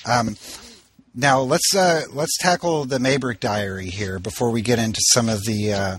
Um, 0.06 0.38
now 1.14 1.42
let's 1.42 1.76
uh, 1.76 2.04
let's 2.12 2.38
tackle 2.40 2.86
the 2.86 2.98
Maybrick 2.98 3.40
Diary 3.40 3.90
here 3.90 4.18
before 4.18 4.50
we 4.50 4.62
get 4.62 4.80
into 4.80 5.02
some 5.12 5.28
of 5.28 5.44
the 5.44 5.74
uh, 5.74 5.98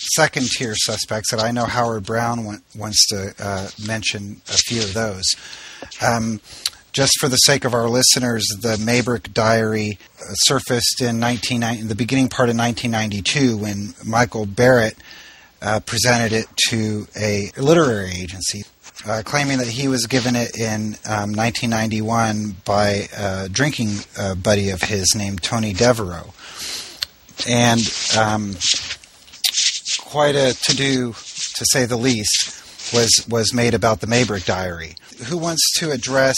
second 0.00 0.46
tier 0.56 0.74
suspects 0.74 1.30
that 1.30 1.40
I 1.40 1.50
know 1.50 1.64
Howard 1.64 2.04
Brown 2.04 2.44
want, 2.44 2.62
wants 2.74 3.06
to 3.08 3.34
uh, 3.38 3.68
mention 3.86 4.40
a 4.48 4.56
few 4.56 4.82
of 4.82 4.94
those. 4.94 5.24
Um, 6.00 6.40
just 6.92 7.12
for 7.20 7.28
the 7.28 7.36
sake 7.36 7.64
of 7.64 7.74
our 7.74 7.88
listeners, 7.88 8.44
the 8.60 8.76
Maybrick 8.76 9.32
Diary 9.32 9.98
uh, 10.18 10.32
surfaced 10.34 11.00
in 11.00 11.20
1990, 11.20 11.82
in 11.82 11.88
the 11.88 11.94
beginning 11.94 12.28
part 12.28 12.48
of 12.48 12.56
1992 12.56 13.56
when 13.56 13.94
Michael 14.04 14.46
Barrett 14.46 14.96
uh, 15.62 15.80
presented 15.80 16.32
it 16.32 16.46
to 16.68 17.06
a 17.16 17.50
literary 17.56 18.12
agency. 18.12 18.62
uh, 19.06 19.22
claiming 19.24 19.58
that 19.58 19.68
he 19.68 19.88
was 19.88 20.06
given 20.06 20.36
it 20.36 20.58
in 20.58 20.96
um, 21.08 21.32
1991 21.32 22.56
by 22.64 23.08
a 23.16 23.48
drinking 23.48 23.90
uh, 24.18 24.34
buddy 24.34 24.70
of 24.70 24.82
his 24.82 25.14
named 25.14 25.42
Tony 25.42 25.72
Devereux. 25.72 26.24
And 27.48 27.80
um, 28.18 28.56
quite 30.10 30.34
a 30.34 30.54
to 30.54 30.76
do, 30.76 31.12
to 31.12 31.64
say 31.70 31.86
the 31.86 31.96
least, 31.96 32.92
was, 32.92 33.24
was 33.28 33.54
made 33.54 33.74
about 33.74 34.00
the 34.00 34.08
Maybrick 34.08 34.44
Diary. 34.44 34.96
Who 35.26 35.38
wants 35.38 35.78
to 35.78 35.92
address 35.92 36.36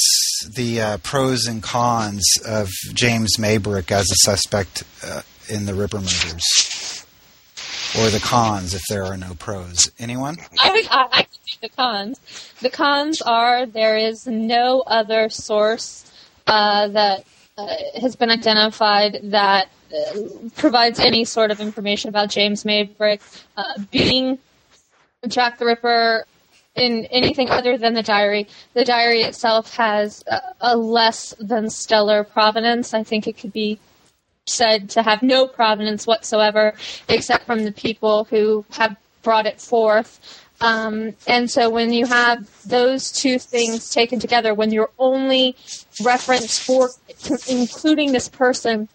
the 0.54 0.80
uh, 0.80 0.96
pros 0.98 1.46
and 1.46 1.62
cons 1.62 2.22
of 2.46 2.68
James 2.92 3.36
Maybrick 3.38 3.90
as 3.90 4.10
a 4.10 4.16
suspect 4.16 4.84
uh, 5.02 5.22
in 5.48 5.64
the 5.64 5.74
Ripper 5.74 6.00
murders? 6.00 7.06
Or 7.98 8.10
the 8.10 8.20
cons 8.22 8.74
if 8.74 8.82
there 8.90 9.04
are 9.04 9.16
no 9.16 9.34
pros? 9.34 9.90
Anyone? 9.98 10.36
I, 10.58 10.86
I, 10.90 11.20
I 11.20 11.26
the 11.62 11.68
cons. 11.70 12.20
The 12.60 12.70
cons 12.70 13.22
are 13.22 13.64
there 13.66 13.96
is 13.96 14.26
no 14.26 14.82
other 14.86 15.30
source 15.30 16.10
uh, 16.46 16.88
that 16.88 17.24
uh, 17.56 17.66
has 18.00 18.16
been 18.16 18.30
identified 18.30 19.20
that 19.24 19.68
provides 20.56 20.98
any 20.98 21.24
sort 21.24 21.50
of 21.50 21.60
information 21.60 22.08
about 22.08 22.30
James 22.30 22.64
Maybrick 22.64 23.20
uh, 23.56 23.62
being 23.90 24.38
Jack 25.28 25.58
the 25.58 25.66
Ripper 25.66 26.26
in 26.74 27.04
anything 27.06 27.50
other 27.50 27.76
than 27.76 27.94
the 27.94 28.02
diary. 28.02 28.48
The 28.74 28.84
diary 28.84 29.22
itself 29.22 29.76
has 29.76 30.24
a, 30.26 30.40
a 30.60 30.76
less 30.76 31.34
than 31.38 31.70
stellar 31.70 32.24
provenance. 32.24 32.94
I 32.94 33.02
think 33.02 33.26
it 33.26 33.36
could 33.36 33.52
be 33.52 33.78
said 34.46 34.90
to 34.90 35.02
have 35.02 35.22
no 35.22 35.46
provenance 35.46 36.06
whatsoever, 36.06 36.74
except 37.08 37.44
from 37.46 37.64
the 37.64 37.72
people 37.72 38.24
who 38.24 38.64
have 38.72 38.96
brought 39.22 39.46
it 39.46 39.60
forth. 39.60 40.42
Um, 40.60 41.14
and 41.26 41.50
so 41.50 41.70
when 41.70 41.92
you 41.92 42.06
have 42.06 42.48
those 42.66 43.10
two 43.10 43.38
things 43.38 43.90
taken 43.90 44.18
together, 44.18 44.54
when 44.54 44.72
your 44.72 44.90
only 44.98 45.56
reference 46.02 46.58
for 46.58 46.90
including 47.48 48.12
this 48.12 48.28
person 48.28 48.88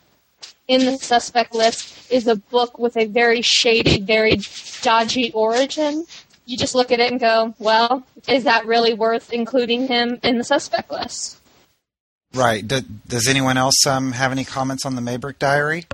in 0.68 0.86
the 0.86 0.98
suspect 0.98 1.54
list 1.54 2.12
is 2.12 2.28
a 2.28 2.36
book 2.36 2.78
with 2.78 2.98
a 2.98 3.06
very 3.06 3.42
shady, 3.42 4.02
very 4.02 4.40
dodgy 4.82 5.32
origin, 5.32 6.06
you 6.46 6.58
just 6.58 6.76
look 6.76 6.92
at 6.92 7.00
it 7.00 7.12
and 7.12 7.20
go, 7.20 7.54
well, 7.60 8.04
is 8.28 8.46
that 8.46 8.66
really 8.66 8.94
worth 8.94 9.32
including 9.32 9.88
him 9.88 10.20
in 10.24 10.38
the 10.38 10.44
suspect 10.44 10.90
list? 10.90 11.40
Right. 12.34 12.66
Do, 12.66 12.82
does 13.08 13.28
anyone 13.28 13.58
else 13.58 13.86
um, 13.86 14.14
have 14.14 14.32
any 14.32 14.46
comments 14.46 14.86
on 14.86 14.96
the 14.96 15.02
Maybrick 15.02 15.40
Diary? 15.40 15.86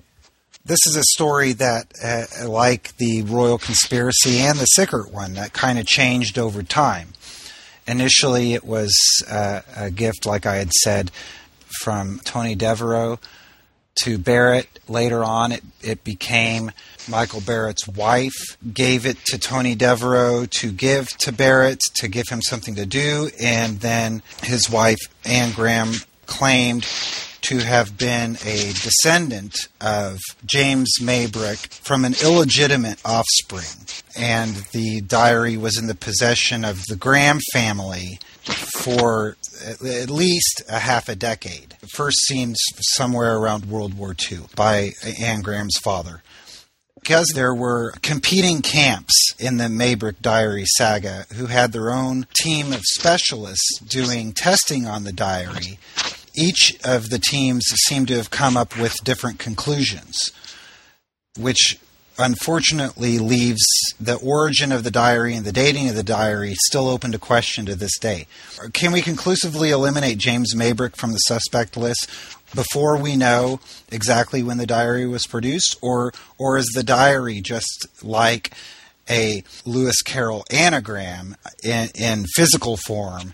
This 0.66 0.80
is 0.86 0.96
a 0.96 1.04
story 1.04 1.54
that, 1.54 1.92
uh, 2.04 2.48
like 2.48 2.96
the 2.98 3.24
Royal 3.24 3.58
Conspiracy 3.58 4.38
and 4.38 4.58
the 4.58 4.66
Sickert 4.66 5.12
one, 5.12 5.34
that 5.34 5.54
kind 5.54 5.78
of 5.78 5.86
changed 5.86 6.40
over 6.40 6.64
time. 6.64 7.10
Initially, 7.86 8.54
it 8.54 8.64
was 8.64 8.96
uh, 9.30 9.62
a 9.76 9.92
gift, 9.92 10.26
like 10.26 10.46
I 10.46 10.56
had 10.56 10.72
said, 10.72 11.12
from 11.82 12.22
Tony 12.24 12.56
Devereux 12.56 13.18
to 13.96 14.18
Barrett. 14.18 14.68
Later 14.88 15.24
on, 15.24 15.52
it, 15.52 15.64
it 15.82 16.04
became 16.04 16.72
Michael 17.08 17.42
Barrett's 17.42 17.88
wife 17.88 18.58
gave 18.74 19.06
it 19.06 19.18
to 19.26 19.38
Tony 19.38 19.76
Devereux 19.76 20.48
to 20.48 20.72
give 20.72 21.10
to 21.20 21.32
Barrett 21.32 21.80
to 21.96 22.08
give 22.08 22.28
him 22.30 22.42
something 22.42 22.76
to 22.76 22.86
do, 22.86 23.30
and 23.40 23.80
then 23.80 24.22
his 24.44 24.70
wife 24.70 25.00
Anne 25.26 25.52
Graham 25.54 25.94
claimed 26.26 26.86
to 27.44 27.60
have 27.60 27.98
been 27.98 28.38
a 28.46 28.74
descendant 28.74 29.54
of 29.82 30.20
James 30.46 30.94
Maybrick 31.02 31.74
from 31.74 32.06
an 32.06 32.16
illegitimate 32.24 33.00
offspring. 33.06 33.86
And 34.18 34.56
the 34.72 35.02
diary 35.02 35.58
was 35.58 35.78
in 35.78 35.88
the 35.88 35.96
possession 35.96 36.64
of 36.64 36.86
the 36.88 36.96
Graham 36.96 37.40
family 37.52 38.20
for 38.80 39.36
at 39.66 40.10
least 40.10 40.64
a 40.70 40.80
half 40.80 41.10
a 41.10 41.16
decade. 41.16 41.76
First 41.94 42.18
seems 42.28 42.58
somewhere 42.96 43.38
around 43.38 43.66
World 43.66 43.96
War 43.96 44.16
II 44.32 44.42
by 44.56 44.92
Anne 45.20 45.42
Graham's 45.42 45.78
father. 45.84 46.22
Because 46.96 47.28
there 47.36 47.54
were 47.54 47.92
competing 48.02 48.62
camps 48.62 49.34
in 49.38 49.58
the 49.58 49.66
Maybrick 49.66 50.22
Diary 50.22 50.64
saga 50.78 51.26
who 51.34 51.48
had 51.48 51.74
their 51.74 51.92
own 51.92 52.26
team 52.34 52.72
of 52.72 52.82
specialists 52.84 53.80
doing 53.80 54.32
testing 54.32 54.88
on 54.88 55.04
the 55.04 55.12
diary, 55.12 55.80
each 56.36 56.78
of 56.84 57.10
the 57.10 57.20
teams 57.20 57.66
seem 57.88 58.06
to 58.08 58.16
have 58.16 58.30
come 58.30 58.58
up 58.58 58.78
with 58.78 58.96
different 59.04 59.40
conclusions, 59.40 60.32
which 61.38 61.80
unfortunately 62.20 63.18
leaves 63.18 63.64
the 64.00 64.16
origin 64.16 64.72
of 64.72 64.84
the 64.84 64.92
diary 64.92 65.36
and 65.36 65.46
the 65.46 65.52
dating 65.52 65.90
of 65.90 65.96
the 65.96 66.04
diary 66.04 66.54
still 66.56 66.88
open 66.88 67.12
to 67.12 67.18
question 67.18 67.66
to 67.66 67.76
this 67.76 67.98
day. 67.98 68.28
Can 68.74 68.92
we 68.92 69.02
conclusively 69.02 69.72
eliminate 69.72 70.20
James 70.20 70.54
Maybrick 70.54 70.96
from 70.96 71.12
the 71.12 71.18
suspect 71.18 71.76
list 71.76 72.08
before 72.54 72.98
we 72.98 73.16
know 73.16 73.60
exactly 73.92 74.44
when 74.44 74.58
the 74.58 74.68
diary 74.68 75.08
was 75.08 75.26
produced, 75.26 75.76
or 75.82 76.14
or 76.38 76.58
is 76.58 76.72
the 76.76 76.84
diary 76.84 77.42
just 77.42 77.88
like 78.04 78.54
a 79.10 79.44
Lewis 79.66 80.02
Carroll 80.02 80.46
anagram 80.52 81.36
in, 81.64 81.90
in 81.96 82.26
physical 82.36 82.78
form 82.78 83.34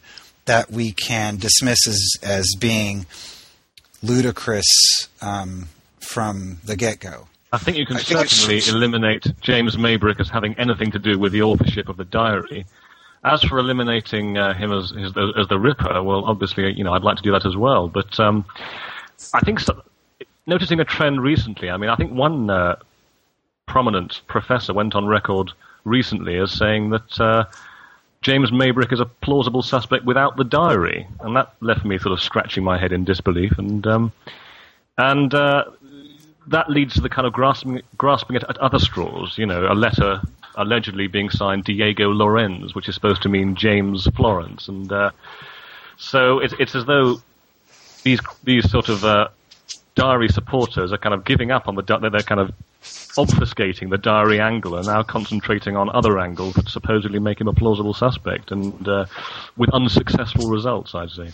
that 0.50 0.72
we 0.72 0.92
can 0.92 1.38
dismiss 1.38 1.88
as, 1.88 2.02
as 2.24 2.56
being 2.60 3.06
ludicrous 4.02 4.66
um, 5.22 5.68
from 6.00 6.58
the 6.66 6.76
get 6.76 7.00
go? 7.00 7.28
I 7.54 7.60
think 7.60 7.78
you 7.78 7.86
can 7.86 8.00
certainly 8.00 8.60
eliminate 8.68 9.28
James 9.42 9.76
Maybrick 9.76 10.20
as 10.20 10.28
having 10.28 10.56
anything 10.56 10.90
to 10.92 11.00
do 11.00 11.20
with 11.20 11.34
the 11.34 11.44
authorship 11.44 11.88
of 11.88 11.98
the 11.98 12.04
diary. 12.04 12.66
As 13.24 13.44
for 13.44 13.60
eliminating 13.60 14.40
uh, 14.40 14.56
him 14.56 14.72
as, 14.72 14.92
as, 14.92 15.14
as 15.38 15.48
the 15.50 15.60
Ripper, 15.60 16.02
well, 16.02 16.26
obviously, 16.26 16.74
you 16.74 16.84
know, 16.84 16.94
I'd 16.94 17.04
like 17.04 17.18
to 17.18 17.24
do 17.24 17.32
that 17.32 17.46
as 17.46 17.56
well. 17.56 17.88
But 17.88 18.20
um, 18.20 18.44
I 19.36 19.42
think 19.42 19.60
so, 19.60 19.84
noticing 20.48 20.80
a 20.80 20.86
trend 20.86 21.22
recently. 21.22 21.70
I 21.70 21.78
mean, 21.78 21.92
I 21.92 21.96
think 21.96 22.12
one 22.12 22.50
uh, 22.50 22.78
prominent 23.68 24.22
professor 24.26 24.74
went 24.74 24.96
on 24.96 25.06
record 25.06 25.52
recently 25.84 26.40
as 26.40 26.52
saying 26.52 26.90
that 26.90 27.22
uh, 27.22 27.46
James 28.22 28.52
Maybrick 28.52 28.92
is 28.92 29.00
a 29.00 29.06
plausible 29.06 29.62
suspect 29.62 30.04
without 30.04 30.36
the 30.36 30.44
diary, 30.44 31.08
and 31.22 31.36
that 31.36 31.54
left 31.62 31.86
me 31.86 31.98
sort 31.98 32.12
of 32.12 32.22
scratching 32.22 32.64
my 32.64 32.78
head 32.78 32.92
in 32.92 33.06
disbelief. 33.06 33.58
And 33.58 33.86
um, 33.88 34.12
and 34.98 35.34
uh, 35.34 35.66
that 36.48 36.70
leads 36.70 36.96
to 36.96 37.02
the 37.02 37.10
kind 37.10 37.26
of 37.26 37.32
grasping 37.32 37.82
grasping 37.98 38.36
at, 38.36 38.50
at, 38.50 38.58
other 38.58 38.80
straws. 38.80 39.38
You 39.38 39.46
know, 39.46 39.72
a 39.72 39.74
letter 39.74 40.22
allegedly 40.56 41.08
being 41.08 41.30
signed 41.30 41.64
Diego 41.64 42.12
Laurenz, 42.12 42.76
which 42.76 42.90
is 42.90 42.96
supposed 42.96 43.22
to 43.22 43.30
mean 43.30 43.56
James 43.56 44.08
Florence, 44.16 44.68
and 44.68 44.92
uh, 44.92 45.12
so 45.98 46.40
it's 46.40 46.54
it's 46.60 46.76
as 46.76 46.86
though 46.86 47.22
these 48.04 48.20
these 48.44 48.70
sort 48.70 48.90
of 48.90 49.06
uh, 49.06 49.30
diary 49.96 50.28
supporters 50.28 50.92
are 50.92 50.98
kind 50.98 51.14
of 51.14 51.24
giving 51.24 51.52
up 51.52 51.70
on 51.70 51.76
the 51.76 51.82
they're 52.12 52.22
kind 52.22 52.42
of 52.42 52.54
obfuscating 52.82 53.90
the 53.90 53.98
diary 53.98 54.40
angle 54.40 54.76
and 54.76 54.88
now 54.88 55.04
concentrating 55.04 55.76
on 55.76 55.90
other 55.90 56.20
angles 56.20 56.56
that 56.56 56.70
supposedly 56.70 57.20
make 57.20 57.42
him 57.42 57.48
a 57.48 57.54
plausible 57.54 57.94
suspect, 57.94 58.52
and 58.52 58.88
uh, 58.88 59.06
with 59.58 59.70
unsuccessful 59.72 60.50
results, 60.50 60.96
I'd 60.96 61.10
say. 61.10 61.30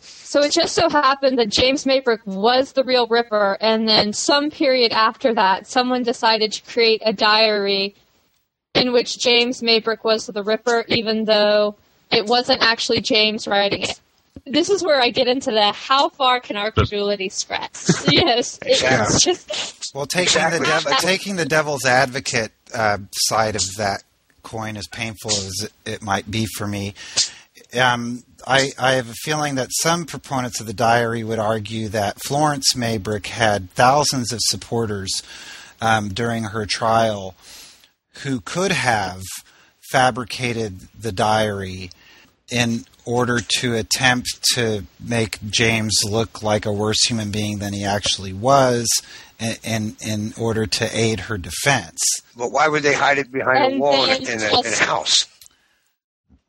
So 0.00 0.40
it 0.40 0.52
just 0.52 0.74
so 0.74 0.90
happened 0.90 1.38
that 1.38 1.48
James 1.48 1.84
Maybrick 1.84 2.26
was 2.26 2.72
the 2.72 2.82
real 2.82 3.06
Ripper, 3.06 3.56
and 3.60 3.88
then 3.88 4.12
some 4.12 4.50
period 4.50 4.92
after 4.92 5.32
that, 5.34 5.68
someone 5.68 6.02
decided 6.02 6.52
to 6.52 6.62
create 6.72 7.02
a 7.04 7.12
diary 7.12 7.94
in 8.74 8.92
which 8.92 9.18
James 9.18 9.62
Maybrick 9.62 10.02
was 10.02 10.26
the 10.26 10.42
Ripper, 10.42 10.84
even 10.88 11.24
though 11.24 11.76
it 12.10 12.26
wasn't 12.26 12.62
actually 12.62 13.00
James 13.00 13.46
writing 13.46 13.82
it. 13.82 14.00
This 14.46 14.68
is 14.70 14.82
where 14.84 15.00
I 15.00 15.10
get 15.10 15.26
into 15.26 15.50
the 15.50 15.72
how 15.72 16.10
far 16.10 16.40
can 16.40 16.56
our 16.56 16.70
credulity 16.70 17.28
stretch? 17.30 17.76
yes, 18.08 18.58
Exactly. 18.62 19.14
it's 19.14 19.24
just 19.24 19.90
Well, 19.94 20.06
taking 20.06 20.24
Exactly. 20.42 20.58
the 20.58 20.64
dev- 20.90 20.98
taking 20.98 21.36
the 21.36 21.44
devil's 21.46 21.84
advocate 21.86 22.52
uh, 22.74 22.98
side 23.12 23.56
of 23.56 23.62
that 23.78 24.02
coin, 24.42 24.76
as 24.76 24.86
painful 24.86 25.30
as 25.30 25.52
it, 25.64 25.72
it 25.90 26.02
might 26.02 26.30
be 26.30 26.46
for 26.58 26.66
me, 26.66 26.94
um, 27.80 28.22
I, 28.46 28.72
I 28.78 28.92
have 28.92 29.08
a 29.08 29.14
feeling 29.14 29.54
that 29.54 29.68
some 29.80 30.04
proponents 30.04 30.60
of 30.60 30.66
the 30.66 30.74
diary 30.74 31.24
would 31.24 31.38
argue 31.38 31.88
that 31.88 32.20
Florence 32.22 32.74
Maybrick 32.74 33.26
had 33.28 33.70
thousands 33.70 34.32
of 34.32 34.40
supporters 34.42 35.10
um, 35.80 36.10
during 36.10 36.44
her 36.44 36.66
trial 36.66 37.34
who 38.22 38.40
could 38.42 38.70
have 38.72 39.22
fabricated 39.90 40.80
the 40.98 41.12
diary 41.12 41.90
in 42.50 42.84
order 43.04 43.38
to 43.60 43.74
attempt 43.74 44.28
to 44.54 44.84
make 45.00 45.38
James 45.50 45.94
look 46.04 46.42
like 46.42 46.66
a 46.66 46.72
worse 46.72 47.02
human 47.06 47.30
being 47.30 47.58
than 47.58 47.72
he 47.72 47.84
actually 47.84 48.32
was, 48.32 48.88
in, 49.38 49.56
in, 49.64 49.96
in 50.06 50.34
order 50.38 50.66
to 50.66 50.88
aid 50.96 51.20
her 51.20 51.36
defense. 51.38 52.00
But 52.36 52.50
why 52.52 52.68
would 52.68 52.82
they 52.82 52.94
hide 52.94 53.18
it 53.18 53.30
behind 53.32 53.74
a 53.74 53.78
wall 53.78 54.04
in, 54.04 54.24
then 54.24 54.40
in, 54.40 54.44
a, 54.44 54.60
in 54.60 54.72
a 54.72 54.76
house? 54.84 55.26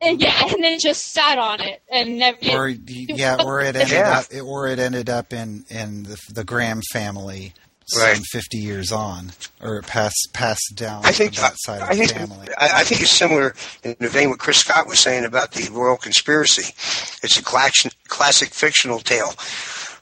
and 0.02 0.22
yeah, 0.22 0.48
and 0.54 0.64
then 0.64 0.78
just 0.80 1.12
sat 1.14 1.38
on 1.38 1.62
it 1.62 1.82
and 1.92 2.20
never. 2.20 2.38
or 2.52 2.68
yeah, 2.68 3.38
or 3.44 3.62
it 3.62 3.76
ended 3.76 3.92
Yeah. 3.92 4.20
up, 4.20 4.26
or 4.44 4.68
it 4.68 4.78
ended 4.78 5.10
up 5.10 5.34
in 5.34 5.66
in 5.70 6.04
the, 6.04 6.18
the 6.34 6.44
Graham 6.44 6.82
family. 6.92 7.54
Right. 7.96 8.16
some 8.16 8.24
50 8.24 8.58
years 8.58 8.92
on, 8.92 9.32
or 9.62 9.82
passed 9.84 10.30
passed 10.34 10.74
down 10.74 11.06
I 11.06 11.12
think 11.12 11.36
that 11.36 11.54
side 11.58 11.84
of 11.84 11.90
I 11.90 11.94
the 11.94 12.06
think 12.06 12.12
family. 12.14 12.48
I, 12.58 12.82
I 12.82 12.84
think 12.84 13.02
it's 13.02 13.12
similar 13.12 13.54
in 13.84 13.96
the 14.00 14.10
vein 14.10 14.32
what 14.32 14.40
Chris 14.40 14.58
Scott 14.58 14.88
was 14.88 15.00
saying 15.00 15.24
about 15.24 15.52
the 15.52 15.70
royal 15.72 15.96
conspiracy. 15.96 16.74
It's 17.22 17.38
a 17.38 17.44
classic, 17.44 17.94
classic 18.08 18.50
fictional 18.50 19.00
tale. 19.00 19.34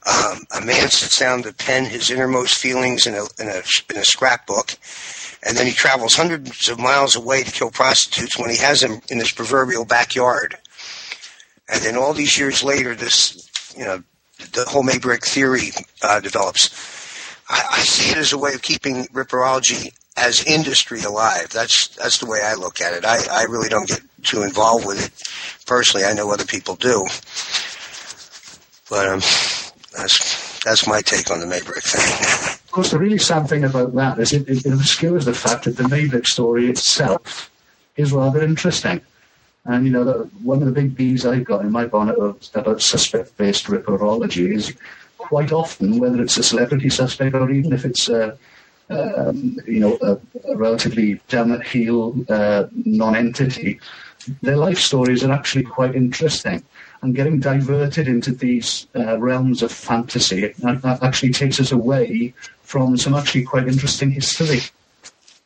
Um, 0.05 0.45
a 0.57 0.65
man 0.65 0.89
sits 0.89 1.19
down 1.19 1.43
to 1.43 1.53
pen 1.53 1.85
his 1.85 2.09
innermost 2.09 2.57
feelings 2.57 3.05
in 3.05 3.15
a, 3.15 3.23
in 3.39 3.49
a 3.49 3.61
in 3.89 3.97
a 3.97 4.05
scrapbook, 4.05 4.75
and 5.45 5.57
then 5.57 5.65
he 5.65 5.73
travels 5.73 6.15
hundreds 6.15 6.69
of 6.69 6.79
miles 6.79 7.15
away 7.15 7.43
to 7.43 7.51
kill 7.51 7.71
prostitutes 7.71 8.37
when 8.37 8.49
he 8.49 8.57
has 8.57 8.79
them 8.79 9.01
in 9.09 9.19
his 9.19 9.31
proverbial 9.31 9.83
backyard. 9.85 10.57
And 11.67 11.81
then 11.81 11.97
all 11.97 12.13
these 12.13 12.37
years 12.37 12.63
later, 12.63 12.95
this 12.95 13.49
you 13.77 13.83
know 13.83 14.03
the 14.53 14.65
whole 14.65 14.83
Maybrick 14.83 15.25
theory 15.25 15.71
uh, 16.01 16.21
develops. 16.21 16.69
I, 17.49 17.63
I 17.71 17.79
see 17.79 18.11
it 18.11 18.17
as 18.17 18.33
a 18.33 18.37
way 18.37 18.53
of 18.53 18.61
keeping 18.61 19.05
ripperology 19.07 19.93
as 20.17 20.43
industry 20.45 21.01
alive. 21.01 21.49
That's 21.49 21.87
that's 21.95 22.19
the 22.19 22.25
way 22.25 22.41
I 22.43 22.53
look 22.55 22.81
at 22.81 22.93
it. 22.93 23.05
I, 23.05 23.19
I 23.31 23.43
really 23.43 23.69
don't 23.69 23.87
get 23.87 24.01
too 24.23 24.43
involved 24.43 24.85
with 24.85 25.05
it 25.05 25.65
personally. 25.65 26.05
I 26.05 26.13
know 26.13 26.31
other 26.31 26.45
people 26.45 26.75
do, 26.75 27.05
but 28.89 29.07
um, 29.07 29.19
that's 29.95 30.59
that's 30.61 30.87
my 30.87 31.01
take 31.01 31.29
on 31.31 31.39
the 31.39 31.45
Maybrick 31.45 31.83
thing. 31.83 32.49
Of 32.73 32.75
course, 32.77 32.89
the 32.89 32.97
really 32.97 33.19
sad 33.19 33.47
thing 33.47 33.65
about 33.65 33.93
that 33.93 34.17
is 34.17 34.33
it, 34.33 34.49
it, 34.49 34.65
it 34.65 34.73
obscures 34.73 35.25
the 35.25 35.33
fact 35.35 35.65
that 35.65 35.77
the 35.77 35.83
Maybrick 35.83 36.25
story 36.25 36.71
itself 36.71 37.51
is 37.97 38.11
rather 38.11 38.41
interesting. 38.41 38.99
And, 39.65 39.85
you 39.85 39.91
know, 39.91 40.29
one 40.41 40.59
of 40.59 40.65
the 40.65 40.71
big 40.71 40.95
bees 40.95 41.23
I've 41.23 41.45
got 41.45 41.61
in 41.61 41.71
my 41.71 41.85
bonnet 41.85 42.17
about 42.17 42.81
suspect-based 42.81 43.65
ripperology 43.65 44.55
is 44.55 44.73
quite 45.23 45.51
often, 45.51 45.99
whether 45.99 46.21
it's 46.21 46.37
a 46.37 46.43
celebrity 46.43 46.89
suspect 46.89 47.33
or 47.35 47.49
even 47.49 47.71
if 47.73 47.85
it's 47.85 48.09
a, 48.09 48.37
um, 48.89 49.57
you 49.65 49.79
know, 49.79 49.97
a, 50.01 50.17
a 50.51 50.57
relatively 50.57 51.21
down-at-heel 51.29 52.25
uh, 52.29 52.65
non-entity, 52.73 53.79
their 54.41 54.57
life 54.57 54.79
stories 54.79 55.23
are 55.23 55.31
actually 55.31 55.63
quite 55.63 55.95
interesting. 55.95 56.63
And 57.01 57.15
getting 57.15 57.39
diverted 57.39 58.07
into 58.07 58.31
these 58.31 58.87
uh, 58.95 59.19
realms 59.19 59.61
of 59.61 59.71
fantasy 59.71 60.45
it, 60.45 60.57
that 60.57 61.03
actually 61.03 61.33
takes 61.33 61.59
us 61.59 61.71
away 61.71 62.33
from 62.61 62.95
some 62.95 63.13
actually 63.13 63.43
quite 63.43 63.67
interesting 63.67 64.11
history. 64.11 64.61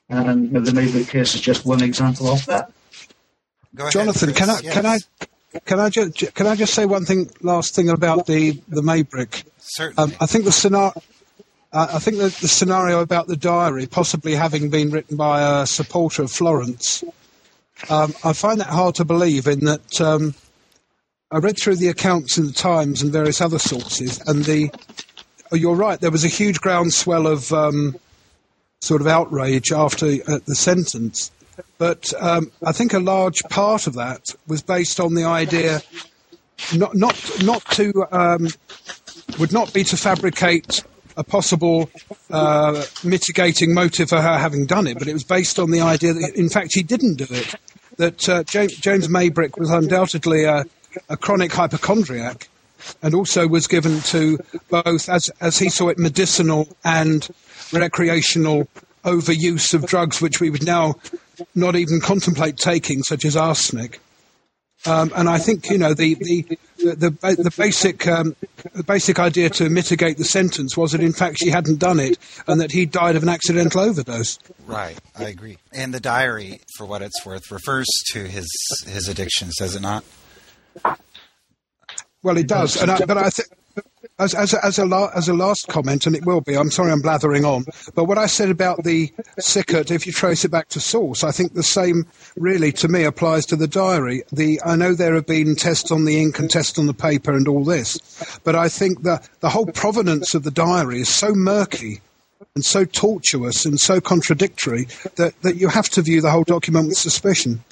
And 0.09 0.45
you 0.45 0.51
know, 0.51 0.59
the 0.59 0.71
Maybrick 0.71 1.09
case 1.09 1.33
is 1.33 1.41
just 1.41 1.65
one 1.65 1.81
example 1.83 2.27
of 2.27 2.45
that. 2.45 2.71
Ahead, 3.77 3.91
Jonathan, 3.91 4.29
Chris. 4.29 4.37
can 4.37 4.49
I 4.49 4.59
Yes. 4.61 4.73
can 4.73 4.85
I 4.85 4.97
can 5.65 5.79
I 5.79 5.89
just 5.89 6.33
can 6.35 6.47
I 6.47 6.55
just 6.55 6.73
say 6.73 6.85
one 6.85 7.05
thing 7.05 7.29
last 7.41 7.75
thing 7.75 7.89
about 7.89 8.25
the 8.25 8.61
the 8.67 8.81
Maybrick? 8.81 9.43
Certainly. 9.59 10.13
Um, 10.13 10.17
I 10.19 10.25
think 10.25 10.45
the 10.45 10.51
scenario. 10.51 10.93
Uh, 11.73 11.87
I 11.93 11.99
think 11.99 12.17
that 12.17 12.31
the 12.35 12.47
scenario 12.47 13.01
about 13.01 13.27
the 13.27 13.35
diary 13.35 13.87
possibly 13.87 14.33
having 14.35 14.69
been 14.69 14.89
written 14.89 15.17
by 15.17 15.61
a 15.61 15.67
supporter 15.67 16.23
of 16.23 16.31
Florence, 16.31 17.03
um, 17.89 18.13
I 18.23 18.31
find 18.31 18.61
that 18.61 18.67
hard 18.67 18.95
to 18.95 19.05
believe. 19.05 19.47
In 19.47 19.65
that, 19.65 20.01
um, 20.01 20.33
I 21.29 21.39
read 21.39 21.59
through 21.59 21.75
the 21.75 21.89
accounts 21.89 22.37
in 22.37 22.45
the 22.45 22.53
Times 22.53 23.01
and 23.01 23.11
various 23.11 23.41
other 23.41 23.59
sources, 23.59 24.21
and 24.27 24.45
the 24.45 24.71
oh, 25.51 25.55
you're 25.55 25.75
right. 25.75 25.99
There 25.99 26.11
was 26.11 26.23
a 26.23 26.29
huge 26.29 26.61
groundswell 26.61 27.27
of 27.27 27.51
um, 27.51 27.97
sort 28.81 29.01
of 29.01 29.07
outrage 29.07 29.71
after 29.71 30.05
uh, 30.27 30.39
the 30.45 30.55
sentence, 30.55 31.31
but 31.77 32.13
um, 32.19 32.51
I 32.65 32.71
think 32.71 32.93
a 32.93 32.99
large 32.99 33.41
part 33.49 33.87
of 33.87 33.93
that 33.95 34.35
was 34.47 34.61
based 34.61 34.99
on 34.99 35.13
the 35.13 35.25
idea 35.25 35.81
not 36.75 36.95
not 36.95 37.43
not 37.43 37.65
to 37.71 38.05
um, 38.11 38.47
would 39.39 39.53
not 39.53 39.73
be 39.73 39.83
to 39.85 39.97
fabricate 39.97 40.83
a 41.15 41.23
possible 41.23 41.89
uh, 42.29 42.83
mitigating 43.03 43.73
motive 43.73 44.09
for 44.09 44.21
her 44.21 44.37
having 44.37 44.65
done 44.65 44.85
it, 44.87 44.99
but 44.99 45.07
it 45.07 45.13
was 45.13 45.23
based 45.23 45.57
on 45.57 45.71
the 45.71 45.81
idea 45.81 46.13
that, 46.13 46.35
in 46.35 46.47
fact, 46.47 46.71
she 46.71 46.83
didn't 46.83 47.15
do 47.15 47.25
it. 47.29 47.55
That 47.97 48.29
uh, 48.29 48.43
James, 48.43 48.75
James 48.77 49.07
Maybrick 49.07 49.57
was 49.57 49.71
undoubtedly 49.71 50.43
a, 50.43 50.65
a 51.09 51.17
chronic 51.17 51.51
hypochondriac, 51.51 52.47
and 53.01 53.15
also 53.15 53.47
was 53.47 53.65
given 53.65 53.99
to 54.01 54.37
both, 54.69 55.09
as 55.09 55.29
as 55.41 55.57
he 55.57 55.69
saw 55.69 55.89
it, 55.89 55.97
medicinal 55.97 56.67
and 56.83 57.27
recreational 57.73 58.67
overuse 59.03 59.73
of 59.73 59.85
drugs, 59.87 60.21
which 60.21 60.39
we 60.39 60.49
would 60.49 60.65
now 60.65 60.95
not 61.55 61.75
even 61.75 61.99
contemplate 61.99 62.57
taking, 62.57 63.03
such 63.03 63.25
as 63.25 63.35
arsenic. 63.35 63.99
Um, 64.85 65.11
and 65.15 65.27
I 65.27 65.39
think 65.39 65.69
you 65.69 65.77
know 65.77 65.93
the 65.93 66.13
the 66.15 66.57
the, 66.77 67.09
the, 67.19 67.53
basic 67.57 68.07
um, 68.07 68.35
the 68.73 68.83
basic 68.83 69.17
idea 69.17 69.49
to 69.49 69.69
mitigate 69.69 70.17
the 70.17 70.23
sentence 70.23 70.77
was 70.77 70.91
that 70.91 71.01
in 71.01 71.13
fact 71.13 71.39
she 71.39 71.49
hadn't 71.49 71.79
done 71.79 71.99
it 71.99 72.19
and 72.45 72.61
that 72.61 72.71
he 72.71 72.85
died 72.85 73.15
of 73.15 73.23
an 73.23 73.29
accidental 73.29 73.81
overdose. 73.81 74.37
Right, 74.67 74.97
I 75.17 75.25
agree. 75.25 75.57
And 75.73 75.93
the 75.93 75.99
diary, 75.99 76.61
for 76.77 76.85
what 76.85 77.01
it's 77.01 77.25
worth, 77.25 77.51
refers 77.51 77.87
to 78.11 78.25
his 78.25 78.47
his 78.85 79.07
addictions, 79.07 79.55
does 79.57 79.75
it 79.75 79.81
not? 79.81 80.03
Well, 82.21 82.37
it 82.37 82.47
does, 82.47 82.79
and 82.81 82.91
I, 82.91 83.03
but 83.05 83.17
I 83.17 83.29
think. 83.29 83.49
As, 84.19 84.33
as, 84.33 84.53
a- 84.53 84.65
as, 84.65 84.79
a 84.79 85.11
as 85.15 85.29
a 85.29 85.33
last 85.33 85.67
comment, 85.67 86.07
and 86.07 86.15
it 86.15 86.25
will 86.25 86.41
be, 86.41 86.55
I'm 86.57 86.71
sorry 86.71 86.91
I'm 86.91 87.01
blathering 87.01 87.45
on, 87.45 87.65
but 87.93 88.05
what 88.05 88.17
I 88.17 88.25
said 88.25 88.49
about 88.49 88.83
the 88.83 89.13
Sickert, 89.39 89.91
if 89.91 90.07
you 90.07 90.11
trace 90.11 90.43
it 90.43 90.49
back 90.49 90.69
to 90.69 90.79
source, 90.79 91.23
I 91.23 91.31
think 91.31 91.53
the 91.53 91.61
same 91.61 92.05
really 92.35 92.71
to 92.73 92.87
me 92.87 93.03
applies 93.03 93.45
to 93.47 93.55
the 93.55 93.67
diary. 93.67 94.23
The, 94.31 94.59
I 94.65 94.75
know 94.75 94.95
there 94.95 95.13
have 95.13 95.27
been 95.27 95.55
tests 95.55 95.91
on 95.91 96.05
the 96.05 96.19
ink 96.19 96.39
and 96.39 96.49
tests 96.49 96.79
on 96.79 96.87
the 96.87 96.95
paper 96.95 97.31
and 97.31 97.47
all 97.47 97.63
this, 97.63 98.39
but 98.43 98.55
I 98.55 98.69
think 98.69 99.03
that 99.03 99.29
the 99.41 99.49
whole 99.49 99.67
provenance 99.67 100.33
of 100.33 100.41
the 100.43 100.51
diary 100.51 101.01
is 101.01 101.09
so 101.13 101.33
murky 101.35 102.01
and 102.55 102.65
so 102.65 102.85
tortuous 102.85 103.65
and 103.65 103.79
so 103.79 104.01
contradictory 104.01 104.87
that, 105.17 105.39
that 105.43 105.57
you 105.57 105.67
have 105.67 105.89
to 105.89 106.01
view 106.01 106.21
the 106.21 106.31
whole 106.31 106.43
document 106.43 106.87
with 106.87 106.97
suspicion. 106.97 107.63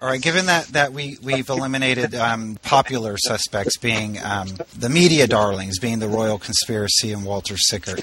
All 0.00 0.08
right, 0.08 0.20
given 0.20 0.46
that, 0.46 0.66
that 0.68 0.92
we, 0.92 1.18
we've 1.22 1.48
eliminated 1.48 2.14
um, 2.14 2.58
popular 2.62 3.16
suspects 3.16 3.78
being 3.78 4.18
um, 4.22 4.48
the 4.76 4.88
media 4.88 5.26
darlings, 5.26 5.78
being 5.78 6.00
the 6.00 6.08
Royal 6.08 6.38
Conspiracy 6.38 7.12
and 7.12 7.24
Walter 7.24 7.56
Sickert 7.56 8.02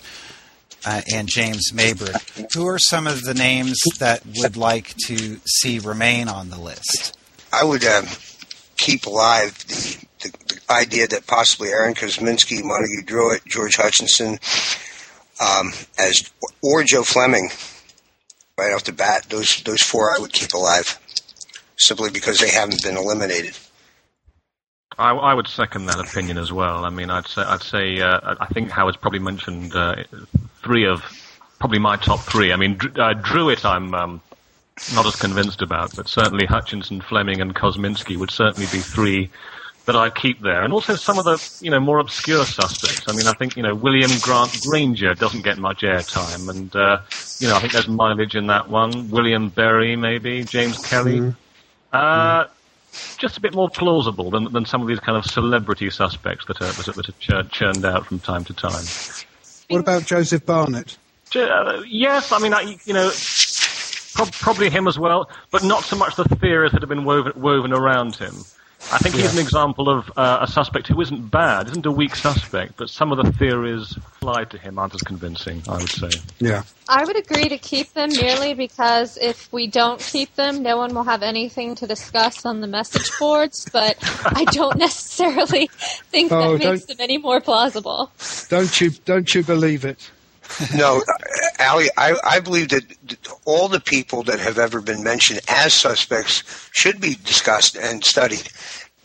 uh, 0.85 1.01
and 1.13 1.27
James 1.27 1.71
Maybrick, 1.73 2.53
who 2.53 2.65
are 2.65 2.79
some 2.79 3.07
of 3.07 3.21
the 3.23 3.33
names 3.33 3.77
that 3.99 4.23
would 4.37 4.55
like 4.55 4.95
to 5.07 5.41
see 5.45 5.79
remain 5.79 6.29
on 6.29 6.49
the 6.49 6.57
list? 6.57 7.17
I 7.51 7.65
would 7.65 7.83
um, 7.83 8.05
keep 8.77 9.05
alive 9.05 9.57
the, 9.67 10.05
the, 10.21 10.31
the 10.47 10.73
idea 10.73 11.07
that 11.07 11.27
possibly 11.27 11.69
Aaron 11.69 11.93
Kosminski, 11.93 12.63
Montague 12.63 13.03
Druitt, 13.03 13.45
George 13.45 13.75
Hutchinson, 13.75 14.39
um, 15.41 15.73
as 15.99 16.31
or 16.63 16.83
Joe 16.83 17.03
Fleming, 17.03 17.49
right 18.57 18.73
off 18.73 18.85
the 18.85 18.93
bat. 18.93 19.25
Those 19.29 19.61
those 19.63 19.81
four 19.81 20.15
I 20.15 20.19
would 20.19 20.31
keep 20.31 20.53
alive, 20.53 20.99
simply 21.81 22.09
because 22.11 22.39
they 22.39 22.49
haven't 22.49 22.83
been 22.83 22.97
eliminated. 22.97 23.57
I, 24.97 25.11
I 25.11 25.33
would 25.33 25.47
second 25.47 25.85
that 25.85 25.99
opinion 25.99 26.37
as 26.37 26.51
well. 26.51 26.85
I 26.85 26.89
mean, 26.89 27.09
I'd 27.09 27.27
say, 27.27 27.41
I'd 27.41 27.63
say 27.63 28.01
uh, 28.01 28.35
I 28.39 28.47
think 28.47 28.69
Howard's 28.69 28.97
probably 28.97 29.19
mentioned 29.19 29.75
uh, 29.75 29.95
three 30.63 30.85
of 30.85 31.03
probably 31.59 31.79
my 31.79 31.95
top 31.95 32.19
three. 32.19 32.51
I 32.51 32.55
mean, 32.55 32.77
Dr- 32.77 32.99
uh, 32.99 33.13
Druitt, 33.13 33.65
I'm 33.65 33.93
um, 33.93 34.21
not 34.93 35.05
as 35.05 35.15
convinced 35.15 35.61
about, 35.61 35.95
but 35.95 36.07
certainly 36.07 36.45
Hutchinson, 36.45 37.01
Fleming, 37.01 37.41
and 37.41 37.55
Kosminski 37.55 38.17
would 38.17 38.31
certainly 38.31 38.67
be 38.71 38.79
three 38.79 39.29
that 39.85 39.95
I'd 39.95 40.15
keep 40.15 40.41
there. 40.41 40.61
And 40.61 40.73
also 40.73 40.95
some 40.95 41.17
of 41.17 41.25
the 41.25 41.41
you 41.61 41.71
know 41.71 41.79
more 41.79 41.99
obscure 41.99 42.45
suspects. 42.45 43.07
I 43.07 43.13
mean, 43.15 43.27
I 43.27 43.33
think 43.33 43.55
you 43.55 43.63
know 43.63 43.73
William 43.75 44.11
Grant 44.21 44.61
Grainger 44.61 45.13
doesn't 45.15 45.43
get 45.43 45.57
much 45.57 45.81
airtime, 45.81 46.49
and 46.49 46.75
uh, 46.75 47.01
you 47.39 47.47
know 47.47 47.55
I 47.55 47.59
think 47.59 47.73
there's 47.73 47.87
mileage 47.87 48.35
in 48.35 48.47
that 48.47 48.69
one. 48.69 49.09
William 49.09 49.49
Bury, 49.49 49.95
maybe 49.95 50.43
James 50.43 50.77
Kelly. 50.85 51.33
Uh, 51.91 52.45
just 53.17 53.37
a 53.37 53.41
bit 53.41 53.53
more 53.53 53.69
plausible 53.69 54.29
than, 54.31 54.51
than 54.51 54.65
some 54.65 54.81
of 54.81 54.87
these 54.87 54.99
kind 54.99 55.17
of 55.17 55.25
celebrity 55.25 55.89
suspects 55.89 56.45
that 56.45 56.61
are, 56.61 56.71
that 56.71 56.87
are, 56.87 56.93
that 56.93 57.09
are 57.09 57.13
chur- 57.19 57.43
churned 57.43 57.85
out 57.85 58.05
from 58.05 58.19
time 58.19 58.43
to 58.45 58.53
time. 58.53 58.83
What 59.69 59.79
about 59.79 60.05
Joseph 60.05 60.45
Barnett? 60.45 60.97
Uh, 61.35 61.81
yes, 61.87 62.31
I 62.31 62.39
mean, 62.39 62.53
I, 62.53 62.77
you 62.85 62.93
know, 62.93 63.11
prob- 64.13 64.33
probably 64.33 64.69
him 64.69 64.87
as 64.87 64.99
well, 64.99 65.29
but 65.49 65.63
not 65.63 65.83
so 65.83 65.95
much 65.95 66.15
the 66.15 66.25
theories 66.25 66.73
that 66.73 66.81
have 66.81 66.89
been 66.89 67.05
woven, 67.05 67.33
woven 67.35 67.71
around 67.71 68.15
him. 68.15 68.35
I 68.91 68.97
think 68.97 69.15
he's 69.15 69.33
an 69.33 69.39
example 69.39 69.89
of 69.89 70.11
uh, 70.17 70.39
a 70.41 70.47
suspect 70.47 70.87
who 70.87 70.99
isn't 71.01 71.29
bad, 71.31 71.67
isn't 71.67 71.85
a 71.85 71.91
weak 71.91 72.15
suspect, 72.15 72.77
but 72.77 72.89
some 72.89 73.11
of 73.11 73.23
the 73.23 73.31
theories 73.33 73.95
applied 73.97 74.51
to 74.51 74.57
him 74.57 74.77
aren't 74.77 74.93
as 74.95 75.01
convincing, 75.01 75.63
I 75.67 75.79
would 75.79 75.91
say. 75.91 76.09
Yeah. 76.39 76.63
I 76.89 77.05
would 77.05 77.15
agree 77.15 77.47
to 77.47 77.57
keep 77.57 77.93
them 77.93 78.09
merely 78.15 78.53
because 78.53 79.17
if 79.17 79.51
we 79.53 79.67
don't 79.67 79.99
keep 79.99 80.35
them, 80.35 80.61
no 80.61 80.75
one 80.75 80.93
will 80.93 81.03
have 81.03 81.23
anything 81.23 81.75
to 81.75 81.87
discuss 81.87 82.45
on 82.45 82.59
the 82.59 82.67
message 82.67 83.09
boards. 83.19 83.65
But 83.71 83.97
I 84.25 84.43
don't 84.51 84.77
necessarily 84.77 85.67
think 86.09 86.31
Oh, 86.31 86.57
that 86.57 86.63
makes 86.63 86.85
them 86.85 86.97
any 86.99 87.17
more 87.17 87.39
plausible. 87.39 88.11
Don't 88.49 88.81
you 88.81 88.89
don't 88.89 89.33
you 89.33 89.43
believe 89.43 89.85
it? 89.85 90.11
No, 90.75 91.01
Ali, 91.59 91.89
I, 91.97 92.15
I 92.23 92.39
believe 92.39 92.69
that 92.69 92.83
all 93.45 93.67
the 93.67 93.79
people 93.79 94.23
that 94.23 94.39
have 94.39 94.57
ever 94.57 94.81
been 94.81 95.03
mentioned 95.03 95.39
as 95.47 95.73
suspects 95.73 96.43
should 96.71 96.99
be 96.99 97.15
discussed 97.23 97.75
and 97.75 98.03
studied 98.03 98.49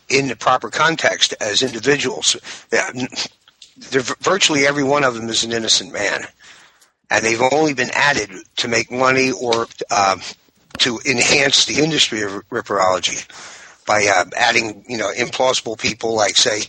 in 0.09 0.27
the 0.27 0.35
proper 0.35 0.69
context 0.69 1.33
as 1.39 1.61
individuals. 1.61 2.37
They're, 2.69 4.01
virtually 4.21 4.65
every 4.65 4.83
one 4.83 5.03
of 5.03 5.15
them 5.15 5.29
is 5.29 5.43
an 5.43 5.51
innocent 5.51 5.93
man, 5.93 6.25
and 7.09 7.23
they've 7.23 7.41
only 7.41 7.73
been 7.73 7.91
added 7.93 8.31
to 8.57 8.67
make 8.67 8.91
money 8.91 9.31
or 9.31 9.67
um, 9.95 10.21
to 10.79 10.99
enhance 11.05 11.65
the 11.65 11.83
industry 11.83 12.21
of 12.21 12.31
ripperology 12.49 13.27
by 13.85 14.05
uh, 14.05 14.25
adding, 14.35 14.83
you 14.87 14.97
know, 14.97 15.11
implausible 15.13 15.79
people 15.79 16.15
like, 16.15 16.35
say, 16.35 16.61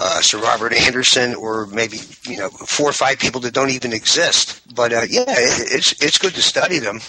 uh, 0.00 0.20
Sir 0.22 0.38
Robert 0.38 0.72
Anderson, 0.72 1.34
or 1.34 1.66
maybe 1.66 1.98
you 2.24 2.38
know 2.38 2.48
four 2.48 2.88
or 2.88 2.92
five 2.92 3.18
people 3.18 3.42
that 3.42 3.52
don't 3.52 3.70
even 3.70 3.92
exist. 3.92 4.62
But 4.74 4.92
uh, 4.92 5.02
yeah, 5.08 5.24
it's 5.28 5.92
it's 6.02 6.18
good 6.18 6.34
to 6.34 6.42
study 6.42 6.78
them. 6.78 7.00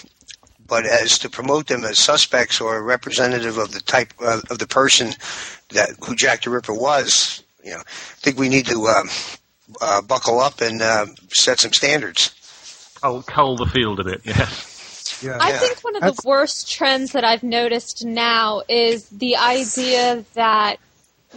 But 0.66 0.84
as 0.86 1.18
to 1.20 1.30
promote 1.30 1.66
them 1.66 1.84
as 1.84 1.98
suspects 1.98 2.60
or 2.60 2.82
representative 2.82 3.58
of 3.58 3.72
the 3.72 3.80
type 3.80 4.12
uh, 4.20 4.40
of 4.50 4.58
the 4.58 4.66
person 4.66 5.12
that 5.70 5.90
who 6.04 6.14
Jack 6.14 6.42
the 6.42 6.50
Ripper 6.50 6.74
was, 6.74 7.42
you 7.64 7.72
know, 7.72 7.78
I 7.78 7.82
think 8.20 8.38
we 8.38 8.50
need 8.50 8.66
to 8.66 8.86
um, 8.86 9.08
uh, 9.80 10.02
buckle 10.02 10.38
up 10.40 10.60
and 10.60 10.82
uh, 10.82 11.06
set 11.30 11.60
some 11.60 11.72
standards. 11.72 12.34
I'll 13.02 13.22
cull 13.22 13.56
the 13.56 13.66
field 13.66 14.00
a 14.00 14.04
bit, 14.04 14.20
yes. 14.24 14.68
Yeah. 15.22 15.38
I 15.40 15.52
think 15.52 15.82
one 15.82 15.96
of 15.96 16.02
the 16.02 16.22
worst 16.24 16.70
trends 16.70 17.12
that 17.12 17.24
I've 17.24 17.42
noticed 17.42 18.04
now 18.04 18.62
is 18.68 19.08
the 19.08 19.36
idea 19.36 20.24
that 20.34 20.78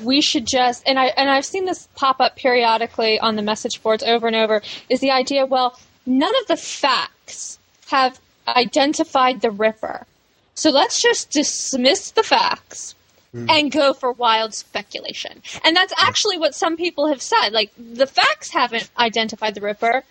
we 0.01 0.21
should 0.21 0.45
just 0.45 0.83
and 0.85 0.99
I 0.99 1.07
and 1.07 1.29
I've 1.29 1.45
seen 1.45 1.65
this 1.65 1.87
pop 1.95 2.19
up 2.19 2.35
periodically 2.35 3.19
on 3.19 3.35
the 3.35 3.41
message 3.41 3.81
boards 3.81 4.03
over 4.03 4.27
and 4.27 4.35
over 4.35 4.61
is 4.89 4.99
the 4.99 5.11
idea 5.11 5.45
well 5.45 5.79
none 6.05 6.33
of 6.41 6.47
the 6.47 6.57
facts 6.57 7.59
have 7.87 8.19
identified 8.47 9.41
the 9.41 9.51
ripper. 9.51 10.05
So 10.53 10.69
let's 10.69 11.01
just 11.01 11.31
dismiss 11.31 12.11
the 12.11 12.23
facts 12.23 12.95
mm. 13.33 13.49
and 13.49 13.71
go 13.71 13.93
for 13.93 14.11
wild 14.11 14.53
speculation. 14.53 15.41
And 15.63 15.75
that's 15.75 15.93
actually 15.99 16.37
what 16.37 16.55
some 16.55 16.77
people 16.77 17.07
have 17.07 17.21
said. 17.21 17.49
Like 17.49 17.71
the 17.77 18.07
facts 18.07 18.51
haven't 18.51 18.89
identified 18.97 19.55
the 19.55 19.61
ripper. 19.61 20.03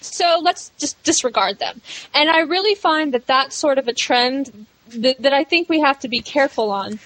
So 0.00 0.40
let's 0.42 0.70
just 0.78 1.02
disregard 1.02 1.58
them. 1.58 1.80
And 2.12 2.28
I 2.28 2.40
really 2.40 2.74
find 2.74 3.14
that 3.14 3.26
that's 3.26 3.56
sort 3.56 3.78
of 3.78 3.88
a 3.88 3.94
trend 3.94 4.66
that, 4.88 5.22
that 5.22 5.32
I 5.32 5.44
think 5.44 5.68
we 5.68 5.80
have 5.80 5.98
to 6.00 6.08
be 6.08 6.20
careful 6.20 6.70
on 6.70 6.98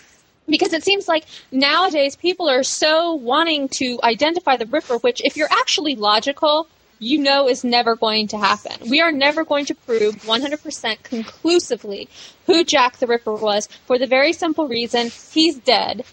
because 0.49 0.73
it 0.73 0.85
seems 0.85 1.09
like 1.09 1.25
nowadays 1.53 2.17
people 2.17 2.49
are 2.49 2.63
so 2.63 3.15
wanting 3.15 3.69
to 3.69 3.99
identify 4.03 4.57
the 4.57 4.67
Ripper, 4.67 4.99
which, 4.99 5.21
if 5.25 5.37
you're 5.37 5.49
actually 5.51 5.95
logical, 5.95 6.69
you 6.99 7.19
know 7.19 7.49
is 7.49 7.65
never 7.65 7.95
going 7.97 8.29
to 8.29 8.39
happen. 8.39 8.91
We 8.91 9.01
are 9.01 9.13
never 9.13 9.45
going 9.45 9.67
to 9.67 9.75
prove 9.75 10.17
100% 10.23 11.03
conclusively 11.03 12.09
who 12.47 12.65
Jack 12.65 12.97
the 12.97 13.07
Ripper 13.07 13.35
was 13.35 13.69
for 13.87 13.99
the 13.99 14.07
very 14.07 14.33
simple 14.33 14.67
reason 14.67 15.11
he's 15.33 15.59
dead 15.59 16.05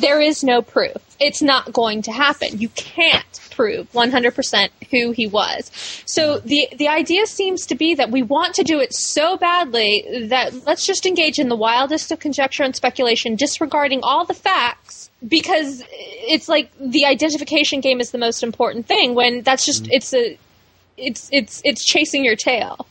there 0.00 0.20
is 0.20 0.42
no 0.42 0.62
proof. 0.62 0.96
It's 1.20 1.42
not 1.42 1.72
going 1.72 2.02
to 2.02 2.12
happen. 2.12 2.58
You 2.58 2.68
can't 2.70 3.40
prove 3.50 3.90
100% 3.92 4.68
who 4.90 5.12
he 5.12 5.26
was. 5.26 5.70
So 6.06 6.38
the 6.38 6.68
the 6.76 6.88
idea 6.88 7.26
seems 7.26 7.66
to 7.66 7.74
be 7.74 7.94
that 7.94 8.10
we 8.10 8.22
want 8.22 8.54
to 8.54 8.62
do 8.62 8.80
it 8.80 8.94
so 8.94 9.36
badly 9.36 10.26
that 10.28 10.66
let's 10.66 10.86
just 10.86 11.06
engage 11.06 11.38
in 11.38 11.48
the 11.48 11.56
wildest 11.56 12.10
of 12.10 12.18
conjecture 12.18 12.62
and 12.62 12.74
speculation, 12.74 13.36
disregarding 13.36 14.00
all 14.02 14.24
the 14.24 14.34
facts 14.34 15.10
because 15.26 15.84
it's 15.90 16.48
like 16.48 16.70
the 16.80 17.04
identification 17.04 17.80
game 17.80 18.00
is 18.00 18.10
the 18.10 18.18
most 18.18 18.42
important 18.42 18.86
thing 18.86 19.14
when 19.14 19.42
that's 19.42 19.64
just 19.64 19.84
mm-hmm. 19.84 19.92
it's 19.92 20.14
a 20.14 20.38
it's 20.96 21.28
it's 21.32 21.60
it's 21.64 21.84
chasing 21.84 22.24
your 22.24 22.36
tail. 22.36 22.86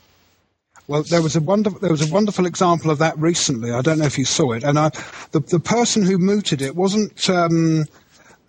Well, 0.92 1.04
there 1.04 1.22
was 1.22 1.36
a 1.36 1.40
wonderful 1.40 1.78
there 1.78 1.90
was 1.90 2.06
a 2.06 2.12
wonderful 2.12 2.44
example 2.44 2.90
of 2.90 2.98
that 2.98 3.16
recently. 3.16 3.70
I 3.70 3.80
don't 3.80 3.98
know 3.98 4.04
if 4.04 4.18
you 4.18 4.26
saw 4.26 4.52
it, 4.52 4.62
and 4.62 4.78
I, 4.78 4.90
the 5.30 5.40
the 5.40 5.58
person 5.58 6.02
who 6.02 6.18
mooted 6.18 6.60
it 6.60 6.76
wasn't. 6.76 7.30
Um, 7.30 7.86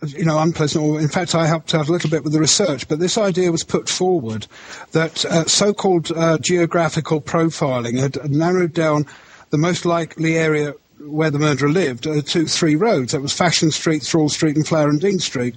you 0.07 0.25
know, 0.25 0.37
unpleasant, 0.37 0.83
or 0.83 0.99
in 0.99 1.07
fact, 1.07 1.33
I 1.33 1.47
helped 1.47 1.73
out 1.73 1.87
a 1.87 1.91
little 1.93 2.09
bit 2.09 2.25
with 2.25 2.33
the 2.33 2.41
research, 2.41 2.89
but 2.89 2.99
this 2.99 3.17
idea 3.17 3.53
was 3.53 3.63
put 3.63 3.87
forward 3.87 4.47
that 4.91 5.23
uh, 5.23 5.45
so 5.45 5.73
called 5.73 6.11
uh, 6.11 6.37
geographical 6.39 7.21
profiling 7.21 7.97
had 7.97 8.29
narrowed 8.29 8.73
down 8.73 9.05
the 9.51 9.57
most 9.57 9.85
likely 9.85 10.37
area 10.37 10.73
where 10.99 11.31
the 11.31 11.39
murderer 11.39 11.69
lived 11.69 12.05
uh, 12.05 12.21
to 12.23 12.45
three 12.45 12.75
roads. 12.75 13.13
That 13.13 13.21
was 13.21 13.31
Fashion 13.31 13.71
Street, 13.71 14.03
Thrawl 14.03 14.27
Street, 14.27 14.57
and 14.57 14.99
Dean 14.99 15.19
Street. 15.19 15.55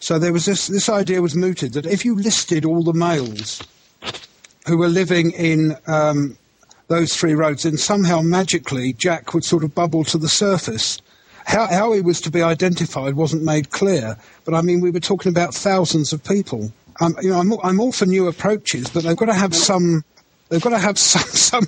So 0.00 0.18
there 0.18 0.32
was 0.32 0.46
this, 0.46 0.66
this 0.66 0.88
idea 0.88 1.22
was 1.22 1.36
mooted 1.36 1.74
that 1.74 1.86
if 1.86 2.04
you 2.04 2.16
listed 2.16 2.64
all 2.64 2.82
the 2.82 2.92
males 2.92 3.62
who 4.66 4.76
were 4.76 4.88
living 4.88 5.30
in 5.32 5.76
um, 5.86 6.36
those 6.88 7.14
three 7.14 7.34
roads, 7.34 7.64
and 7.64 7.78
somehow 7.78 8.20
magically 8.20 8.92
Jack 8.92 9.34
would 9.34 9.44
sort 9.44 9.64
of 9.64 9.74
bubble 9.74 10.04
to 10.04 10.18
the 10.18 10.28
surface. 10.28 11.00
How, 11.46 11.66
how 11.66 11.92
he 11.92 12.00
was 12.00 12.20
to 12.22 12.30
be 12.30 12.42
identified 12.42 13.14
wasn't 13.14 13.44
made 13.44 13.70
clear, 13.70 14.16
but 14.44 14.54
I 14.54 14.62
mean, 14.62 14.80
we 14.80 14.90
were 14.90 15.00
talking 15.00 15.30
about 15.30 15.54
thousands 15.54 16.12
of 16.12 16.24
people. 16.24 16.72
Um, 17.00 17.16
you 17.22 17.30
know, 17.30 17.38
I'm, 17.38 17.52
I'm 17.62 17.80
all 17.80 17.92
for 17.92 18.06
new 18.06 18.26
approaches, 18.26 18.88
but 18.90 19.04
they've 19.04 19.16
got 19.16 19.26
to 19.26 19.34
have 19.34 19.54
some 19.54 20.04
they've 20.48 20.62
got 20.62 20.70
to 20.70 20.78
have 20.78 20.98
some 20.98 21.22
some 21.22 21.66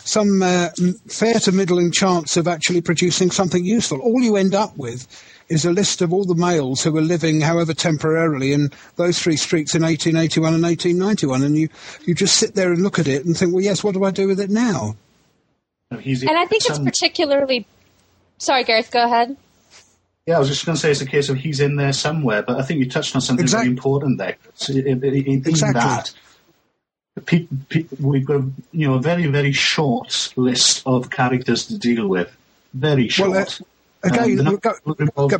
some 0.00 0.42
uh, 0.42 0.68
fair 1.08 1.34
to 1.40 1.52
middling 1.52 1.90
chance 1.90 2.36
of 2.36 2.46
actually 2.46 2.80
producing 2.80 3.30
something 3.30 3.64
useful. 3.64 4.00
All 4.00 4.22
you 4.22 4.36
end 4.36 4.54
up 4.54 4.76
with 4.76 5.06
is 5.48 5.64
a 5.64 5.72
list 5.72 6.02
of 6.02 6.12
all 6.12 6.24
the 6.24 6.34
males 6.34 6.82
who 6.82 6.92
were 6.92 7.00
living, 7.00 7.40
however 7.40 7.72
temporarily, 7.72 8.52
in 8.52 8.70
those 8.96 9.18
three 9.18 9.36
streets 9.36 9.74
in 9.74 9.82
1881 9.82 10.54
and 10.54 10.62
1891. 10.62 11.42
And 11.42 11.56
you, 11.56 11.68
you 12.04 12.14
just 12.14 12.36
sit 12.36 12.54
there 12.54 12.72
and 12.72 12.82
look 12.82 12.98
at 12.98 13.06
it 13.06 13.24
and 13.24 13.36
think, 13.36 13.54
well, 13.54 13.62
yes, 13.62 13.84
what 13.84 13.94
do 13.94 14.04
I 14.04 14.10
do 14.10 14.26
with 14.26 14.40
it 14.40 14.50
now? 14.50 14.96
and 15.90 16.00
I 16.00 16.46
think 16.46 16.66
it's 16.66 16.78
particularly. 16.78 17.66
Sorry, 18.38 18.64
Gareth, 18.64 18.90
go 18.90 19.04
ahead. 19.04 19.36
Yeah, 20.26 20.36
I 20.36 20.38
was 20.40 20.48
just 20.48 20.66
going 20.66 20.74
to 20.74 20.80
say 20.80 20.90
it's 20.90 21.00
a 21.00 21.06
case 21.06 21.28
of 21.28 21.36
he's 21.36 21.60
in 21.60 21.76
there 21.76 21.92
somewhere, 21.92 22.42
but 22.42 22.58
I 22.58 22.62
think 22.62 22.80
you 22.80 22.90
touched 22.90 23.14
on 23.14 23.20
something 23.20 23.44
exactly. 23.44 23.68
very 23.68 23.76
important 23.76 24.18
there. 24.18 24.36
So 24.54 24.72
in, 24.72 25.04
in 25.04 25.44
exactly. 25.46 25.80
that, 25.80 26.12
we've 28.00 28.26
got 28.26 28.42
you 28.72 28.88
know 28.88 28.94
a 28.94 29.00
very 29.00 29.26
very 29.26 29.52
short 29.52 30.32
list 30.34 30.82
of 30.84 31.10
characters 31.10 31.66
to 31.66 31.78
deal 31.78 32.08
with, 32.08 32.36
very 32.74 33.08
short. 33.08 33.30
Well, 33.30 33.68
um, 34.12 34.56
go, 34.56 34.72
go, 34.84 35.28
go. 35.28 35.38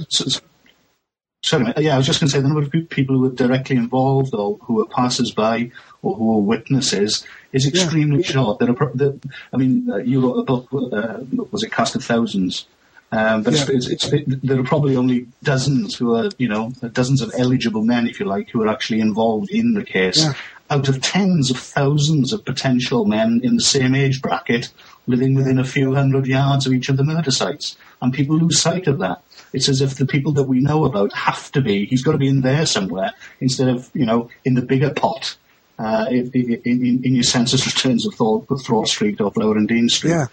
Sorry, 1.45 1.73
yeah, 1.77 1.95
I 1.95 1.99
was 1.99 2.07
just 2.07 2.19
going 2.19 2.29
to 2.29 2.33
say 2.33 2.41
the 2.41 2.49
number 2.49 2.63
of 2.63 2.91
people 2.91 3.17
who 3.17 3.27
are 3.27 3.31
directly 3.31 3.77
involved 3.77 4.35
or 4.35 4.57
who 4.63 4.81
are 4.81 4.87
passers-by 4.87 5.71
or 6.03 6.17
who 6.17 6.39
are 6.39 6.41
witnesses 6.41 7.25
is 7.53 7.67
extremely 7.69 8.21
yeah. 8.23 8.27
short. 8.27 8.59
There 8.59 8.71
are, 8.71 8.91
there, 8.95 9.15
I 9.53 9.57
mean, 9.57 9.89
uh, 9.89 9.99
you 9.99 10.21
wrote 10.21 10.41
a 10.41 10.45
book, 10.45 10.69
uh, 10.73 11.19
was 11.53 11.63
it 11.63 11.71
Cast 11.71 11.95
of 11.95 12.03
Thousands? 12.03 12.67
Um, 13.13 13.45
but 13.45 13.55
yeah. 13.55 13.67
it's, 13.69 13.87
it's, 13.87 14.13
it, 14.13 14.25
there 14.45 14.59
are 14.59 14.65
probably 14.65 14.97
only 14.97 15.29
dozens 15.45 15.95
who 15.95 16.17
are, 16.17 16.31
you 16.39 16.49
know, 16.49 16.73
dozens 16.93 17.23
of 17.23 17.33
eligible 17.39 17.85
men, 17.85 18.09
if 18.09 18.19
you 18.19 18.27
like, 18.27 18.51
who 18.51 18.63
are 18.65 18.69
actually 18.69 18.99
involved 18.99 19.49
in 19.51 19.75
the 19.75 19.85
case. 19.85 20.25
Yeah. 20.25 20.33
Out 20.69 20.89
of 20.89 21.01
tens 21.01 21.51
of 21.51 21.59
thousands 21.59 22.33
of 22.33 22.45
potential 22.45 23.05
men 23.05 23.41
in 23.45 23.57
the 23.57 23.63
same 23.63 23.95
age 23.95 24.21
bracket 24.21 24.73
living 25.07 25.35
within 25.35 25.59
a 25.59 25.65
few 25.65 25.95
hundred 25.95 26.27
yards 26.27 26.67
of 26.67 26.73
each 26.73 26.89
of 26.89 26.97
the 26.97 27.05
murder 27.05 27.31
sites. 27.31 27.77
And 28.03 28.13
people 28.13 28.37
lose 28.37 28.61
sight 28.61 28.87
of 28.87 28.99
that. 28.99 29.23
It's 29.53 29.69
as 29.69 29.81
if 29.81 29.95
the 29.95 30.07
people 30.07 30.33
that 30.33 30.45
we 30.45 30.61
know 30.61 30.85
about 30.85 31.13
have 31.13 31.51
to 31.53 31.61
be, 31.61 31.87
he's 31.87 32.03
got 32.03 32.13
to 32.13 32.19
be 32.19 32.29
in 32.29 32.41
there 32.41 32.67
somewhere 32.67 33.13
instead 33.41 33.69
of, 33.69 33.91
you 33.95 34.05
know, 34.05 34.29
in 34.45 34.55
the 34.55 34.63
bigger 34.63 34.93
pot. 34.93 35.37
Uh, 35.79 36.07
in, 36.09 36.31
in, 36.65 37.03
in, 37.05 37.15
your 37.15 37.23
census 37.23 37.67
returns 37.67 38.07
of 38.07 38.15
Thrawl 38.15 38.87
Street 38.87 39.21
or 39.21 39.31
Flower 39.31 39.59
and 39.59 39.69
Dean 39.69 39.91
Street. 39.91 40.13
Yeah. 40.13 40.27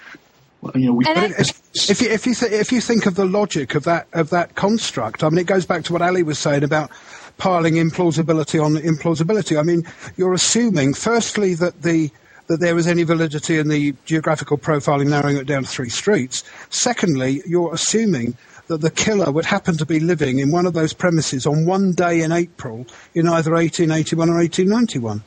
You 0.73 0.93
know, 0.93 1.01
if 1.03 2.01
you 2.01 2.09
if 2.09 2.25
you 2.25 2.33
th- 2.33 2.51
if 2.53 2.71
you 2.71 2.79
think 2.79 3.05
of 3.05 3.15
the 3.15 3.25
logic 3.25 3.75
of 3.75 3.83
that 3.83 4.07
of 4.13 4.29
that 4.29 4.55
construct, 4.55 5.21
I 5.21 5.27
mean, 5.27 5.39
it 5.39 5.47
goes 5.47 5.65
back 5.65 5.83
to 5.83 5.93
what 5.93 6.01
Ali 6.01 6.23
was 6.23 6.39
saying 6.39 6.63
about 6.63 6.91
piling 7.37 7.75
implausibility 7.75 8.63
on 8.63 8.75
implausibility. 8.75 9.59
I 9.59 9.63
mean, 9.63 9.85
you're 10.17 10.33
assuming 10.33 10.93
firstly 10.93 11.53
that 11.55 11.81
the 11.81 12.11
that 12.47 12.59
there 12.59 12.75
was 12.75 12.87
any 12.87 13.03
validity 13.03 13.57
in 13.57 13.69
the 13.69 13.95
geographical 14.03 14.57
profiling 14.57 15.07
narrowing 15.07 15.37
it 15.37 15.47
down 15.47 15.63
to 15.63 15.69
three 15.69 15.89
streets. 15.89 16.43
Secondly, 16.69 17.41
you're 17.47 17.73
assuming 17.73 18.35
that 18.67 18.81
the 18.81 18.91
killer 18.91 19.31
would 19.31 19.45
happen 19.45 19.77
to 19.77 19.85
be 19.85 19.99
living 19.99 20.39
in 20.39 20.51
one 20.51 20.65
of 20.65 20.73
those 20.73 20.93
premises 20.93 21.45
on 21.45 21.65
one 21.65 21.93
day 21.93 22.21
in 22.21 22.33
April 22.33 22.85
in 23.13 23.29
either 23.29 23.53
1881 23.53 24.29
or 24.29 24.37
1891. 24.37 25.23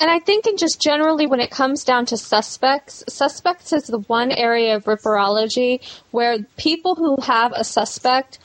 And 0.00 0.10
I 0.10 0.20
think, 0.20 0.46
in 0.46 0.56
just 0.56 0.80
generally, 0.80 1.26
when 1.26 1.40
it 1.40 1.50
comes 1.50 1.82
down 1.82 2.06
to 2.06 2.16
suspects, 2.16 3.02
suspects 3.08 3.72
is 3.72 3.84
the 3.84 3.98
one 3.98 4.30
area 4.30 4.76
of 4.76 4.84
ripperology 4.84 5.80
where 6.12 6.38
people 6.56 6.94
who 6.94 7.20
have 7.22 7.52
a 7.56 7.64
suspect 7.64 8.38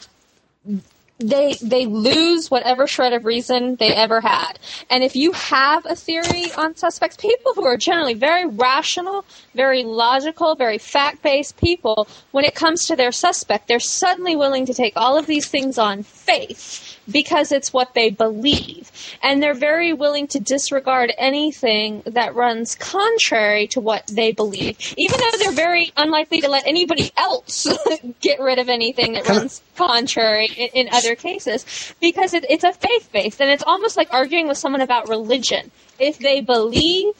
they 1.19 1.55
they 1.61 1.85
lose 1.85 2.49
whatever 2.49 2.87
shred 2.87 3.13
of 3.13 3.25
reason 3.25 3.75
they 3.75 3.93
ever 3.93 4.21
had. 4.21 4.59
And 4.89 5.03
if 5.03 5.15
you 5.15 5.31
have 5.33 5.85
a 5.85 5.95
theory 5.95 6.51
on 6.57 6.75
suspects, 6.75 7.17
people 7.17 7.53
who 7.53 7.65
are 7.65 7.77
generally 7.77 8.13
very 8.13 8.45
rational, 8.45 9.25
very 9.55 9.83
logical, 9.83 10.55
very 10.55 10.77
fact-based 10.77 11.57
people, 11.57 12.07
when 12.31 12.45
it 12.45 12.55
comes 12.55 12.85
to 12.85 12.95
their 12.95 13.11
suspect, 13.11 13.67
they're 13.67 13.79
suddenly 13.79 14.35
willing 14.35 14.65
to 14.65 14.73
take 14.73 14.93
all 14.95 15.17
of 15.17 15.25
these 15.25 15.47
things 15.47 15.77
on 15.77 16.03
faith 16.03 16.92
because 17.09 17.51
it's 17.51 17.73
what 17.73 17.93
they 17.93 18.09
believe. 18.09 18.91
And 19.21 19.41
they're 19.41 19.53
very 19.53 19.93
willing 19.93 20.27
to 20.29 20.39
disregard 20.39 21.11
anything 21.17 22.03
that 22.05 22.35
runs 22.35 22.75
contrary 22.75 23.67
to 23.67 23.79
what 23.79 24.07
they 24.07 24.31
believe, 24.31 24.77
even 24.97 25.19
though 25.19 25.37
they're 25.37 25.51
very 25.51 25.91
unlikely 25.97 26.41
to 26.41 26.49
let 26.49 26.65
anybody 26.67 27.11
else 27.17 27.67
get 28.21 28.39
rid 28.39 28.59
of 28.59 28.69
anything 28.69 29.13
that 29.13 29.27
runs 29.27 29.61
contrary 29.75 30.47
in, 30.55 30.85
in 30.85 30.93
other 30.93 31.15
cases, 31.15 31.93
because 31.99 32.33
it, 32.33 32.45
it's 32.49 32.63
a 32.63 32.73
faith 32.73 33.09
based. 33.11 33.41
And 33.41 33.49
it's 33.49 33.63
almost 33.65 33.97
like 33.97 34.13
arguing 34.13 34.47
with 34.47 34.57
someone 34.57 34.81
about 34.81 35.09
religion. 35.09 35.71
If 35.99 36.19
they 36.19 36.41
believe, 36.41 37.13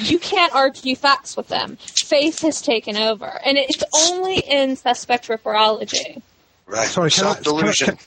you 0.00 0.18
can't 0.18 0.54
argue 0.54 0.96
facts 0.96 1.36
with 1.36 1.48
them. 1.48 1.76
Faith 1.80 2.40
has 2.42 2.60
taken 2.60 2.96
over. 2.96 3.40
And 3.44 3.56
it's 3.56 3.82
only 4.10 4.38
in 4.38 4.76
suspect 4.76 5.28
ripperology. 5.28 6.20
Right. 6.66 6.88
Sorry, 6.88 7.10
can 7.10 7.24
I, 7.26 7.32
Self 7.32 7.36
can, 7.36 7.40
I- 7.40 7.62
delusion. 7.62 7.98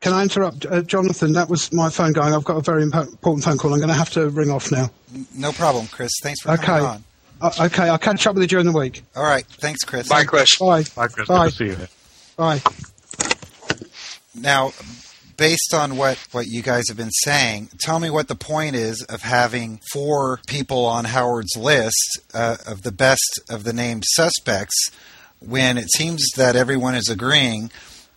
Can, 0.00 0.10
can 0.10 0.12
I 0.12 0.22
interrupt, 0.22 0.66
uh, 0.66 0.82
Jonathan? 0.82 1.32
That 1.32 1.48
was 1.48 1.72
my 1.72 1.90
phone 1.90 2.12
going. 2.12 2.32
I've 2.34 2.44
got 2.44 2.56
a 2.56 2.62
very 2.62 2.82
important 2.82 3.44
phone 3.44 3.58
call. 3.58 3.72
I'm 3.72 3.78
going 3.80 3.88
to 3.88 3.94
have 3.94 4.10
to 4.10 4.28
ring 4.30 4.50
off 4.50 4.70
now. 4.72 4.90
No 5.36 5.52
problem, 5.52 5.86
Chris. 5.88 6.10
Thanks 6.22 6.40
for 6.42 6.52
Okay. 6.52 6.64
coming 6.64 6.84
on. 6.86 7.04
Uh, 7.42 7.50
okay, 7.60 7.84
I'll 7.88 7.98
catch 7.98 8.26
up 8.26 8.34
with 8.34 8.42
you 8.42 8.48
during 8.48 8.66
the 8.66 8.72
week. 8.78 9.02
All 9.16 9.22
right. 9.22 9.46
Thanks, 9.46 9.82
Chris. 9.84 10.08
Bye, 10.08 10.24
Chris. 10.24 10.58
Bye. 10.58 10.84
Bye, 10.94 11.08
Chris. 11.08 11.26
Bye. 11.28 11.44
Good 11.46 11.50
to 11.52 11.56
see 11.56 11.64
you 11.66 11.74
here. 11.76 11.88
Bye. 12.36 12.60
Now, 14.34 14.72
based 15.36 15.72
on 15.74 15.96
what, 15.96 16.18
what 16.32 16.46
you 16.46 16.62
guys 16.62 16.84
have 16.88 16.96
been 16.96 17.10
saying, 17.10 17.70
tell 17.80 17.98
me 17.98 18.10
what 18.10 18.28
the 18.28 18.34
point 18.34 18.76
is 18.76 19.02
of 19.08 19.22
having 19.22 19.80
four 19.92 20.40
people 20.46 20.84
on 20.84 21.06
Howard's 21.06 21.56
list 21.56 22.20
uh, 22.34 22.56
of 22.66 22.82
the 22.82 22.92
best 22.92 23.40
of 23.48 23.64
the 23.64 23.72
named 23.72 24.04
suspects 24.06 24.76
when 25.40 25.78
it 25.78 25.90
seems 25.96 26.22
that 26.36 26.56
everyone 26.56 26.94
is 26.94 27.08
agreeing 27.08 27.70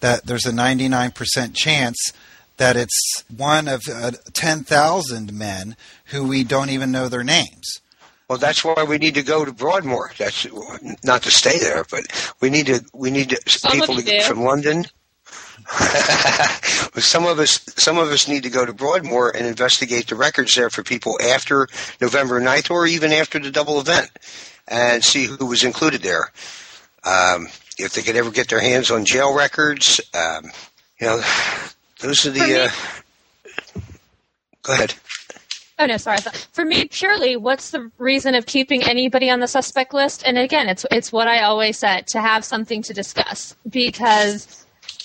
that 0.03 0.25
there's 0.25 0.45
a 0.45 0.51
99% 0.51 1.55
chance 1.55 2.11
that 2.57 2.75
it's 2.75 3.23
one 3.33 3.69
of 3.69 3.81
uh, 3.89 4.11
10,000 4.33 5.31
men 5.31 5.77
who 6.07 6.27
we 6.27 6.43
don't 6.43 6.69
even 6.69 6.91
know 6.91 7.07
their 7.07 7.23
names. 7.23 7.79
Well, 8.27 8.37
that's 8.37 8.65
why 8.65 8.83
we 8.83 8.97
need 8.97 9.13
to 9.15 9.23
go 9.23 9.45
to 9.45 9.53
Broadmoor. 9.53 10.11
That's 10.17 10.45
not 11.05 11.23
to 11.23 11.31
stay 11.31 11.57
there, 11.57 11.85
but 11.89 12.35
we 12.41 12.49
need 12.49 12.65
to. 12.65 12.83
We 12.93 13.11
need 13.11 13.29
to, 13.29 13.39
Some 13.47 13.71
people 13.71 13.95
to, 13.95 14.03
do. 14.03 14.21
from 14.21 14.41
London. 14.41 14.85
some 16.97 17.25
of 17.25 17.39
us, 17.39 17.63
some 17.77 17.97
of 17.97 18.09
us 18.09 18.27
need 18.27 18.43
to 18.43 18.49
go 18.49 18.65
to 18.65 18.73
Broadmoor 18.73 19.29
and 19.29 19.45
investigate 19.45 20.07
the 20.07 20.15
records 20.15 20.53
there 20.53 20.69
for 20.69 20.83
people 20.83 21.17
after 21.23 21.67
November 22.01 22.41
9th 22.41 22.71
or 22.71 22.85
even 22.87 23.13
after 23.13 23.39
the 23.39 23.51
double 23.51 23.79
event, 23.79 24.09
and 24.67 25.01
see 25.01 25.25
who 25.25 25.45
was 25.45 25.63
included 25.63 26.01
there. 26.01 26.31
Um, 27.05 27.47
if 27.77 27.93
they 27.93 28.01
could 28.01 28.15
ever 28.15 28.31
get 28.31 28.49
their 28.49 28.59
hands 28.59 28.91
on 28.91 29.05
jail 29.05 29.33
records, 29.35 29.99
um, 30.13 30.45
you 30.99 31.07
know, 31.07 31.17
those 31.99 32.25
are 32.25 32.31
For 32.33 32.39
me- 32.39 32.53
the. 32.53 32.65
Uh, 32.65 33.81
go 34.63 34.73
ahead. 34.73 34.93
Oh 35.79 35.85
no, 35.87 35.97
sorry. 35.97 36.19
For 36.51 36.63
me, 36.63 36.85
purely, 36.85 37.35
what's 37.35 37.71
the 37.71 37.91
reason 37.97 38.35
of 38.35 38.45
keeping 38.45 38.83
anybody 38.83 39.29
on 39.29 39.39
the 39.39 39.47
suspect 39.47 39.93
list? 39.93 40.23
And 40.25 40.37
again, 40.37 40.69
it's 40.69 40.85
it's 40.91 41.11
what 41.11 41.27
I 41.27 41.41
always 41.43 41.77
said 41.79 42.07
to 42.07 42.21
have 42.21 42.45
something 42.45 42.81
to 42.83 42.93
discuss 42.93 43.55
because. 43.69 44.62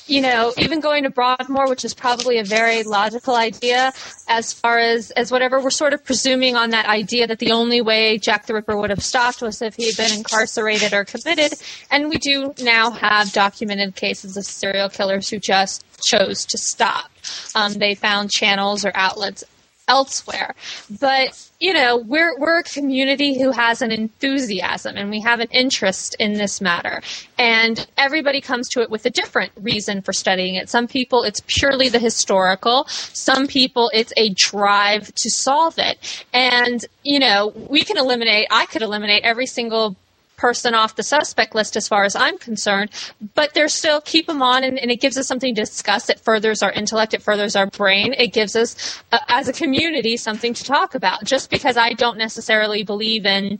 You 0.09 0.23
know, 0.23 0.55
even 0.57 0.81
going 0.81 1.05
to 1.05 1.11
Broadmoor, 1.11 1.69
which 1.69 1.85
is 1.85 1.93
probably 1.93 2.39
a 2.39 2.45
very 2.45 2.83
logical 2.83 3.37
idea, 3.37 3.93
as 4.27 4.55
far 4.55 4.79
as 4.79 5.11
as 5.11 5.31
whatever 5.31 5.61
we're 5.61 5.69
sort 5.69 5.93
of 5.93 6.03
presuming 6.03 6.57
on 6.57 6.71
that 6.71 6.87
idea 6.87 7.27
that 7.27 7.39
the 7.39 7.53
only 7.53 7.83
way 7.83 8.17
Jack 8.17 8.47
the 8.47 8.55
Ripper 8.55 8.75
would 8.75 8.89
have 8.89 9.03
stopped 9.03 9.43
was 9.43 9.61
if 9.61 9.77
he 9.77 9.87
had 9.87 9.99
been 9.99 10.17
incarcerated 10.17 10.95
or 10.95 11.05
committed, 11.05 11.53
and 11.91 12.09
we 12.09 12.17
do 12.17 12.55
now 12.63 12.91
have 12.91 13.33
documented 13.33 13.97
cases 13.97 14.39
of 14.39 14.47
serial 14.47 14.89
killers 14.89 15.29
who 15.29 15.39
just 15.39 15.85
chose 16.07 16.47
to 16.47 16.57
stop. 16.57 17.11
Um, 17.55 17.75
they 17.75 17.95
found 17.95 18.31
channels 18.31 18.87
or 18.87 18.93
outlets 18.95 19.45
elsewhere. 19.89 20.55
But 21.01 21.51
you 21.59 21.73
know, 21.73 21.97
we're 21.97 22.39
we're 22.39 22.59
a 22.59 22.63
community 22.63 23.41
who 23.41 23.51
has 23.51 23.83
an 23.83 23.91
enthusiasm 23.91 24.97
and 24.97 25.11
we 25.11 25.21
have 25.23 25.41
an 25.41 25.49
interest 25.51 26.15
in 26.19 26.35
this 26.35 26.61
matter. 26.61 27.03
And 27.37 27.85
everybody 27.97 28.41
comes 28.41 28.69
to 28.71 28.83
it 28.83 28.91
with 28.91 29.07
a 29.07 29.11
different 29.11 29.53
reason 29.57 30.03
for 30.03 30.13
studying 30.13 30.55
it. 30.55 30.69
Some 30.69 30.87
people 30.87 31.25
it's 31.25 31.41
purely 31.47 31.89
the 31.89 31.99
historical. 31.99 32.85
Some 32.89 33.47
people 33.47 33.91
it's 33.93 34.13
a 34.17 34.31
drive 34.35 35.13
to 35.15 35.31
solve 35.31 35.79
it. 35.79 36.25
And 36.33 36.85
you 37.03 37.19
know, 37.19 37.53
we 37.57 37.83
can 37.83 37.97
eliminate 37.97 38.47
I 38.51 38.67
could 38.67 38.83
eliminate 38.83 39.25
every 39.25 39.47
single 39.47 39.97
person 40.39 40.75
off 40.75 40.97
the 40.97 41.03
suspect 41.03 41.55
list 41.55 41.77
as 41.77 41.87
far 41.87 42.05
as 42.05 42.17
I'm 42.17 42.39
concerned, 42.39 42.91
but 43.35 43.53
they're 43.53 43.69
still 43.69 44.01
keep 44.01 44.27
them 44.27 44.41
on 44.41 44.65
and, 44.65 44.79
and 44.79 44.91
it 44.91 45.01
gives 45.01 45.19
us 45.19 45.27
something 45.27 45.55
to 45.55 45.61
discuss. 45.63 46.09
It 46.09 46.21
furthers 46.21 46.63
our 46.63 46.73
intellect, 46.73 47.13
it 47.13 47.21
furthers 47.23 47.55
our 47.57 47.67
brain, 47.67 48.15
it 48.17 48.29
gives 48.29 48.57
us, 48.57 49.03
uh, 49.13 49.19
as 49.29 49.49
a 49.49 49.53
community, 49.53 50.17
something 50.17 50.55
to 50.55 50.65
talk 50.65 50.95
about. 50.95 51.25
Just 51.25 51.51
because 51.51 51.77
I 51.77 51.93
don't 51.93 52.17
necessarily 52.17 52.85
believe 52.85 53.27
in, 53.27 53.59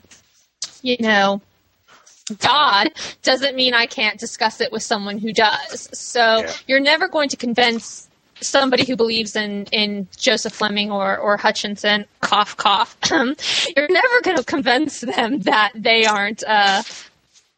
you 0.83 0.97
know, 1.01 1.43
God 2.39 2.91
doesn't 3.23 3.55
mean 3.57 3.75
I 3.75 3.87
can't 3.87 4.19
discuss 4.19 4.61
it 4.61 4.71
with 4.73 4.83
someone 4.83 5.19
who 5.19 5.33
does. 5.33 5.89
So 5.93 6.41
Yeah. 6.41 6.53
you're 6.67 6.81
never 6.81 7.09
going 7.09 7.29
to 7.31 7.37
convince 7.37 8.08
somebody 8.41 8.85
who 8.85 8.97
believes 8.97 9.37
in, 9.37 9.65
in 9.67 10.09
Joseph 10.17 10.53
Fleming 10.53 10.91
or, 10.91 11.17
or 11.17 11.37
Hutchinson, 11.37 12.07
cough, 12.21 12.57
cough, 12.57 12.97
you're 13.11 13.89
never 13.89 14.21
going 14.23 14.37
to 14.37 14.45
convince 14.45 15.01
them 15.01 15.41
that 15.41 15.73
they 15.75 16.05
aren't 16.05 16.43
uh, 16.45 16.83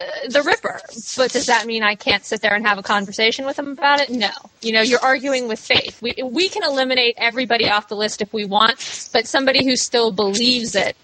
uh, 0.01 0.29
the 0.29 0.43
Ripper. 0.43 0.81
But 1.17 1.33
does 1.33 1.47
that 1.47 1.67
mean 1.67 1.83
I 1.83 1.95
can't 1.95 2.25
sit 2.25 2.41
there 2.41 2.55
and 2.55 2.67
have 2.67 2.79
a 2.79 2.83
conversation 2.83 3.45
with 3.45 3.57
them 3.57 3.73
about 3.73 4.01
it? 4.01 4.09
No. 4.09 4.31
You 4.63 4.73
know, 4.73 4.81
you're 4.81 5.03
arguing 5.03 5.47
with 5.47 5.59
faith. 5.59 6.01
We, 6.01 6.15
we 6.25 6.49
can 6.49 6.63
eliminate 6.63 7.17
everybody 7.19 7.69
off 7.69 7.89
the 7.89 7.97
list 7.97 8.23
if 8.23 8.33
we 8.33 8.47
want, 8.47 9.11
but 9.13 9.27
somebody 9.27 9.65
who 9.65 9.77
still 9.77 10.11
believes 10.11 10.75
it, 10.75 10.97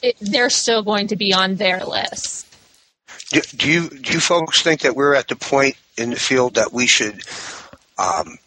it 0.00 0.16
they're 0.20 0.50
still 0.50 0.82
going 0.82 1.08
to 1.08 1.16
be 1.16 1.32
on 1.32 1.56
their 1.56 1.84
list. 1.84 2.46
Do, 3.30 3.40
do 3.56 3.68
you 3.68 3.88
do 3.88 4.12
you 4.12 4.20
folks 4.20 4.62
think 4.62 4.82
that 4.82 4.94
we're 4.94 5.14
at 5.14 5.26
the 5.26 5.36
point 5.36 5.76
in 5.96 6.10
the 6.10 6.16
field 6.16 6.54
that 6.54 6.72
we 6.72 6.86
should 6.86 7.22
um, 7.98 8.38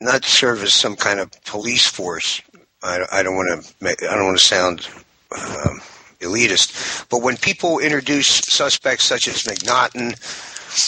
not 0.00 0.24
serve 0.24 0.62
as 0.62 0.74
some 0.74 0.96
kind 0.96 1.20
of 1.20 1.30
police 1.44 1.86
force? 1.86 2.40
I, 2.82 3.04
I 3.10 3.22
don't 3.22 3.36
want 3.36 3.64
to 3.64 3.88
I 3.88 4.14
don't 4.14 4.26
want 4.26 4.38
to 4.38 4.46
sound 4.46 4.88
um, 5.36 5.80
elitist, 6.20 7.08
but 7.08 7.22
when 7.22 7.36
people 7.36 7.78
introduce 7.78 8.28
suspects 8.28 9.04
such 9.04 9.26
as 9.28 9.42
Macnaghten 9.42 10.14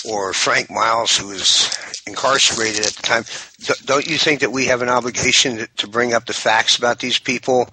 or 0.08 0.32
Frank 0.32 0.70
Miles, 0.70 1.16
who 1.16 1.28
was 1.28 1.70
incarcerated 2.06 2.86
at 2.86 2.92
the 2.92 3.02
time, 3.02 3.24
don't 3.84 4.06
you 4.06 4.18
think 4.18 4.40
that 4.40 4.52
we 4.52 4.66
have 4.66 4.82
an 4.82 4.88
obligation 4.88 5.66
to, 5.76 5.88
bring 5.88 6.12
up 6.12 6.26
the 6.26 6.32
facts 6.32 6.76
about 6.76 7.00
these 7.00 7.18
people 7.18 7.68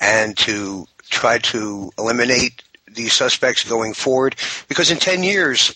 and 0.00 0.36
to 0.36 0.86
try 1.10 1.38
to 1.38 1.90
eliminate 1.98 2.62
these 2.86 3.16
suspects 3.16 3.64
going 3.64 3.94
forward? 3.94 4.36
Because 4.68 4.90
in 4.90 4.98
10 4.98 5.22
years, 5.22 5.74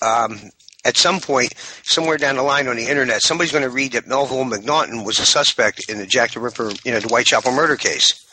um, 0.00 0.50
at 0.88 0.96
some 0.96 1.20
point, 1.20 1.52
somewhere 1.84 2.16
down 2.16 2.36
the 2.36 2.42
line 2.42 2.66
on 2.66 2.76
the 2.76 2.88
internet, 2.88 3.22
somebody's 3.22 3.52
going 3.52 3.62
to 3.62 3.70
read 3.70 3.92
that 3.92 4.06
Melville 4.06 4.44
Macnaghten 4.44 5.04
was 5.04 5.18
a 5.18 5.26
suspect 5.26 5.88
in 5.88 5.98
the 5.98 6.06
Jack 6.06 6.32
the 6.32 6.40
Ripper, 6.40 6.72
you 6.82 6.92
know, 6.92 7.00
the 7.00 7.08
Whitechapel 7.08 7.52
murder 7.52 7.76
case. 7.76 8.24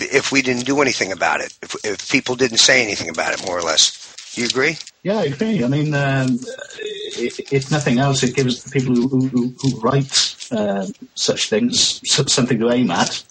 If 0.00 0.32
we 0.32 0.42
didn't 0.42 0.66
do 0.66 0.82
anything 0.82 1.12
about 1.12 1.40
it, 1.40 1.56
if, 1.62 1.76
if 1.84 2.10
people 2.10 2.34
didn't 2.34 2.58
say 2.58 2.82
anything 2.82 3.08
about 3.08 3.32
it, 3.32 3.46
more 3.46 3.56
or 3.56 3.62
less. 3.62 4.32
Do 4.34 4.42
you 4.42 4.48
agree? 4.48 4.76
Yeah, 5.02 5.18
I 5.18 5.24
agree. 5.24 5.64
I 5.64 5.68
mean, 5.68 5.94
um, 5.94 6.38
if, 6.80 7.70
nothing 7.70 7.98
else, 7.98 8.22
it 8.22 8.34
gives 8.34 8.64
the 8.64 8.70
people 8.70 8.94
who, 8.94 9.28
who, 9.28 9.54
who 9.60 9.80
write 9.80 10.36
uh, 10.50 10.86
such 11.14 11.48
things 11.48 12.00
something 12.04 12.58
to 12.58 12.70
aim 12.70 12.90
at. 12.90 13.22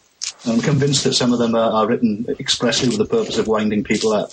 I'm 0.45 0.61
convinced 0.61 1.03
that 1.03 1.13
some 1.13 1.33
of 1.33 1.39
them 1.39 1.55
are, 1.55 1.71
are 1.71 1.87
written 1.87 2.25
expressly 2.39 2.89
with 2.89 2.97
the 2.97 3.05
purpose 3.05 3.37
of 3.37 3.47
winding 3.47 3.83
people 3.83 4.13
up. 4.13 4.31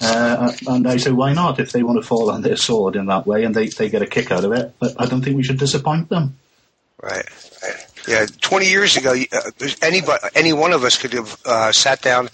Uh, 0.00 0.52
and 0.66 0.86
I 0.86 0.98
say, 0.98 1.10
why 1.10 1.32
not? 1.32 1.58
If 1.58 1.72
they 1.72 1.82
want 1.82 2.00
to 2.00 2.06
fall 2.06 2.30
on 2.30 2.42
their 2.42 2.56
sword 2.56 2.96
in 2.96 3.06
that 3.06 3.26
way 3.26 3.44
and 3.44 3.54
they, 3.54 3.68
they 3.68 3.88
get 3.88 4.02
a 4.02 4.06
kick 4.06 4.30
out 4.30 4.44
of 4.44 4.52
it, 4.52 4.74
but 4.78 4.94
I 4.98 5.06
don't 5.06 5.22
think 5.22 5.36
we 5.36 5.42
should 5.42 5.58
disappoint 5.58 6.10
them. 6.10 6.36
Right. 7.02 7.24
right. 7.62 7.86
Yeah, 8.08 8.26
20 8.40 8.68
years 8.68 8.96
ago, 8.96 9.14
uh, 9.32 9.50
anybody, 9.82 10.22
any 10.34 10.52
one 10.52 10.72
of 10.72 10.84
us 10.84 10.96
could 10.96 11.12
have 11.12 11.36
uh, 11.44 11.72
sat 11.72 12.02
down 12.02 12.28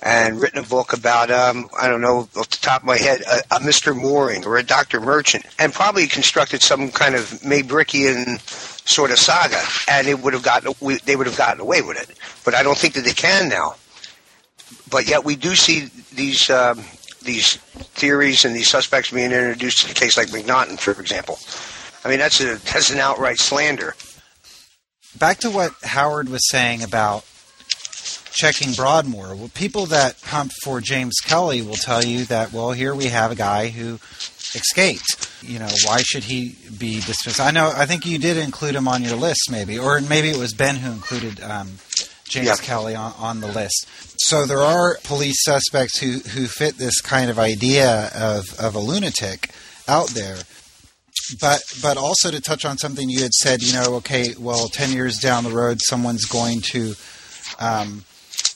and 0.00 0.40
written 0.40 0.60
a 0.60 0.66
book 0.66 0.92
about, 0.92 1.30
um, 1.30 1.68
I 1.78 1.88
don't 1.88 2.00
know, 2.00 2.28
off 2.36 2.48
the 2.48 2.58
top 2.60 2.82
of 2.82 2.86
my 2.86 2.96
head, 2.96 3.22
a, 3.22 3.56
a 3.56 3.58
Mr. 3.58 3.96
Mooring 3.96 4.46
or 4.46 4.56
a 4.56 4.62
Dr. 4.62 5.00
Merchant, 5.00 5.44
and 5.58 5.72
probably 5.72 6.06
constructed 6.06 6.62
some 6.62 6.92
kind 6.92 7.16
of 7.16 7.22
Maybrickian 7.40 8.38
sort 8.88 9.10
of 9.10 9.18
saga, 9.18 9.60
and 9.88 10.06
it 10.06 10.20
would 10.20 10.32
have 10.32 10.44
gotten, 10.44 10.72
we, 10.80 10.98
they 10.98 11.16
would 11.16 11.26
have 11.26 11.36
gotten 11.36 11.60
away 11.60 11.82
with 11.82 11.98
it. 11.98 12.16
But 12.44 12.54
I 12.54 12.62
don't 12.62 12.78
think 12.78 12.94
that 12.94 13.04
they 13.04 13.12
can 13.12 13.48
now. 13.48 13.74
But 14.88 15.08
yet 15.08 15.24
we 15.24 15.34
do 15.34 15.56
see 15.56 15.90
these 16.14 16.48
um, 16.50 16.84
these 17.26 17.56
theories 17.56 18.44
and 18.44 18.54
these 18.54 18.70
suspects 18.70 19.10
being 19.10 19.32
introduced 19.32 19.82
to 19.82 19.88
the 19.88 19.94
case 19.94 20.16
like 20.16 20.28
Macnaghten, 20.28 20.78
for 20.78 20.98
example. 21.00 21.38
I 22.04 22.08
mean, 22.08 22.18
that's 22.18 22.40
a 22.40 22.56
that's 22.72 22.90
an 22.90 22.98
outright 22.98 23.38
slander. 23.38 23.94
Back 25.18 25.38
to 25.38 25.50
what 25.50 25.72
Howard 25.82 26.28
was 26.28 26.48
saying 26.48 26.82
about 26.82 27.24
checking 28.36 28.74
Broadmoor. 28.74 29.34
Well, 29.34 29.50
people 29.54 29.86
that 29.86 30.20
hunt 30.20 30.52
for 30.62 30.80
James 30.80 31.14
Kelly 31.24 31.62
will 31.62 31.74
tell 31.74 32.04
you 32.04 32.26
that, 32.26 32.52
well, 32.52 32.72
here 32.72 32.94
we 32.94 33.06
have 33.06 33.32
a 33.32 33.34
guy 33.34 33.68
who 33.68 33.94
escaped. 34.54 35.30
You 35.42 35.58
know, 35.58 35.68
why 35.84 36.02
should 36.02 36.24
he 36.24 36.56
be 36.78 36.96
dismissed? 36.96 37.40
I 37.40 37.50
know, 37.50 37.72
I 37.74 37.86
think 37.86 38.04
you 38.04 38.18
did 38.18 38.36
include 38.36 38.74
him 38.74 38.88
on 38.88 39.02
your 39.02 39.16
list, 39.16 39.48
maybe, 39.50 39.78
or 39.78 40.00
maybe 40.00 40.28
it 40.28 40.36
was 40.36 40.52
Ben 40.52 40.76
who 40.76 40.92
included 40.92 41.40
um, 41.40 41.78
James 42.28 42.46
Yeah. 42.46 42.56
Kelly 42.56 42.94
on, 42.94 43.12
on 43.18 43.40
the 43.40 43.48
list. 43.48 43.86
So 44.18 44.46
there 44.46 44.62
are 44.62 44.98
police 45.04 45.42
suspects 45.44 45.98
who, 45.98 46.18
who 46.18 46.46
fit 46.46 46.76
this 46.78 47.00
kind 47.00 47.30
of 47.30 47.38
idea 47.38 48.10
of, 48.14 48.44
of 48.58 48.74
a 48.74 48.80
lunatic 48.80 49.50
out 49.86 50.08
there. 50.10 50.38
But 51.40 51.60
but 51.82 51.96
also 51.96 52.30
to 52.30 52.40
touch 52.40 52.64
on 52.64 52.78
something 52.78 53.08
you 53.08 53.22
had 53.22 53.32
said, 53.32 53.60
you 53.62 53.72
know, 53.72 53.94
okay, 53.96 54.34
well, 54.38 54.68
ten 54.68 54.92
years 54.92 55.18
down 55.18 55.42
the 55.42 55.50
road, 55.50 55.80
someone's 55.82 56.24
going 56.24 56.60
to 56.72 56.94
um, 57.58 58.04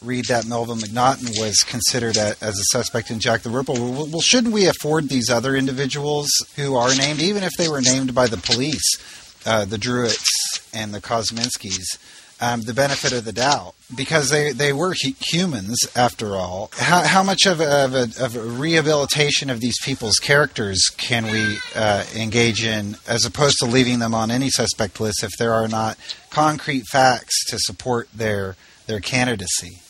read 0.02 0.26
that 0.26 0.46
Melvin 0.46 0.78
Macnaghten 0.78 1.40
was 1.40 1.56
considered 1.60 2.16
a, 2.16 2.36
as 2.40 2.58
a 2.58 2.64
suspect 2.70 3.10
in 3.10 3.18
Jack 3.18 3.42
the 3.42 3.50
Ripper. 3.50 3.72
Well, 3.72 4.06
well, 4.06 4.20
shouldn't 4.20 4.54
we 4.54 4.66
afford 4.66 5.08
these 5.08 5.28
other 5.30 5.56
individuals 5.56 6.28
who 6.54 6.76
are 6.76 6.94
named, 6.94 7.20
even 7.20 7.42
if 7.42 7.52
they 7.58 7.68
were 7.68 7.80
named 7.80 8.14
by 8.14 8.28
the 8.28 8.36
police, 8.36 8.98
uh, 9.46 9.64
the 9.64 9.78
Druitts 9.78 10.24
and 10.72 10.94
the 10.94 11.00
Kosminskis, 11.00 11.98
um, 12.40 12.62
the 12.62 12.74
benefit 12.74 13.12
of 13.12 13.24
the 13.24 13.32
doubt? 13.32 13.74
Because 13.94 14.30
they, 14.30 14.52
they 14.52 14.72
were 14.72 14.94
hu- 15.02 15.14
humans, 15.20 15.78
after 15.94 16.36
all. 16.36 16.70
How, 16.76 17.02
how 17.02 17.22
much 17.22 17.46
of 17.46 17.60
a, 17.60 17.84
of, 17.84 17.94
a, 17.94 18.24
of 18.24 18.36
a 18.36 18.40
rehabilitation 18.42 19.50
of 19.50 19.60
these 19.60 19.76
people's 19.84 20.16
characters 20.16 20.88
can 20.96 21.24
we 21.24 21.58
uh, 21.74 22.04
engage 22.14 22.64
in, 22.64 22.96
as 23.06 23.24
opposed 23.24 23.58
to 23.58 23.66
leaving 23.66 23.98
them 23.98 24.14
on 24.14 24.30
any 24.30 24.50
suspect 24.50 25.00
list 25.00 25.22
if 25.22 25.30
there 25.38 25.52
are 25.52 25.68
not 25.68 25.98
concrete 26.30 26.84
facts 26.90 27.44
to 27.46 27.58
support 27.58 28.08
their 28.14 28.56
their 28.86 29.00
candidacy? 29.00 29.80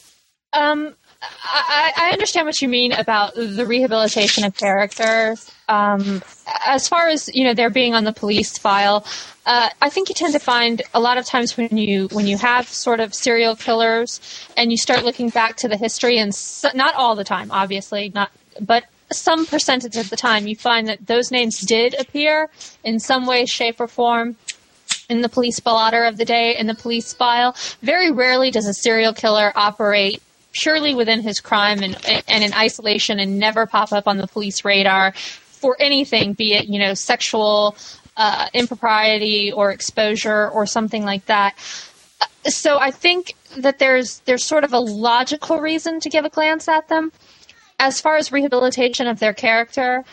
Um, 0.53 0.95
I, 1.23 1.93
I 1.97 2.11
understand 2.13 2.47
what 2.47 2.61
you 2.63 2.69
mean 2.69 2.93
about 2.93 3.35
the 3.35 3.67
rehabilitation 3.67 4.45
of 4.45 4.57
characters. 4.57 5.51
Um, 5.69 6.23
as 6.67 6.89
far 6.89 7.09
as 7.09 7.29
you 7.35 7.45
know, 7.45 7.55
they're 7.55 7.71
being 7.71 7.95
on 7.95 8.05
the 8.05 8.13
police 8.13 8.57
file. 8.57 9.05
Uh, 9.45 9.69
I 9.81 9.91
think 9.91 10.09
you 10.09 10.15
tend 10.15 10.33
to 10.33 10.39
find 10.39 10.83
a 10.95 11.01
lot 11.01 11.19
of 11.19 11.27
times 11.27 11.57
when 11.57 11.77
you 11.77 12.09
when 12.13 12.27
you 12.27 12.39
have 12.39 12.69
sort 12.69 13.01
of 13.01 13.15
serial 13.15 13.57
killers 13.57 14.21
and 14.57 14.71
you 14.71 14.77
start 14.77 15.05
looking 15.05 15.29
back 15.29 15.57
to 15.59 15.69
the 15.69 15.77
history, 15.77 16.19
and 16.19 16.35
so, 16.35 16.69
not 16.75 16.95
all 16.95 17.15
the 17.15 17.25
time, 17.25 17.51
obviously, 17.51 18.11
not, 18.15 18.31
but 18.61 18.85
some 19.13 19.45
percentage 19.45 19.97
of 19.97 20.09
the 20.09 20.17
time, 20.17 20.47
you 20.47 20.57
find 20.57 20.89
that 20.89 21.07
those 21.07 21.31
names 21.31 21.61
did 21.61 21.99
appear 21.99 22.49
in 22.85 23.01
some 23.01 23.27
way, 23.27 23.45
shape, 23.45 23.81
or 23.81 23.89
form 23.89 24.37
in 25.09 25.21
the 25.21 25.29
police 25.29 25.59
blotter 25.59 26.05
of 26.05 26.17
the 26.17 26.25
day 26.25 26.57
in 26.57 26.67
the 26.67 26.75
police 26.75 27.13
file. 27.13 27.57
Very 27.83 28.11
rarely 28.13 28.51
does 28.51 28.67
a 28.67 28.75
serial 28.75 29.13
killer 29.13 29.53
operate 29.57 30.23
purely 30.53 30.95
within 30.95 31.21
his 31.21 31.41
crime 31.41 31.83
and, 31.83 31.97
and 32.29 32.45
in 32.45 32.53
isolation 32.55 33.21
and 33.21 33.39
never 33.39 33.67
pop 33.67 33.93
up 33.93 34.07
on 34.07 34.17
the 34.17 34.27
police 34.27 34.65
radar 34.65 35.13
for 35.13 35.77
anything, 35.79 36.33
be 36.33 36.55
it, 36.55 36.69
you 36.69 36.79
know, 36.79 36.95
sexual 36.95 37.77
uh, 38.17 38.47
impropriety 38.53 39.53
or 39.53 39.71
exposure 39.71 40.49
or 40.51 40.67
something 40.67 41.05
like 41.05 41.27
that. 41.27 41.55
So 42.47 42.79
I 42.79 42.91
think 42.91 43.35
that 43.59 43.79
there's 43.79 44.21
there's 44.21 44.45
sort 44.45 44.65
of 44.65 44.73
a 44.73 44.79
logical 44.79 45.59
reason 45.61 46.01
to 46.01 46.09
give 46.09 46.25
a 46.25 46.29
glance 46.29 46.69
at 46.69 46.89
them. 46.89 47.13
As 47.79 48.01
far 48.01 48.17
as 48.17 48.31
rehabilitation 48.31 49.07
of 49.07 49.21
their 49.21 49.33
character, 49.33 50.05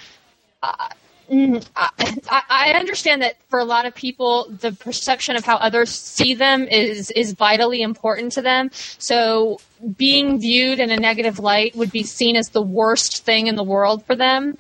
Mm, 1.31 1.65
I, 1.75 2.41
I 2.49 2.71
understand 2.79 3.21
that 3.21 3.35
for 3.49 3.59
a 3.59 3.65
lot 3.65 3.85
of 3.85 3.93
people, 3.93 4.47
the 4.49 4.71
perception 4.71 5.35
of 5.35 5.43
how 5.43 5.57
others 5.57 5.89
see 5.89 6.33
them 6.33 6.63
is 6.63 7.11
is 7.11 7.33
vitally 7.33 7.81
important 7.81 8.31
to 8.33 8.41
them. 8.41 8.69
So, 8.97 9.59
being 9.97 10.39
viewed 10.39 10.79
in 10.79 10.89
a 10.89 10.95
negative 10.97 11.39
light 11.39 11.75
would 11.75 11.91
be 11.91 12.03
seen 12.03 12.37
as 12.37 12.49
the 12.49 12.61
worst 12.61 13.25
thing 13.25 13.47
in 13.47 13.55
the 13.55 13.63
world 13.63 14.05
for 14.05 14.15
them. 14.15 14.57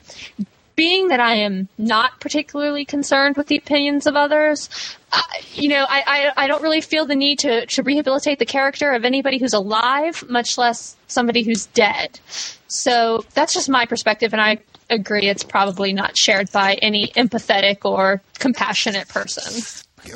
Being 0.75 1.07
that 1.07 1.21
I 1.21 1.35
am 1.35 1.69
not 1.77 2.19
particularly 2.19 2.83
concerned 2.85 3.37
with 3.37 3.47
the 3.47 3.57
opinions 3.57 4.05
of 4.05 4.15
others, 4.15 4.69
uh, 5.11 5.21
you 5.53 5.69
know, 5.69 5.85
I, 5.87 6.31
I 6.35 6.43
I 6.43 6.47
don't 6.47 6.61
really 6.61 6.81
feel 6.81 7.05
the 7.05 7.15
need 7.15 7.39
to 7.39 7.65
to 7.65 7.81
rehabilitate 7.81 8.39
the 8.39 8.45
character 8.45 8.91
of 8.91 9.05
anybody 9.05 9.37
who's 9.37 9.53
alive, 9.53 10.23
much 10.29 10.57
less 10.57 10.97
somebody 11.07 11.43
who's 11.43 11.67
dead. 11.67 12.19
So 12.67 13.23
that's 13.33 13.53
just 13.53 13.69
my 13.69 13.85
perspective, 13.85 14.33
and 14.33 14.41
I 14.41 14.59
agree 14.89 15.27
it's 15.27 15.43
probably 15.43 15.93
not 15.93 16.17
shared 16.17 16.51
by 16.51 16.75
any 16.75 17.07
empathetic 17.09 17.79
or 17.83 18.21
compassionate 18.39 19.07
person. 19.07 19.63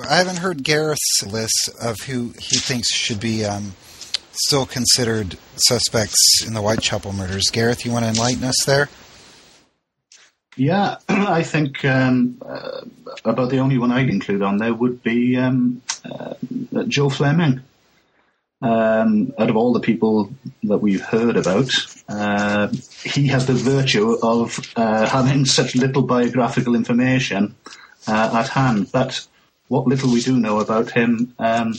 I 0.09 0.17
haven't 0.17 0.37
heard 0.37 0.63
Gareth's 0.63 1.23
list 1.25 1.69
of 1.81 1.99
who 2.01 2.33
he 2.39 2.57
thinks 2.57 2.93
should 2.93 3.19
be 3.19 3.43
um, 3.43 3.73
still 4.31 4.65
considered 4.65 5.37
suspects 5.55 6.45
in 6.45 6.53
the 6.53 6.61
Whitechapel 6.61 7.13
murders. 7.13 7.49
Gareth, 7.51 7.85
you 7.85 7.91
want 7.91 8.05
to 8.05 8.09
enlighten 8.09 8.43
us 8.43 8.63
there? 8.65 8.89
Yeah, 10.55 10.97
I 11.09 11.43
think 11.43 11.83
um, 11.85 12.41
uh, 12.45 12.81
about 13.25 13.49
the 13.49 13.59
only 13.59 13.77
one 13.77 13.91
I'd 13.91 14.09
include 14.09 14.41
on 14.41 14.57
there 14.57 14.73
would 14.73 15.01
be 15.03 15.37
um, 15.37 15.81
uh, 16.05 16.33
Joe 16.87 17.09
Fleming. 17.09 17.61
Um, 18.61 19.33
out 19.39 19.49
of 19.49 19.57
all 19.57 19.73
the 19.73 19.79
people 19.79 20.31
that 20.63 20.77
we've 20.77 21.01
heard 21.01 21.35
about, 21.35 21.71
uh, 22.07 22.67
he 23.03 23.27
has 23.27 23.47
the 23.47 23.53
virtue 23.53 24.17
of 24.21 24.59
uh, 24.75 25.07
having 25.07 25.45
such 25.45 25.75
little 25.75 26.03
biographical 26.03 26.75
information 26.75 27.55
uh, 28.07 28.31
at 28.35 28.49
hand. 28.49 28.91
But 28.91 29.27
what 29.67 29.87
little 29.87 30.11
we 30.11 30.21
do 30.21 30.37
know 30.37 30.59
about 30.59 30.91
him, 30.91 31.33
um, 31.39 31.73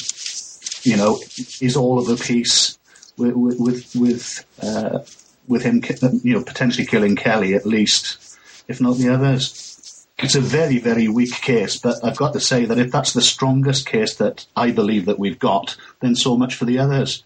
you 0.83 0.97
know, 0.97 1.20
is 1.61 1.76
all 1.76 1.99
of 2.01 2.09
a 2.09 2.16
piece 2.16 2.78
with 3.16 3.35
with 3.37 3.95
with, 3.95 4.45
uh, 4.61 5.01
with 5.47 5.62
him, 5.62 5.83
you 6.24 6.35
know, 6.35 6.43
potentially 6.43 6.87
killing 6.87 7.14
Kelly 7.14 7.55
at 7.55 7.66
least, 7.66 8.39
if 8.66 8.80
not 8.80 8.97
the 8.97 9.11
others. 9.11 9.72
It's 10.18 10.34
a 10.34 10.40
very, 10.40 10.78
very 10.78 11.08
weak 11.08 11.32
case, 11.32 11.78
but 11.78 11.96
I've 12.04 12.16
got 12.16 12.32
to 12.34 12.40
say 12.40 12.64
that 12.66 12.78
if 12.78 12.92
that's 12.92 13.12
the 13.12 13.22
strongest 13.22 13.86
case 13.86 14.14
that 14.16 14.46
I 14.56 14.70
believe 14.70 15.06
that 15.06 15.18
we've 15.18 15.38
got, 15.38 15.76
then 16.00 16.14
so 16.14 16.36
much 16.36 16.54
for 16.54 16.64
the 16.64 16.78
others. 16.78 17.24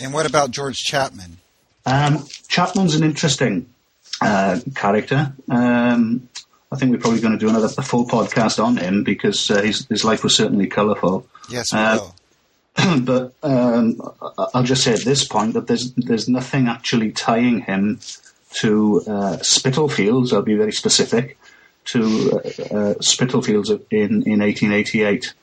And 0.00 0.12
what 0.12 0.26
about 0.26 0.50
George 0.50 0.78
Chapman? 0.78 1.36
Um, 1.86 2.26
Chapman's 2.48 2.94
an 2.94 3.04
interesting 3.04 3.66
uh, 4.20 4.60
character. 4.74 5.32
Um, 5.48 6.28
I 6.72 6.76
think 6.76 6.90
we're 6.90 6.98
probably 6.98 7.20
going 7.20 7.34
to 7.34 7.38
do 7.38 7.48
another 7.50 7.68
full 7.68 8.06
podcast 8.06 8.62
on 8.62 8.76
him 8.78 9.04
because 9.04 9.50
uh, 9.50 9.60
his, 9.62 9.86
his 9.88 10.04
life 10.04 10.24
was 10.24 10.34
certainly 10.34 10.66
colourful. 10.66 11.26
Yes, 11.50 11.72
we 11.72 11.78
Uh, 11.78 11.98
will. 11.98 12.14
but 13.02 13.34
um, 13.42 14.00
I'll 14.54 14.62
just 14.62 14.82
say 14.82 14.94
at 14.94 15.04
this 15.04 15.26
point 15.28 15.52
that 15.52 15.66
there's 15.66 15.92
there's 15.92 16.26
nothing 16.26 16.68
actually 16.68 17.12
tying 17.12 17.60
him 17.60 18.00
to 18.54 19.02
uh, 19.06 19.36
Spitalfields. 19.42 20.32
I'll 20.32 20.40
be 20.40 20.54
very 20.54 20.72
specific 20.72 21.36
to 21.84 22.32
uh, 22.32 22.74
uh, 22.74 22.94
Spitalfields 23.00 23.70
in 23.70 24.22
in 24.22 24.40
1888 24.40 25.34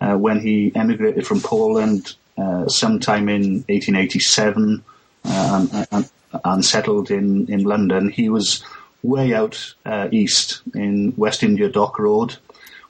uh, 0.00 0.16
when 0.16 0.40
he 0.40 0.72
emigrated 0.74 1.26
from 1.26 1.40
Poland 1.40 2.14
uh, 2.36 2.68
sometime 2.68 3.28
in 3.28 3.64
1887 3.68 4.84
uh, 5.24 5.66
and, 5.72 5.86
and, 5.90 6.10
and 6.44 6.64
settled 6.64 7.10
in 7.10 7.50
in 7.52 7.64
London. 7.64 8.10
He 8.10 8.28
was 8.28 8.64
way 9.02 9.34
out 9.34 9.74
east 10.10 10.62
in 10.74 11.14
West 11.16 11.42
India 11.42 11.68
Dock 11.68 11.98
Road 11.98 12.36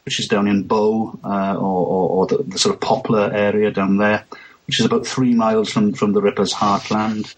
which 0.04 0.20
is 0.20 0.26
down 0.26 0.48
in 0.48 0.62
Bow, 0.62 1.18
or, 1.22 1.54
or, 1.59 2.09
or 2.09 2.26
the, 2.28 2.38
the 2.42 2.59
sort 2.59 2.74
of 2.74 2.80
Poplar 2.80 3.30
area 3.30 3.70
down 3.70 3.98
there, 3.98 4.24
which 4.66 4.80
is 4.80 4.86
about 4.86 5.06
three 5.06 5.34
miles 5.34 5.70
from, 5.70 5.92
from 5.92 6.14
the 6.14 6.22
Ripper's 6.22 6.54
heartland. 6.54 7.34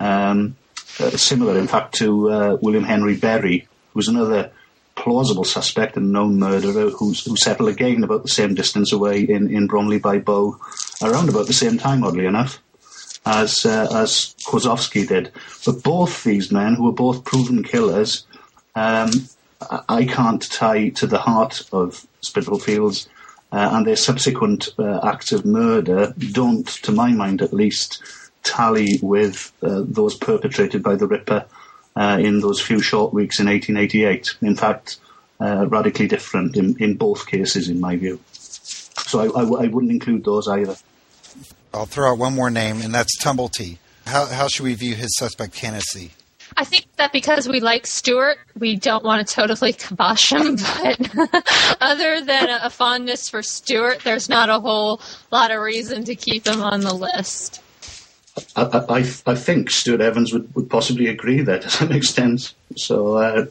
Um, 0.00 0.56
uh, 1.00 1.10
similar, 1.10 1.58
in 1.58 1.66
fact, 1.66 1.94
to 1.96 2.30
uh, 2.30 2.58
William 2.60 2.84
Henry 2.84 3.16
Bury, 3.16 3.68
who 3.92 3.98
was 3.98 4.08
another 4.08 4.50
plausible 5.02 5.44
suspect 5.44 5.96
and 5.96 6.12
known 6.12 6.38
murderer 6.38 6.90
who's, 6.90 7.24
who 7.24 7.36
settled 7.36 7.68
again 7.68 8.04
about 8.04 8.22
the 8.22 8.28
same 8.28 8.54
distance 8.54 8.92
away 8.92 9.22
in, 9.22 9.50
in 9.54 9.66
Bromley 9.66 9.98
by 9.98 10.18
Bow, 10.18 10.58
around 11.02 11.28
about 11.28 11.46
the 11.46 11.52
same 11.52 11.78
time, 11.78 12.04
oddly 12.04 12.26
enough, 12.26 12.62
as, 13.24 13.64
uh, 13.64 13.88
as 13.94 14.34
Klosowski 14.46 15.06
did. 15.06 15.30
But 15.64 15.82
both 15.82 16.24
these 16.24 16.50
men, 16.50 16.74
who 16.74 16.84
were 16.84 16.92
both 16.92 17.24
proven 17.24 17.62
killers, 17.62 18.26
um, 18.74 19.10
I 19.60 19.80
I 19.88 20.04
can't 20.04 20.50
tie 20.50 20.90
to 20.90 21.06
the 21.06 21.18
heart 21.18 21.62
of 21.72 22.06
Spitalfields, 22.20 23.08
uh, 23.50 23.70
and 23.72 23.86
their 23.86 23.96
subsequent 23.96 24.68
uh, 24.78 25.00
acts 25.02 25.32
of 25.32 25.44
murder 25.44 26.14
don't, 26.32 26.66
to 26.84 26.92
my 26.92 27.10
mind 27.12 27.42
at 27.42 27.52
least, 27.52 28.02
tally 28.44 28.98
with 29.02 29.52
uh, 29.62 29.82
those 29.84 30.14
perpetrated 30.14 30.82
by 30.82 30.94
the 30.94 31.08
Ripper 31.08 31.44
uh, 31.98 32.18
in 32.20 32.40
those 32.40 32.60
few 32.60 32.80
short 32.80 33.12
weeks 33.12 33.40
in 33.40 33.46
1888. 33.46 34.36
In 34.40 34.54
fact, 34.54 34.98
uh, 35.40 35.66
radically 35.68 36.06
different 36.06 36.56
in, 36.56 36.76
in 36.82 36.94
both 36.94 37.26
cases, 37.26 37.68
in 37.68 37.80
my 37.80 37.96
view. 37.96 38.20
So 38.32 39.20
I, 39.20 39.24
I 39.24 39.44
w- 39.44 39.62
I 39.62 39.66
wouldn't 39.66 39.92
include 39.92 40.24
those 40.24 40.48
either. 40.48 40.76
I'll 41.74 41.86
throw 41.86 42.12
out 42.12 42.18
one 42.18 42.34
more 42.34 42.50
name, 42.50 42.80
and 42.80 42.94
that's 42.94 43.20
Tumblety. 43.22 43.78
How, 44.06 44.26
how 44.26 44.48
should 44.48 44.64
we 44.64 44.74
view 44.74 44.94
his 44.94 45.16
suspect 45.16 45.54
candidacy? 45.54 46.12
I 46.56 46.64
think 46.64 46.86
that 46.96 47.12
because 47.12 47.46
we 47.46 47.60
like 47.60 47.86
Stewart, 47.86 48.38
we 48.58 48.76
don't 48.76 49.04
want 49.04 49.26
to 49.26 49.34
totally 49.34 49.74
kibosh 49.74 50.32
him. 50.32 50.56
But 50.82 51.76
other 51.80 52.24
than 52.24 52.48
a, 52.48 52.60
a 52.64 52.70
fondness 52.70 53.28
for 53.28 53.42
Stewart, 53.42 54.00
there's 54.00 54.28
not 54.28 54.48
a 54.48 54.58
whole 54.58 55.00
lot 55.30 55.50
of 55.50 55.60
reason 55.60 56.04
to 56.04 56.14
keep 56.14 56.46
him 56.46 56.62
on 56.62 56.80
the 56.80 56.94
list. 56.94 57.62
I, 58.56 58.84
I, 58.88 58.98
I 59.26 59.34
think 59.34 59.70
Stewart 59.70 60.00
Evans 60.00 60.32
would, 60.32 60.54
would 60.54 60.70
possibly 60.70 61.06
agree 61.06 61.42
there 61.42 61.58
to 61.58 61.70
some 61.78 61.92
extent. 61.92 62.54
So, 62.76 63.16
uh, 63.16 63.46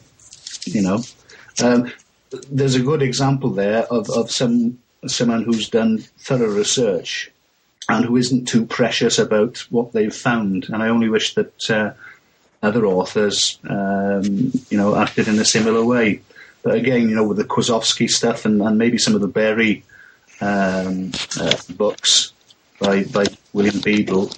you 0.64 0.82
know, 0.82 1.02
um, 1.62 1.92
there's 2.50 2.74
a 2.74 2.82
good 2.82 3.02
example 3.02 3.50
there 3.50 3.84
of, 3.84 4.10
of 4.10 4.30
some 4.30 4.78
someone 5.06 5.44
who's 5.44 5.68
done 5.68 5.98
thorough 5.98 6.50
research 6.50 7.30
and 7.88 8.04
who 8.04 8.16
isn't 8.16 8.46
too 8.46 8.66
precious 8.66 9.18
about 9.18 9.58
what 9.70 9.92
they've 9.92 10.14
found. 10.14 10.68
And 10.68 10.82
I 10.82 10.88
only 10.88 11.08
wish 11.08 11.34
that 11.34 11.70
uh, 11.70 11.92
other 12.62 12.84
authors, 12.84 13.58
um, 13.68 14.52
you 14.68 14.76
know, 14.76 14.96
acted 14.96 15.28
in 15.28 15.38
a 15.38 15.44
similar 15.44 15.84
way. 15.84 16.20
But 16.62 16.74
again, 16.74 17.08
you 17.08 17.14
know, 17.14 17.26
with 17.26 17.38
the 17.38 17.44
Klosowski 17.44 18.08
stuff 18.08 18.44
and, 18.44 18.60
and 18.60 18.76
maybe 18.76 18.98
some 18.98 19.14
of 19.14 19.20
the 19.20 19.28
Bury 19.28 19.84
um, 20.40 21.12
uh, 21.40 21.56
books 21.70 22.32
by 22.80 23.04
by 23.04 23.24
William 23.52 23.80
Beadle, 23.80 24.30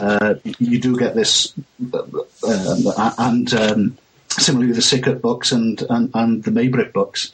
uh, 0.00 0.34
you 0.58 0.78
do 0.78 0.96
get 0.96 1.14
this, 1.14 1.54
uh, 1.92 3.12
and 3.18 3.54
um, 3.54 3.98
similarly 4.30 4.68
with 4.68 4.76
the 4.76 4.82
Sickert 4.82 5.22
books 5.22 5.52
and, 5.52 5.82
and, 5.88 6.10
and 6.14 6.44
the 6.44 6.50
Maybrick 6.50 6.92
books. 6.92 7.32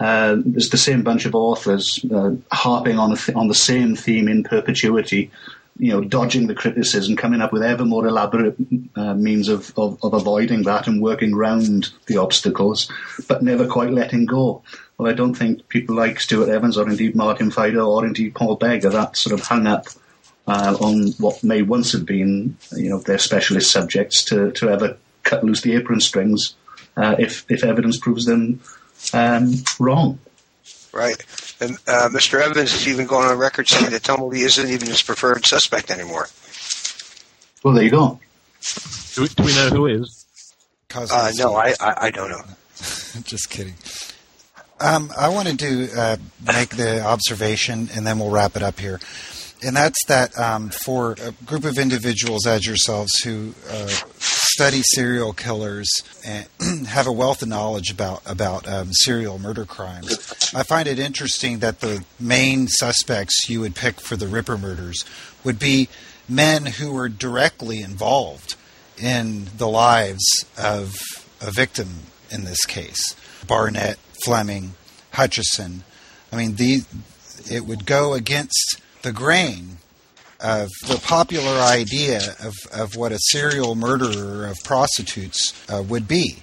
Uh, 0.00 0.36
there's 0.44 0.70
the 0.70 0.76
same 0.76 1.02
bunch 1.02 1.26
of 1.26 1.34
authors 1.34 2.04
uh, 2.14 2.30
harping 2.52 2.98
on 2.98 3.16
th- 3.16 3.36
on 3.36 3.48
the 3.48 3.54
same 3.54 3.96
theme 3.96 4.28
in 4.28 4.44
perpetuity, 4.44 5.28
you 5.76 5.90
know, 5.90 6.00
dodging 6.00 6.46
the 6.46 6.54
criticism, 6.54 7.16
coming 7.16 7.40
up 7.40 7.52
with 7.52 7.64
ever 7.64 7.84
more 7.84 8.06
elaborate 8.06 8.56
uh, 8.94 9.14
means 9.14 9.48
of, 9.48 9.72
of, 9.76 9.98
of, 10.04 10.14
avoiding 10.14 10.62
that 10.62 10.86
and 10.86 11.02
working 11.02 11.34
round 11.34 11.92
the 12.06 12.16
obstacles, 12.16 12.88
but 13.26 13.42
never 13.42 13.66
quite 13.66 13.90
letting 13.90 14.24
go. 14.24 14.62
Well, 14.98 15.10
I 15.10 15.14
don't 15.14 15.34
think 15.34 15.68
people 15.68 15.96
like 15.96 16.20
Stewart 16.20 16.48
Evans 16.48 16.78
or 16.78 16.88
indeed 16.88 17.16
Martin 17.16 17.50
Fido 17.50 17.88
or 17.88 18.06
indeed 18.06 18.36
Paul 18.36 18.54
Begg 18.54 18.84
are 18.84 18.90
that 18.90 19.16
sort 19.16 19.38
of 19.38 19.44
hung 19.44 19.66
up 19.66 19.86
uh, 20.48 20.74
on 20.80 21.12
what 21.18 21.44
may 21.44 21.60
once 21.60 21.92
have 21.92 22.06
been, 22.06 22.56
you 22.72 22.88
know, 22.88 22.98
their 22.98 23.18
specialist 23.18 23.70
subjects 23.70 24.24
to, 24.24 24.50
to 24.52 24.70
ever 24.70 24.96
cut 25.22 25.44
loose 25.44 25.60
the 25.60 25.74
apron 25.74 26.00
strings 26.00 26.54
uh, 26.96 27.14
if, 27.18 27.44
if 27.50 27.62
evidence 27.62 27.98
proves 27.98 28.24
them 28.24 28.60
um, 29.12 29.52
wrong. 29.78 30.18
Right. 30.90 31.22
And 31.60 31.72
uh, 31.86 32.08
Mr. 32.10 32.40
Evans 32.40 32.72
has 32.72 32.88
even 32.88 33.06
gone 33.06 33.30
on 33.30 33.36
record 33.36 33.68
saying 33.68 33.90
that 33.90 34.02
Tumblety 34.02 34.38
isn't 34.38 34.70
even 34.70 34.88
his 34.88 35.02
preferred 35.02 35.44
suspect 35.44 35.90
anymore. 35.90 36.28
Well, 37.62 37.74
there 37.74 37.84
you 37.84 37.90
go. 37.90 38.18
Do 39.14 39.22
we, 39.22 39.28
do 39.28 39.42
we 39.42 39.54
know 39.54 39.68
who 39.68 39.86
is? 39.86 40.24
Uh, 40.94 41.30
no, 41.36 41.54
I, 41.56 41.74
I, 41.78 41.94
I, 42.06 42.10
don't 42.10 42.30
know. 42.30 42.42
Just 43.24 43.50
kidding. 43.50 43.74
Um, 44.80 45.12
I 45.18 45.28
wanted 45.28 45.58
to 45.58 45.90
uh, 45.94 46.16
make 46.46 46.70
the 46.70 47.04
observation, 47.04 47.90
and 47.94 48.06
then 48.06 48.18
we'll 48.18 48.30
wrap 48.30 48.56
it 48.56 48.62
up 48.62 48.80
here 48.80 48.98
and 49.62 49.76
that's 49.76 50.04
that 50.06 50.38
um, 50.38 50.70
for 50.70 51.16
a 51.20 51.32
group 51.44 51.64
of 51.64 51.78
individuals 51.78 52.46
as 52.46 52.66
yourselves 52.66 53.12
who 53.24 53.54
uh, 53.70 53.88
study 54.18 54.82
serial 54.82 55.32
killers 55.32 55.88
and 56.24 56.46
have 56.88 57.06
a 57.06 57.12
wealth 57.12 57.42
of 57.42 57.48
knowledge 57.48 57.90
about 57.90 58.22
about 58.24 58.68
um, 58.68 58.92
serial 58.92 59.38
murder 59.38 59.64
crimes. 59.64 60.52
I 60.54 60.62
find 60.62 60.88
it 60.88 60.98
interesting 60.98 61.58
that 61.58 61.80
the 61.80 62.04
main 62.20 62.68
suspects 62.68 63.48
you 63.48 63.60
would 63.60 63.74
pick 63.74 64.00
for 64.00 64.16
the 64.16 64.28
Ripper 64.28 64.58
murders 64.58 65.04
would 65.44 65.58
be 65.58 65.88
men 66.28 66.66
who 66.66 66.92
were 66.92 67.08
directly 67.08 67.80
involved 67.80 68.54
in 68.96 69.46
the 69.56 69.68
lives 69.68 70.44
of 70.60 70.96
a 71.40 71.50
victim 71.50 71.88
in 72.30 72.44
this 72.44 72.64
case. 72.64 73.14
Barnett, 73.46 73.98
Fleming, 74.24 74.74
Hutchinson. 75.12 75.84
I 76.32 76.36
mean, 76.36 76.56
the, 76.56 76.82
it 77.50 77.64
would 77.64 77.86
go 77.86 78.12
against 78.12 78.80
the 79.02 79.12
grain 79.12 79.78
of 80.40 80.68
the 80.86 81.00
popular 81.04 81.60
idea 81.60 82.20
of, 82.42 82.54
of 82.72 82.96
what 82.96 83.12
a 83.12 83.18
serial 83.18 83.74
murderer 83.74 84.46
of 84.46 84.56
prostitutes 84.64 85.52
uh, 85.68 85.82
would 85.82 86.06
be, 86.06 86.36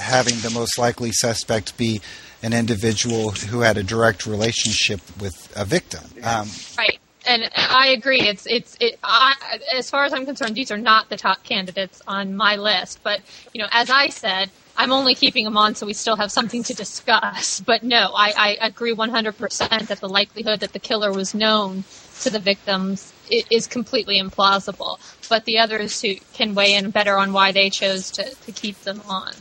having 0.00 0.34
the 0.36 0.50
most 0.50 0.78
likely 0.78 1.12
suspect 1.12 1.76
be 1.76 2.00
an 2.42 2.52
individual 2.52 3.30
who 3.30 3.60
had 3.60 3.76
a 3.76 3.82
direct 3.82 4.26
relationship 4.26 5.00
with 5.20 5.52
a 5.56 5.64
victim. 5.64 6.04
Um, 6.22 6.48
right. 6.78 6.98
And 7.26 7.50
I 7.56 7.88
agree. 7.88 8.20
It's 8.20 8.46
it's 8.46 8.76
it. 8.80 8.98
I, 9.02 9.58
as 9.74 9.88
far 9.88 10.04
as 10.04 10.12
I'm 10.12 10.26
concerned, 10.26 10.54
these 10.54 10.70
are 10.70 10.76
not 10.76 11.08
the 11.08 11.16
top 11.16 11.42
candidates 11.42 12.02
on 12.06 12.36
my 12.36 12.56
list. 12.56 13.00
But 13.02 13.20
you 13.54 13.62
know, 13.62 13.68
as 13.70 13.88
I 13.88 14.08
said, 14.08 14.50
I'm 14.76 14.92
only 14.92 15.14
keeping 15.14 15.44
them 15.44 15.56
on 15.56 15.74
so 15.74 15.86
we 15.86 15.94
still 15.94 16.16
have 16.16 16.32
something 16.32 16.62
to 16.64 16.74
discuss. 16.74 17.60
But 17.60 17.82
no, 17.82 18.12
I, 18.14 18.56
I 18.60 18.66
agree 18.66 18.94
100% 18.94 19.86
that 19.86 20.00
the 20.00 20.08
likelihood 20.08 20.60
that 20.60 20.72
the 20.72 20.78
killer 20.78 21.12
was 21.12 21.34
known 21.34 21.84
to 22.20 22.30
the 22.30 22.38
victims 22.38 23.12
is 23.28 23.66
completely 23.66 24.20
implausible. 24.20 24.98
But 25.28 25.44
the 25.44 25.58
others 25.58 26.00
who 26.00 26.14
can 26.32 26.54
weigh 26.54 26.74
in 26.74 26.90
better 26.90 27.16
on 27.16 27.32
why 27.32 27.52
they 27.52 27.70
chose 27.70 28.10
to, 28.12 28.34
to 28.34 28.52
keep 28.52 28.78
them 28.80 29.00
on. 29.08 29.32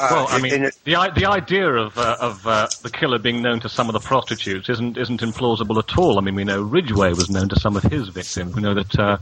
Uh, 0.00 0.08
well, 0.10 0.26
I 0.30 0.40
mean, 0.40 0.64
it, 0.64 0.74
the 0.84 0.94
the 1.14 1.26
idea 1.26 1.68
of 1.68 1.98
uh, 1.98 2.16
of 2.18 2.46
uh, 2.46 2.68
the 2.82 2.88
killer 2.88 3.18
being 3.18 3.42
known 3.42 3.60
to 3.60 3.68
some 3.68 3.86
of 3.86 3.92
the 3.92 4.00
prostitutes 4.00 4.70
isn't 4.70 4.96
isn't 4.96 5.20
implausible 5.20 5.78
at 5.78 5.98
all. 5.98 6.16
I 6.16 6.22
mean, 6.22 6.34
we 6.34 6.44
know 6.44 6.62
Ridgway 6.62 7.10
was 7.10 7.28
known 7.28 7.50
to 7.50 7.60
some 7.60 7.76
of 7.76 7.82
his 7.82 8.08
victims. 8.08 8.54
We 8.54 8.62
know 8.62 8.72
that 8.72 8.98
uh, 8.98 9.18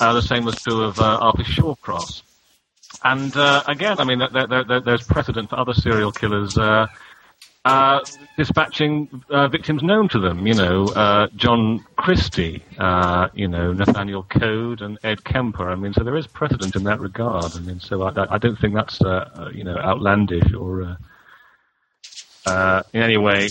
uh, 0.00 0.12
the 0.14 0.22
same 0.22 0.44
was 0.44 0.56
true 0.56 0.82
of 0.82 0.98
uh, 0.98 1.18
Arthur 1.22 1.44
Shawcross. 1.44 2.22
And 3.04 3.32
again, 3.68 3.96
I 3.98 4.04
mean, 4.04 4.18
there, 4.18 4.46
there, 4.46 4.64
there, 4.64 4.80
there's 4.80 5.06
precedent 5.06 5.50
for 5.50 5.58
other 5.58 5.74
serial 5.74 6.12
killers 6.12 6.56
uh, 7.66 7.98
dispatching 8.36 9.22
uh, 9.28 9.48
victims 9.48 9.82
known 9.82 10.08
to 10.08 10.20
them. 10.20 10.46
You 10.46 10.54
know, 10.54 10.84
uh, 10.86 11.26
John 11.34 11.84
Christie, 11.96 12.62
uh, 12.78 13.28
you 13.34 13.48
know, 13.48 13.72
Nathaniel 13.72 14.22
Code 14.22 14.82
and 14.82 14.98
Ed 15.02 15.24
Kemper. 15.24 15.68
I 15.68 15.74
mean, 15.74 15.92
so 15.92 16.04
there 16.04 16.16
is 16.16 16.28
precedent 16.28 16.76
in 16.76 16.84
that 16.84 17.00
regard. 17.00 17.56
I 17.56 17.60
mean, 17.60 17.80
so 17.80 18.02
I, 18.02 18.34
I 18.34 18.38
don't 18.38 18.56
think 18.56 18.74
that's, 18.74 19.02
uh, 19.02 19.30
uh, 19.34 19.50
you 19.52 19.64
know, 19.64 19.76
outlandish 19.76 20.54
or 20.54 20.96
in 22.46 23.02
any 23.02 23.16
way 23.16 23.48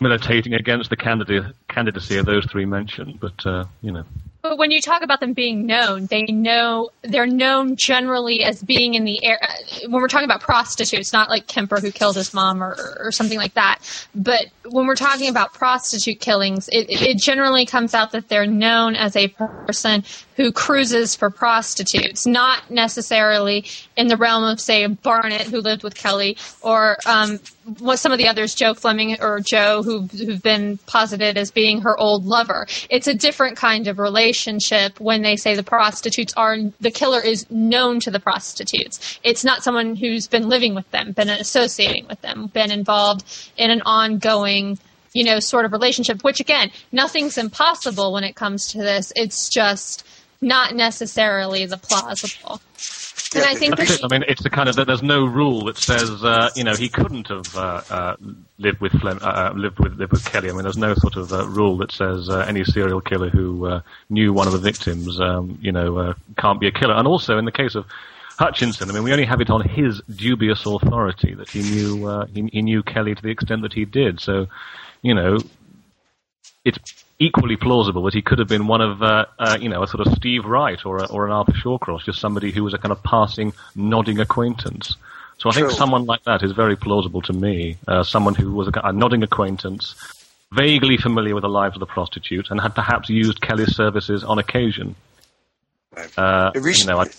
militating 0.00 0.54
against 0.54 0.88
the 0.88 0.96
candidacy 0.96 2.16
of 2.16 2.24
those 2.24 2.46
three 2.46 2.64
mentioned. 2.64 3.20
But, 3.20 3.44
you 3.82 3.92
know. 3.92 4.04
But 4.42 4.58
when 4.58 4.70
you 4.70 4.80
talk 4.80 5.02
about 5.02 5.20
them 5.20 5.34
being 5.34 5.66
known, 5.66 6.06
they 6.06 6.22
know 6.22 6.90
they're 7.02 7.26
known 7.26 7.76
generally 7.76 8.42
as 8.42 8.62
being 8.62 8.94
in 8.94 9.04
the 9.04 9.22
air. 9.22 9.38
Uh, 9.42 9.88
when 9.88 10.00
we're 10.00 10.08
talking 10.08 10.24
about 10.24 10.40
prostitutes, 10.40 11.12
not 11.12 11.28
like 11.28 11.46
Kemper 11.46 11.78
who 11.78 11.90
killed 11.90 12.16
his 12.16 12.32
mom 12.32 12.62
or, 12.62 12.96
or 12.98 13.12
something 13.12 13.36
like 13.36 13.54
that. 13.54 13.80
But 14.14 14.46
when 14.64 14.86
we're 14.86 14.94
talking 14.94 15.28
about 15.28 15.52
prostitute 15.52 16.20
killings, 16.20 16.68
it, 16.68 16.86
it 16.90 17.18
generally 17.18 17.66
comes 17.66 17.92
out 17.94 18.12
that 18.12 18.28
they're 18.28 18.46
known 18.46 18.96
as 18.96 19.14
a 19.14 19.28
person 19.28 20.04
who 20.36 20.52
cruises 20.52 21.14
for 21.14 21.28
prostitutes, 21.28 22.26
not 22.26 22.70
necessarily 22.70 23.66
in 24.00 24.08
the 24.08 24.16
realm 24.16 24.44
of, 24.44 24.58
say, 24.58 24.86
Barnett 24.86 25.42
who 25.42 25.60
lived 25.60 25.82
with 25.82 25.94
Kelly 25.94 26.38
or 26.62 26.96
um, 27.04 27.38
what 27.80 27.98
some 27.98 28.12
of 28.12 28.18
the 28.18 28.28
others, 28.28 28.54
Joe 28.54 28.72
Fleming 28.72 29.20
or 29.20 29.40
Joe, 29.40 29.82
who, 29.82 30.06
who've 30.06 30.42
been 30.42 30.78
posited 30.86 31.36
as 31.36 31.50
being 31.50 31.82
her 31.82 31.98
old 31.98 32.24
lover. 32.24 32.66
It's 32.88 33.06
a 33.06 33.14
different 33.14 33.58
kind 33.58 33.88
of 33.88 33.98
relationship 33.98 34.98
when 34.98 35.20
they 35.20 35.36
say 35.36 35.54
the 35.54 35.62
prostitutes 35.62 36.32
are, 36.34 36.56
the 36.80 36.90
killer 36.90 37.20
is 37.20 37.48
known 37.50 38.00
to 38.00 38.10
the 38.10 38.18
prostitutes. 38.18 39.20
It's 39.22 39.44
not 39.44 39.62
someone 39.62 39.96
who's 39.96 40.26
been 40.26 40.48
living 40.48 40.74
with 40.74 40.90
them, 40.92 41.12
been 41.12 41.28
associating 41.28 42.06
with 42.08 42.22
them, 42.22 42.46
been 42.46 42.70
involved 42.70 43.52
in 43.58 43.70
an 43.70 43.82
ongoing 43.82 44.78
you 45.12 45.24
know, 45.24 45.40
sort 45.40 45.64
of 45.64 45.72
relationship, 45.72 46.22
which 46.22 46.38
again, 46.38 46.70
nothing's 46.92 47.36
impossible 47.36 48.12
when 48.12 48.22
it 48.22 48.36
comes 48.36 48.68
to 48.68 48.78
this. 48.78 49.12
It's 49.16 49.48
just 49.48 50.06
not 50.40 50.74
necessarily 50.74 51.66
the 51.66 51.76
plausible. 51.76 52.62
And 53.32 53.44
I 53.44 53.54
think 53.54 53.76
That's 53.76 53.92
it. 53.92 54.04
I 54.04 54.08
mean, 54.08 54.24
it's 54.26 54.42
the 54.42 54.50
kind 54.50 54.68
of 54.68 54.74
that 54.76 54.86
there's 54.88 55.04
no 55.04 55.24
rule 55.24 55.64
that 55.66 55.78
says 55.78 56.24
uh, 56.24 56.50
you 56.56 56.64
know 56.64 56.74
he 56.74 56.88
couldn't 56.88 57.28
have 57.28 57.56
uh, 57.56 57.82
uh, 57.88 58.16
lived 58.58 58.80
with 58.80 58.92
Flem- 59.00 59.20
uh, 59.22 59.26
uh, 59.26 59.52
lived 59.54 59.78
with 59.78 59.94
lived 59.94 60.10
with 60.10 60.24
Kelly. 60.24 60.50
I 60.50 60.52
mean, 60.52 60.64
there's 60.64 60.76
no 60.76 60.94
sort 60.94 61.14
of 61.14 61.32
uh, 61.32 61.46
rule 61.46 61.76
that 61.78 61.92
says 61.92 62.28
any 62.28 62.64
serial 62.64 63.00
killer 63.00 63.30
who 63.30 63.80
knew 64.08 64.32
one 64.32 64.48
of 64.48 64.52
the 64.52 64.58
victims, 64.58 65.20
um, 65.20 65.58
you 65.62 65.70
know, 65.70 66.14
can't 66.38 66.58
be 66.58 66.66
a 66.66 66.72
killer. 66.72 66.94
And 66.94 67.06
also 67.06 67.38
in 67.38 67.44
the 67.44 67.52
case 67.52 67.76
of 67.76 67.86
Hutchinson, 68.36 68.90
I 68.90 68.94
mean, 68.94 69.04
we 69.04 69.12
only 69.12 69.26
have 69.26 69.40
it 69.40 69.50
on 69.50 69.60
his 69.60 70.02
dubious 70.16 70.66
authority 70.66 71.34
that 71.34 71.50
he 71.50 71.62
knew 71.62 72.26
he, 72.34 72.48
he 72.52 72.62
knew 72.62 72.82
Kelly 72.82 73.14
to 73.14 73.22
the 73.22 73.30
extent 73.30 73.62
that 73.62 73.72
he 73.72 73.84
did. 73.84 74.18
So, 74.18 74.48
you 75.02 75.14
know, 75.14 75.38
it's 76.64 76.78
equally 77.20 77.56
plausible 77.56 78.02
that 78.04 78.14
he 78.14 78.22
could 78.22 78.38
have 78.38 78.48
been 78.48 78.66
one 78.66 78.80
of, 78.80 79.02
uh, 79.02 79.26
uh, 79.38 79.58
you 79.60 79.68
know, 79.68 79.82
a 79.82 79.86
sort 79.86 80.04
of 80.06 80.12
Steve 80.14 80.46
Wright 80.46 80.84
or, 80.84 80.98
a, 80.98 81.04
or 81.06 81.26
an 81.26 81.32
Arthur 81.32 81.52
Shawcross, 81.52 82.02
just 82.02 82.18
somebody 82.18 82.50
who 82.50 82.64
was 82.64 82.74
a 82.74 82.78
kind 82.78 82.90
of 82.90 83.02
passing, 83.02 83.52
nodding 83.76 84.18
acquaintance. 84.18 84.96
So 85.38 85.48
I 85.48 85.52
think 85.52 85.70
someone 85.70 86.06
like 86.06 86.24
that 86.24 86.42
is 86.42 86.52
very 86.52 86.76
plausible 86.76 87.22
to 87.22 87.32
me. 87.32 87.76
Uh, 87.86 88.02
someone 88.02 88.34
who 88.34 88.52
was 88.52 88.68
a, 88.68 88.72
a, 88.82 88.92
nodding 88.92 89.22
acquaintance, 89.22 89.94
vaguely 90.52 90.96
familiar 90.96 91.34
with 91.34 91.42
the 91.42 91.48
lives 91.48 91.76
of 91.76 91.80
the 91.80 91.86
prostitute, 91.86 92.50
and 92.50 92.60
had 92.60 92.74
perhaps 92.74 93.08
used 93.08 93.40
Kelly's 93.40 93.74
services 93.76 94.24
on 94.24 94.38
occasion. 94.38 94.96
Uh, 96.16 96.50
you 96.54 96.84
know, 96.86 96.98
I, 96.98 97.06
go, 97.06 97.10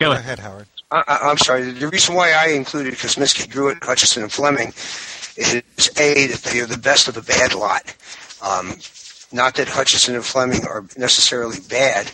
go 0.00 0.12
ahead, 0.12 0.38
Howard. 0.38 0.66
I, 0.90 1.30
am 1.30 1.38
sorry. 1.38 1.70
The 1.70 1.88
reason 1.88 2.14
why 2.14 2.32
I 2.32 2.48
included 2.48 2.94
Kosminski, 2.94 3.48
Druitt, 3.48 3.82
Hutchinson, 3.82 4.24
and 4.24 4.32
Fleming 4.32 4.68
is 5.36 5.90
A, 5.98 6.26
that 6.26 6.42
they 6.44 6.60
are 6.60 6.66
the 6.66 6.76
best 6.76 7.08
of 7.08 7.14
the 7.14 7.22
bad 7.22 7.54
lot. 7.54 7.94
Um, 8.42 8.76
not 9.32 9.54
that 9.54 9.68
Hutchinson 9.68 10.14
and 10.14 10.24
Fleming 10.24 10.66
are 10.66 10.84
necessarily 10.96 11.58
bad, 11.70 12.10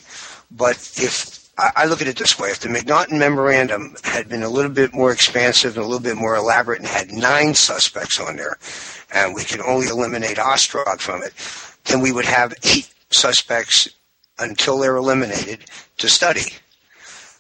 But 0.51 0.77
if 0.97 1.49
I, 1.59 1.71
I 1.77 1.85
look 1.87 2.01
at 2.01 2.09
it 2.09 2.17
this 2.17 2.39
way, 2.39 2.51
if 2.51 2.61
the 2.61 2.69
Macnaghten 2.69 3.19
memorandum 3.19 3.97
had 4.05 4.29
been 4.29 4.43
a 4.43 4.49
little 4.49 4.71
bit 4.71 4.95
more 4.95 5.13
expansive 5.13 5.77
and 5.77 5.85
a 5.85 5.87
little 5.87 6.03
bit 6.03 6.17
more 6.17 6.37
elaborate 6.37 6.81
and 6.81 6.89
had 6.89 7.11
nine 7.11 7.55
suspects 7.55 8.21
on 8.21 8.37
there, 8.37 8.57
and 9.13 9.35
we 9.35 9.45
could 9.45 9.61
only 9.61 9.89
eliminate 9.89 10.39
Ostrog 10.39 11.01
from 11.01 11.23
it, 11.23 11.33
then 11.85 12.01
we 12.01 12.13
would 12.13 12.25
have 12.25 12.55
eight 12.63 12.89
suspects 13.11 13.89
until 14.39 14.79
they're 14.79 14.97
eliminated 14.97 15.65
to 15.99 16.09
study. 16.09 16.53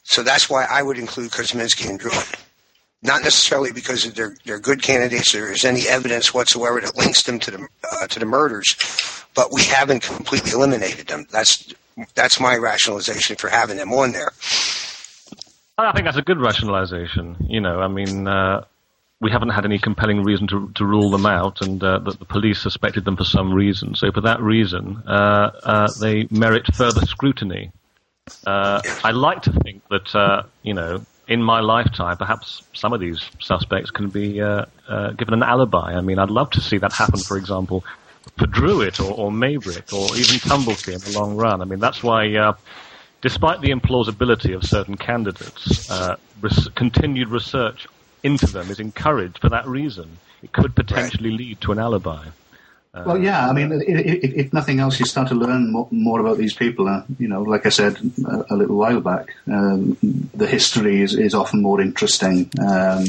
So 0.03 0.23
that's 0.23 0.51
why 0.51 0.67
I 0.69 0.83
would 0.83 0.99
include 0.99 1.31
Kosminski 1.31 1.89
and 1.89 1.99
Druitt. 1.99 2.37
Not 3.03 3.23
necessarily 3.23 3.71
because 3.71 4.13
they're 4.13 4.35
they're 4.45 4.59
good 4.59 4.83
candidates. 4.83 5.33
There 5.33 5.53
is 5.53 5.65
any 5.65 5.87
evidence 5.87 6.35
whatsoever 6.35 6.81
that 6.81 6.97
links 6.97 7.23
them 7.23 7.39
to 7.41 7.51
the 7.53 7.69
uh, 7.93 8.07
to 8.09 8.19
the 8.19 8.27
murders, 8.27 8.75
but 9.35 9.53
we 9.53 9.63
haven't 9.63 10.03
completely 10.03 10.51
eliminated 10.51 11.07
them. 11.07 11.27
That's 11.31 11.73
that's 12.15 12.41
my 12.41 12.57
rationalization 12.57 13.37
for 13.37 13.49
having 13.49 13.77
them 13.77 13.93
on 13.93 14.13
there. 14.13 14.33
I 15.79 15.93
think 15.93 16.07
that's 16.07 16.17
a 16.17 16.23
good 16.23 16.41
rationalization. 16.41 17.37
You 17.49 17.61
know, 17.61 17.81
I 17.81 17.87
mean, 17.87 18.27
uh, 18.27 18.65
we 19.21 19.31
haven't 19.31 19.51
had 19.51 19.65
any 19.65 19.79
compelling 19.79 20.25
reason 20.25 20.49
to 20.49 20.71
to 20.75 20.85
rule 20.85 21.11
them 21.11 21.27
out, 21.27 21.61
and 21.61 21.83
uh, 21.83 22.01
that 22.01 22.19
the 22.19 22.25
police 22.25 22.61
suspected 22.61 23.05
them 23.05 23.17
for 23.17 23.25
some 23.25 23.53
reason. 23.53 23.95
So, 23.95 24.11
for 24.11 24.23
that 24.23 24.41
reason, 24.41 25.03
uh, 25.07 25.51
uh 25.63 25.89
they 26.01 26.27
merit 26.31 26.67
further 26.75 27.03
scrutiny. 27.03 27.71
Uh, 28.47 28.83
I 29.05 29.13
like 29.13 29.43
to 29.43 29.53
think 29.53 29.83
that 29.89 30.15
uh, 30.15 30.43
you 30.63 30.75
know 30.75 31.05
in 31.29 31.43
my 31.43 31.61
lifetime, 31.61 32.17
perhaps 32.17 32.63
some 32.73 32.93
of 32.93 33.01
these 33.01 33.23
suspects 33.39 33.91
can 33.91 34.09
be 34.09 34.41
uh, 34.41 34.65
uh, 34.89 35.13
given 35.13 35.35
an 35.35 35.43
alibi. 35.43 35.93
I 35.93 36.01
mean, 36.01 36.19
I'd 36.19 36.31
love 36.31 36.51
to 36.53 36.61
see 36.61 36.79
that 36.79 36.93
happen, 36.93 37.21
for 37.21 37.37
example, 37.37 37.85
for 38.39 38.47
Druitt 38.47 38.99
or, 38.99 39.13
or 39.13 39.31
Maybrick 39.31 39.93
or 39.93 40.17
even 40.17 40.37
Tumblety 40.37 40.95
in 40.95 41.01
the 41.01 41.19
long 41.19 41.37
run. 41.37 41.61
I 41.61 41.67
mean, 41.67 41.81
that's 41.81 42.03
why, 42.03 42.35
uh, 42.35 42.55
despite 43.21 43.61
the 43.61 43.69
implausibility 43.69 44.55
of 44.57 44.65
certain 44.65 44.97
candidates, 44.97 45.91
uh, 45.91 46.17
res- 46.41 46.69
continued 46.75 47.29
research 47.29 47.87
into 48.23 48.47
them 48.47 48.71
is 48.71 48.81
encouraged 48.81 49.39
for 49.39 49.51
that 49.51 49.67
reason. 49.67 50.19
It 50.43 50.53
could 50.53 50.75
potentially 50.75 51.31
right. 51.31 51.39
lead 51.39 51.61
to 51.63 51.73
an 51.73 51.79
alibi. 51.79 52.25
Well, 52.95 53.19
yeah. 53.19 53.49
I 53.49 53.53
mean, 53.53 53.73
if, 53.73 54.25
if, 54.25 54.53
nothing 54.53 54.81
else, 54.81 54.99
you 54.99 55.07
start 55.07 55.29
to 55.29 55.35
learn 55.35 55.71
more, 55.71 55.89
more 55.91 56.21
about 56.21 56.39
these 56.39 56.55
people. 56.55 56.89
Uh, 56.89 57.03
you 57.19 57.29
know, 57.29 57.43
like 57.43 57.67
I 57.67 57.69
said 57.69 57.99
a, 58.27 58.55
a 58.55 58.57
little 58.57 58.77
while 58.77 59.01
back, 59.01 59.35
um, 59.47 59.97
the 60.35 60.47
history 60.47 61.03
is, 61.03 61.15
is 61.15 61.35
often 61.35 61.63
more 61.63 61.81
interesting 61.81 62.51
um, 62.61 63.05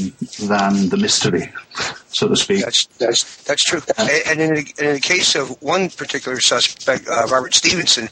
than 0.46 0.90
the 0.90 0.98
mystery, 1.00 1.50
so 2.08 2.28
to 2.28 2.36
speak. 2.36 2.64
That's 2.64 2.86
that's 2.98 3.42
that's 3.44 3.64
true. 3.64 3.80
Uh, 3.98 4.08
and 4.26 4.40
in 4.40 4.54
the, 4.54 4.74
in 4.78 4.94
the, 4.94 5.00
case 5.00 5.34
of 5.34 5.60
one 5.62 5.88
particular 5.88 6.40
suspect, 6.40 7.08
uh, 7.08 7.26
Robert 7.30 7.54
Stephenson, 7.54 8.04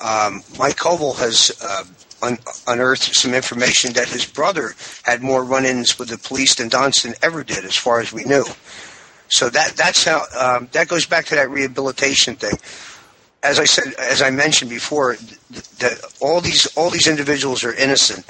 um, 0.00 0.42
Mike 0.58 0.76
Covell 0.76 1.18
has. 1.18 1.50
Uh, 1.62 1.84
un- 2.22 2.38
unearthed 2.66 3.14
some 3.14 3.34
information 3.34 3.92
that 3.92 4.08
his 4.08 4.24
brother 4.24 4.74
had 5.02 5.22
more 5.22 5.44
run-ins 5.44 5.98
with 5.98 6.08
the 6.08 6.16
police 6.16 6.54
than 6.54 6.70
Donston 6.70 7.14
ever 7.22 7.44
did, 7.44 7.64
as 7.64 7.76
far 7.76 8.00
as 8.00 8.10
we 8.10 8.24
knew. 8.24 8.44
So 9.28 9.48
that 9.50 9.72
that's 9.76 10.04
how 10.04 10.24
um, 10.38 10.68
that 10.72 10.88
goes 10.88 11.06
back 11.06 11.26
to 11.26 11.34
that 11.34 11.50
rehabilitation 11.50 12.36
thing. 12.36 12.58
As 13.42 13.58
I 13.58 13.64
said, 13.64 13.94
as 13.94 14.22
I 14.22 14.30
mentioned 14.30 14.70
before, 14.70 15.16
that 15.78 16.00
all 16.20 16.40
these 16.40 16.66
all 16.76 16.90
these 16.90 17.06
individuals 17.06 17.64
are 17.64 17.74
innocent, 17.74 18.24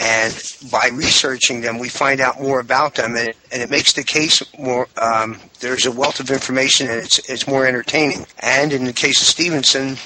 and 0.00 0.32
by 0.70 0.90
researching 0.92 1.62
them, 1.62 1.78
we 1.78 1.88
find 1.88 2.20
out 2.20 2.40
more 2.40 2.60
about 2.60 2.94
them, 2.94 3.16
and 3.16 3.28
it, 3.28 3.36
and 3.52 3.62
it 3.62 3.70
makes 3.70 3.92
the 3.94 4.04
case 4.04 4.42
more. 4.58 4.88
Um, 5.00 5.38
there's 5.60 5.86
a 5.86 5.92
wealth 5.92 6.20
of 6.20 6.30
information, 6.30 6.88
and 6.88 7.00
it's 7.00 7.18
it's 7.30 7.46
more 7.46 7.66
entertaining. 7.66 8.26
And 8.40 8.72
in 8.72 8.84
the 8.84 8.92
case 8.92 9.20
of 9.20 9.26
Stephenson, 9.26 9.96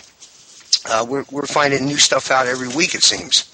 uh, 0.88 1.04
we're 1.08 1.24
we're 1.30 1.46
finding 1.46 1.84
new 1.84 1.98
stuff 1.98 2.30
out 2.30 2.46
every 2.46 2.68
week. 2.68 2.94
It 2.94 3.02
seems. 3.02 3.50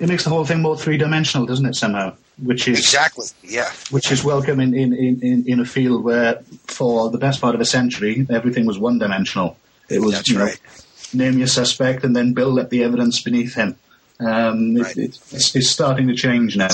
It 0.00 0.08
makes 0.08 0.24
the 0.24 0.30
whole 0.30 0.44
thing 0.44 0.60
more 0.60 0.76
three 0.76 0.96
dimensional, 0.96 1.46
doesn't 1.46 1.66
it? 1.66 1.76
Somehow 1.76 2.16
which 2.42 2.68
is 2.68 2.78
exactly 2.78 3.26
yeah, 3.42 3.70
which 3.90 4.10
is 4.10 4.24
welcome 4.24 4.60
in, 4.60 4.74
in, 4.74 4.92
in, 4.92 5.44
in 5.46 5.60
a 5.60 5.64
field 5.64 6.02
where 6.04 6.42
for 6.66 7.10
the 7.10 7.18
best 7.18 7.40
part 7.40 7.54
of 7.54 7.60
a 7.60 7.64
century 7.64 8.26
everything 8.30 8.66
was 8.66 8.78
one 8.78 8.98
dimensional. 8.98 9.56
It 9.88 10.00
was 10.00 10.14
That's 10.14 10.28
you 10.28 10.38
know, 10.38 10.44
right. 10.44 10.60
name 11.12 11.38
your 11.38 11.46
suspect 11.46 12.04
and 12.04 12.16
then 12.16 12.32
build 12.32 12.58
up 12.58 12.70
the 12.70 12.82
evidence 12.82 13.22
beneath 13.22 13.54
him. 13.54 13.76
Um, 14.20 14.76
right. 14.76 14.96
it, 14.96 15.18
it's, 15.32 15.54
it's, 15.54 15.70
starting 15.70 16.08
to 16.08 16.14
change 16.14 16.56
now. 16.56 16.68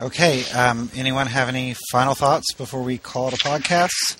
Okay. 0.00 0.44
Um, 0.50 0.90
anyone 0.96 1.28
have 1.28 1.48
any 1.48 1.76
final 1.92 2.14
thoughts 2.14 2.52
before 2.54 2.82
we 2.82 2.98
call 2.98 3.28
it 3.28 3.34
a 3.34 3.36
podcast? 3.36 4.18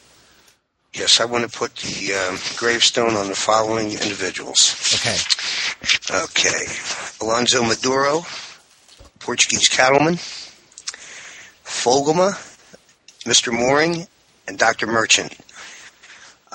Yes, 0.95 1.21
I 1.21 1.25
want 1.25 1.51
to 1.51 1.59
put 1.59 1.75
the 1.77 2.15
um, 2.15 2.39
gravestone 2.57 3.15
on 3.17 3.29
the 3.29 3.35
following 3.35 3.93
individuals. 3.93 4.77
Okay. 4.95 5.17
Okay. 6.25 6.67
Alonzo 7.23 7.65
Maduro, 7.65 8.27
Portuguese 9.23 9.69
cattleman, 9.69 10.15
Fogelma, 11.65 12.33
Mr. 13.25 13.53
Mooring, 13.53 14.07
and 14.49 14.59
Dr. 14.59 14.87
Merchant. 14.87 15.37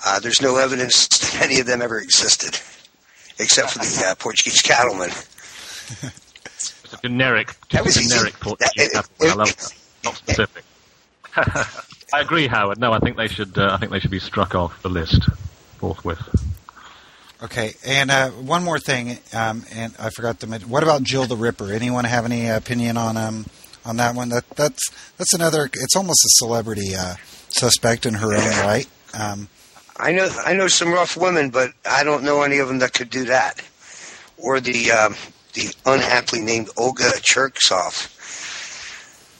Uh, 0.05 0.19
there's 0.19 0.41
no 0.41 0.57
evidence 0.57 1.07
that 1.07 1.41
any 1.43 1.59
of 1.59 1.65
them 1.65 1.81
ever 1.81 1.99
existed, 1.99 2.59
except 3.39 3.71
for 3.71 3.79
the 3.79 4.03
uh, 4.07 4.15
Portuguese 4.15 4.61
cattleman. 4.61 5.09
It's 5.09 6.93
a 6.93 6.97
generic, 7.01 7.55
just 7.69 7.97
a 7.97 8.01
generic 8.01 8.33
easy. 8.33 8.37
Portuguese 8.41 8.71
that, 8.75 9.07
it, 9.19 9.21
it, 9.21 9.31
I 9.31 9.35
love 9.35 9.55
that. 9.55 9.73
Not 10.03 10.15
specific. 10.15 10.63
I 12.13 12.21
agree, 12.21 12.47
Howard. 12.47 12.79
No, 12.79 12.91
I 12.93 12.99
think 12.99 13.17
they 13.17 13.27
should. 13.27 13.57
Uh, 13.57 13.71
I 13.73 13.77
think 13.77 13.91
they 13.91 13.99
should 13.99 14.11
be 14.11 14.19
struck 14.19 14.55
off 14.55 14.81
the 14.81 14.89
list 14.89 15.27
forthwith. 15.77 16.19
Okay, 17.43 17.75
and 17.85 18.09
uh, 18.09 18.29
one 18.31 18.63
more 18.63 18.79
thing, 18.79 19.19
um, 19.31 19.63
and 19.71 19.93
I 19.99 20.09
forgot 20.09 20.39
to 20.39 20.47
mention. 20.47 20.69
What 20.69 20.81
about 20.81 21.03
Jill 21.03 21.25
the 21.25 21.37
Ripper? 21.37 21.71
Anyone 21.71 22.03
have 22.05 22.25
any 22.25 22.47
opinion 22.47 22.97
on 22.97 23.15
um, 23.15 23.45
on 23.85 23.97
that 23.97 24.15
one? 24.15 24.29
That 24.29 24.49
that's 24.51 24.89
that's 25.17 25.33
another. 25.33 25.65
It's 25.65 25.95
almost 25.95 26.25
a 26.25 26.29
celebrity 26.43 26.95
uh, 26.95 27.15
suspect 27.49 28.07
in 28.07 28.15
her 28.15 28.33
own 28.33 28.65
right. 28.65 28.87
Um, 29.13 29.49
I 29.97 30.13
know 30.13 30.29
I 30.45 30.53
know 30.53 30.67
some 30.67 30.91
rough 30.91 31.15
women, 31.15 31.51
but 31.51 31.73
I 31.87 32.03
don't 32.03 32.23
know 32.23 32.41
any 32.41 32.57
of 32.57 32.67
them 32.67 32.79
that 32.79 32.93
could 32.93 33.11
do 33.11 33.25
that. 33.25 33.61
Or 34.39 34.59
the 34.59 34.91
um, 34.91 35.15
the 35.53 35.73
unhappily 35.85 36.41
named 36.41 36.69
Olga 36.75 37.03
Tchkersoff. 37.03 38.13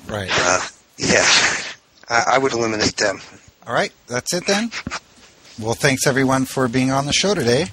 Right. 0.08 0.30
Uh, 0.32 0.62
yeah, 0.98 1.26
I, 2.10 2.36
I 2.36 2.38
would 2.38 2.54
eliminate 2.54 2.98
them. 2.98 3.22
All 3.66 3.74
right, 3.74 3.92
that's 4.06 4.34
it 4.36 4.46
then. 4.46 4.72
Well, 5.60 5.74
thanks 5.74 6.06
everyone 6.06 6.46
for 6.46 6.68
being 6.68 6.92
on 6.92 7.08
the 7.08 7.14
show 7.14 7.34
today. 7.34 7.68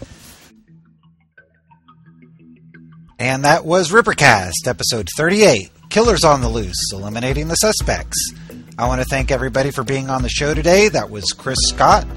And 3.18 3.44
that 3.44 3.64
was 3.64 3.92
Rippercast, 3.92 4.66
episode 4.66 5.08
38 5.16 5.70
Killers 5.88 6.24
on 6.24 6.40
the 6.40 6.48
Loose, 6.48 6.90
Eliminating 6.92 7.46
the 7.46 7.54
Suspects. 7.54 8.32
I 8.76 8.88
want 8.88 9.00
to 9.00 9.06
thank 9.06 9.30
everybody 9.30 9.70
for 9.70 9.84
being 9.84 10.10
on 10.10 10.22
the 10.22 10.28
show 10.28 10.52
today. 10.52 10.88
That 10.88 11.10
was 11.10 11.26
Chris 11.26 11.58
Scott, 11.68 12.08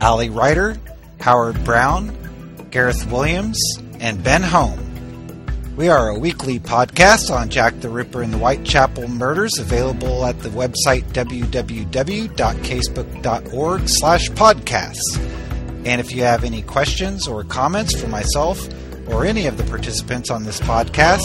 Ali 0.00 0.30
Ryder, 0.30 0.78
Howard 1.20 1.62
Brown, 1.62 2.16
Gareth 2.70 3.06
Williams, 3.10 3.60
and 3.98 4.24
Ben 4.24 4.42
Holme. 4.42 4.86
We 5.76 5.88
are 5.88 6.08
a 6.08 6.18
weekly 6.18 6.58
podcast 6.58 7.30
on 7.30 7.50
Jack 7.50 7.78
the 7.80 7.90
Ripper 7.90 8.22
and 8.22 8.32
the 8.32 8.38
Whitechapel 8.38 9.08
murders, 9.08 9.58
available 9.58 10.24
at 10.24 10.40
the 10.40 10.48
website 10.48 11.04
www.casebook.org 11.12 13.82
slash 13.84 14.30
podcasts. 14.30 15.18
And 15.84 16.00
if 16.00 16.12
you 16.12 16.22
have 16.22 16.44
any 16.44 16.62
questions 16.62 17.28
or 17.28 17.44
comments 17.44 18.00
for 18.00 18.08
myself 18.08 18.66
or 19.12 19.24
any 19.24 19.46
of 19.46 19.56
the 19.56 19.64
participants 19.64 20.30
on 20.30 20.44
this 20.44 20.60
podcast, 20.60 21.20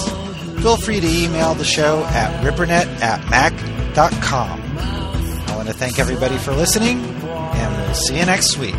feel 0.62 0.78
free 0.78 1.00
to 1.00 1.08
email 1.08 1.54
the 1.54 1.66
show 1.66 2.04
at 2.06 2.44
rippernet 2.44 2.86
at 3.02 3.28
mac.com. 3.30 4.62
I 4.78 5.56
want 5.56 5.68
to 5.68 5.74
thank 5.74 6.00
everybody 6.00 6.38
for 6.38 6.54
listening, 6.54 6.98
and 7.00 7.86
we'll 7.86 7.94
see 7.96 8.20
you 8.20 8.26
next 8.26 8.58
week. 8.58 8.76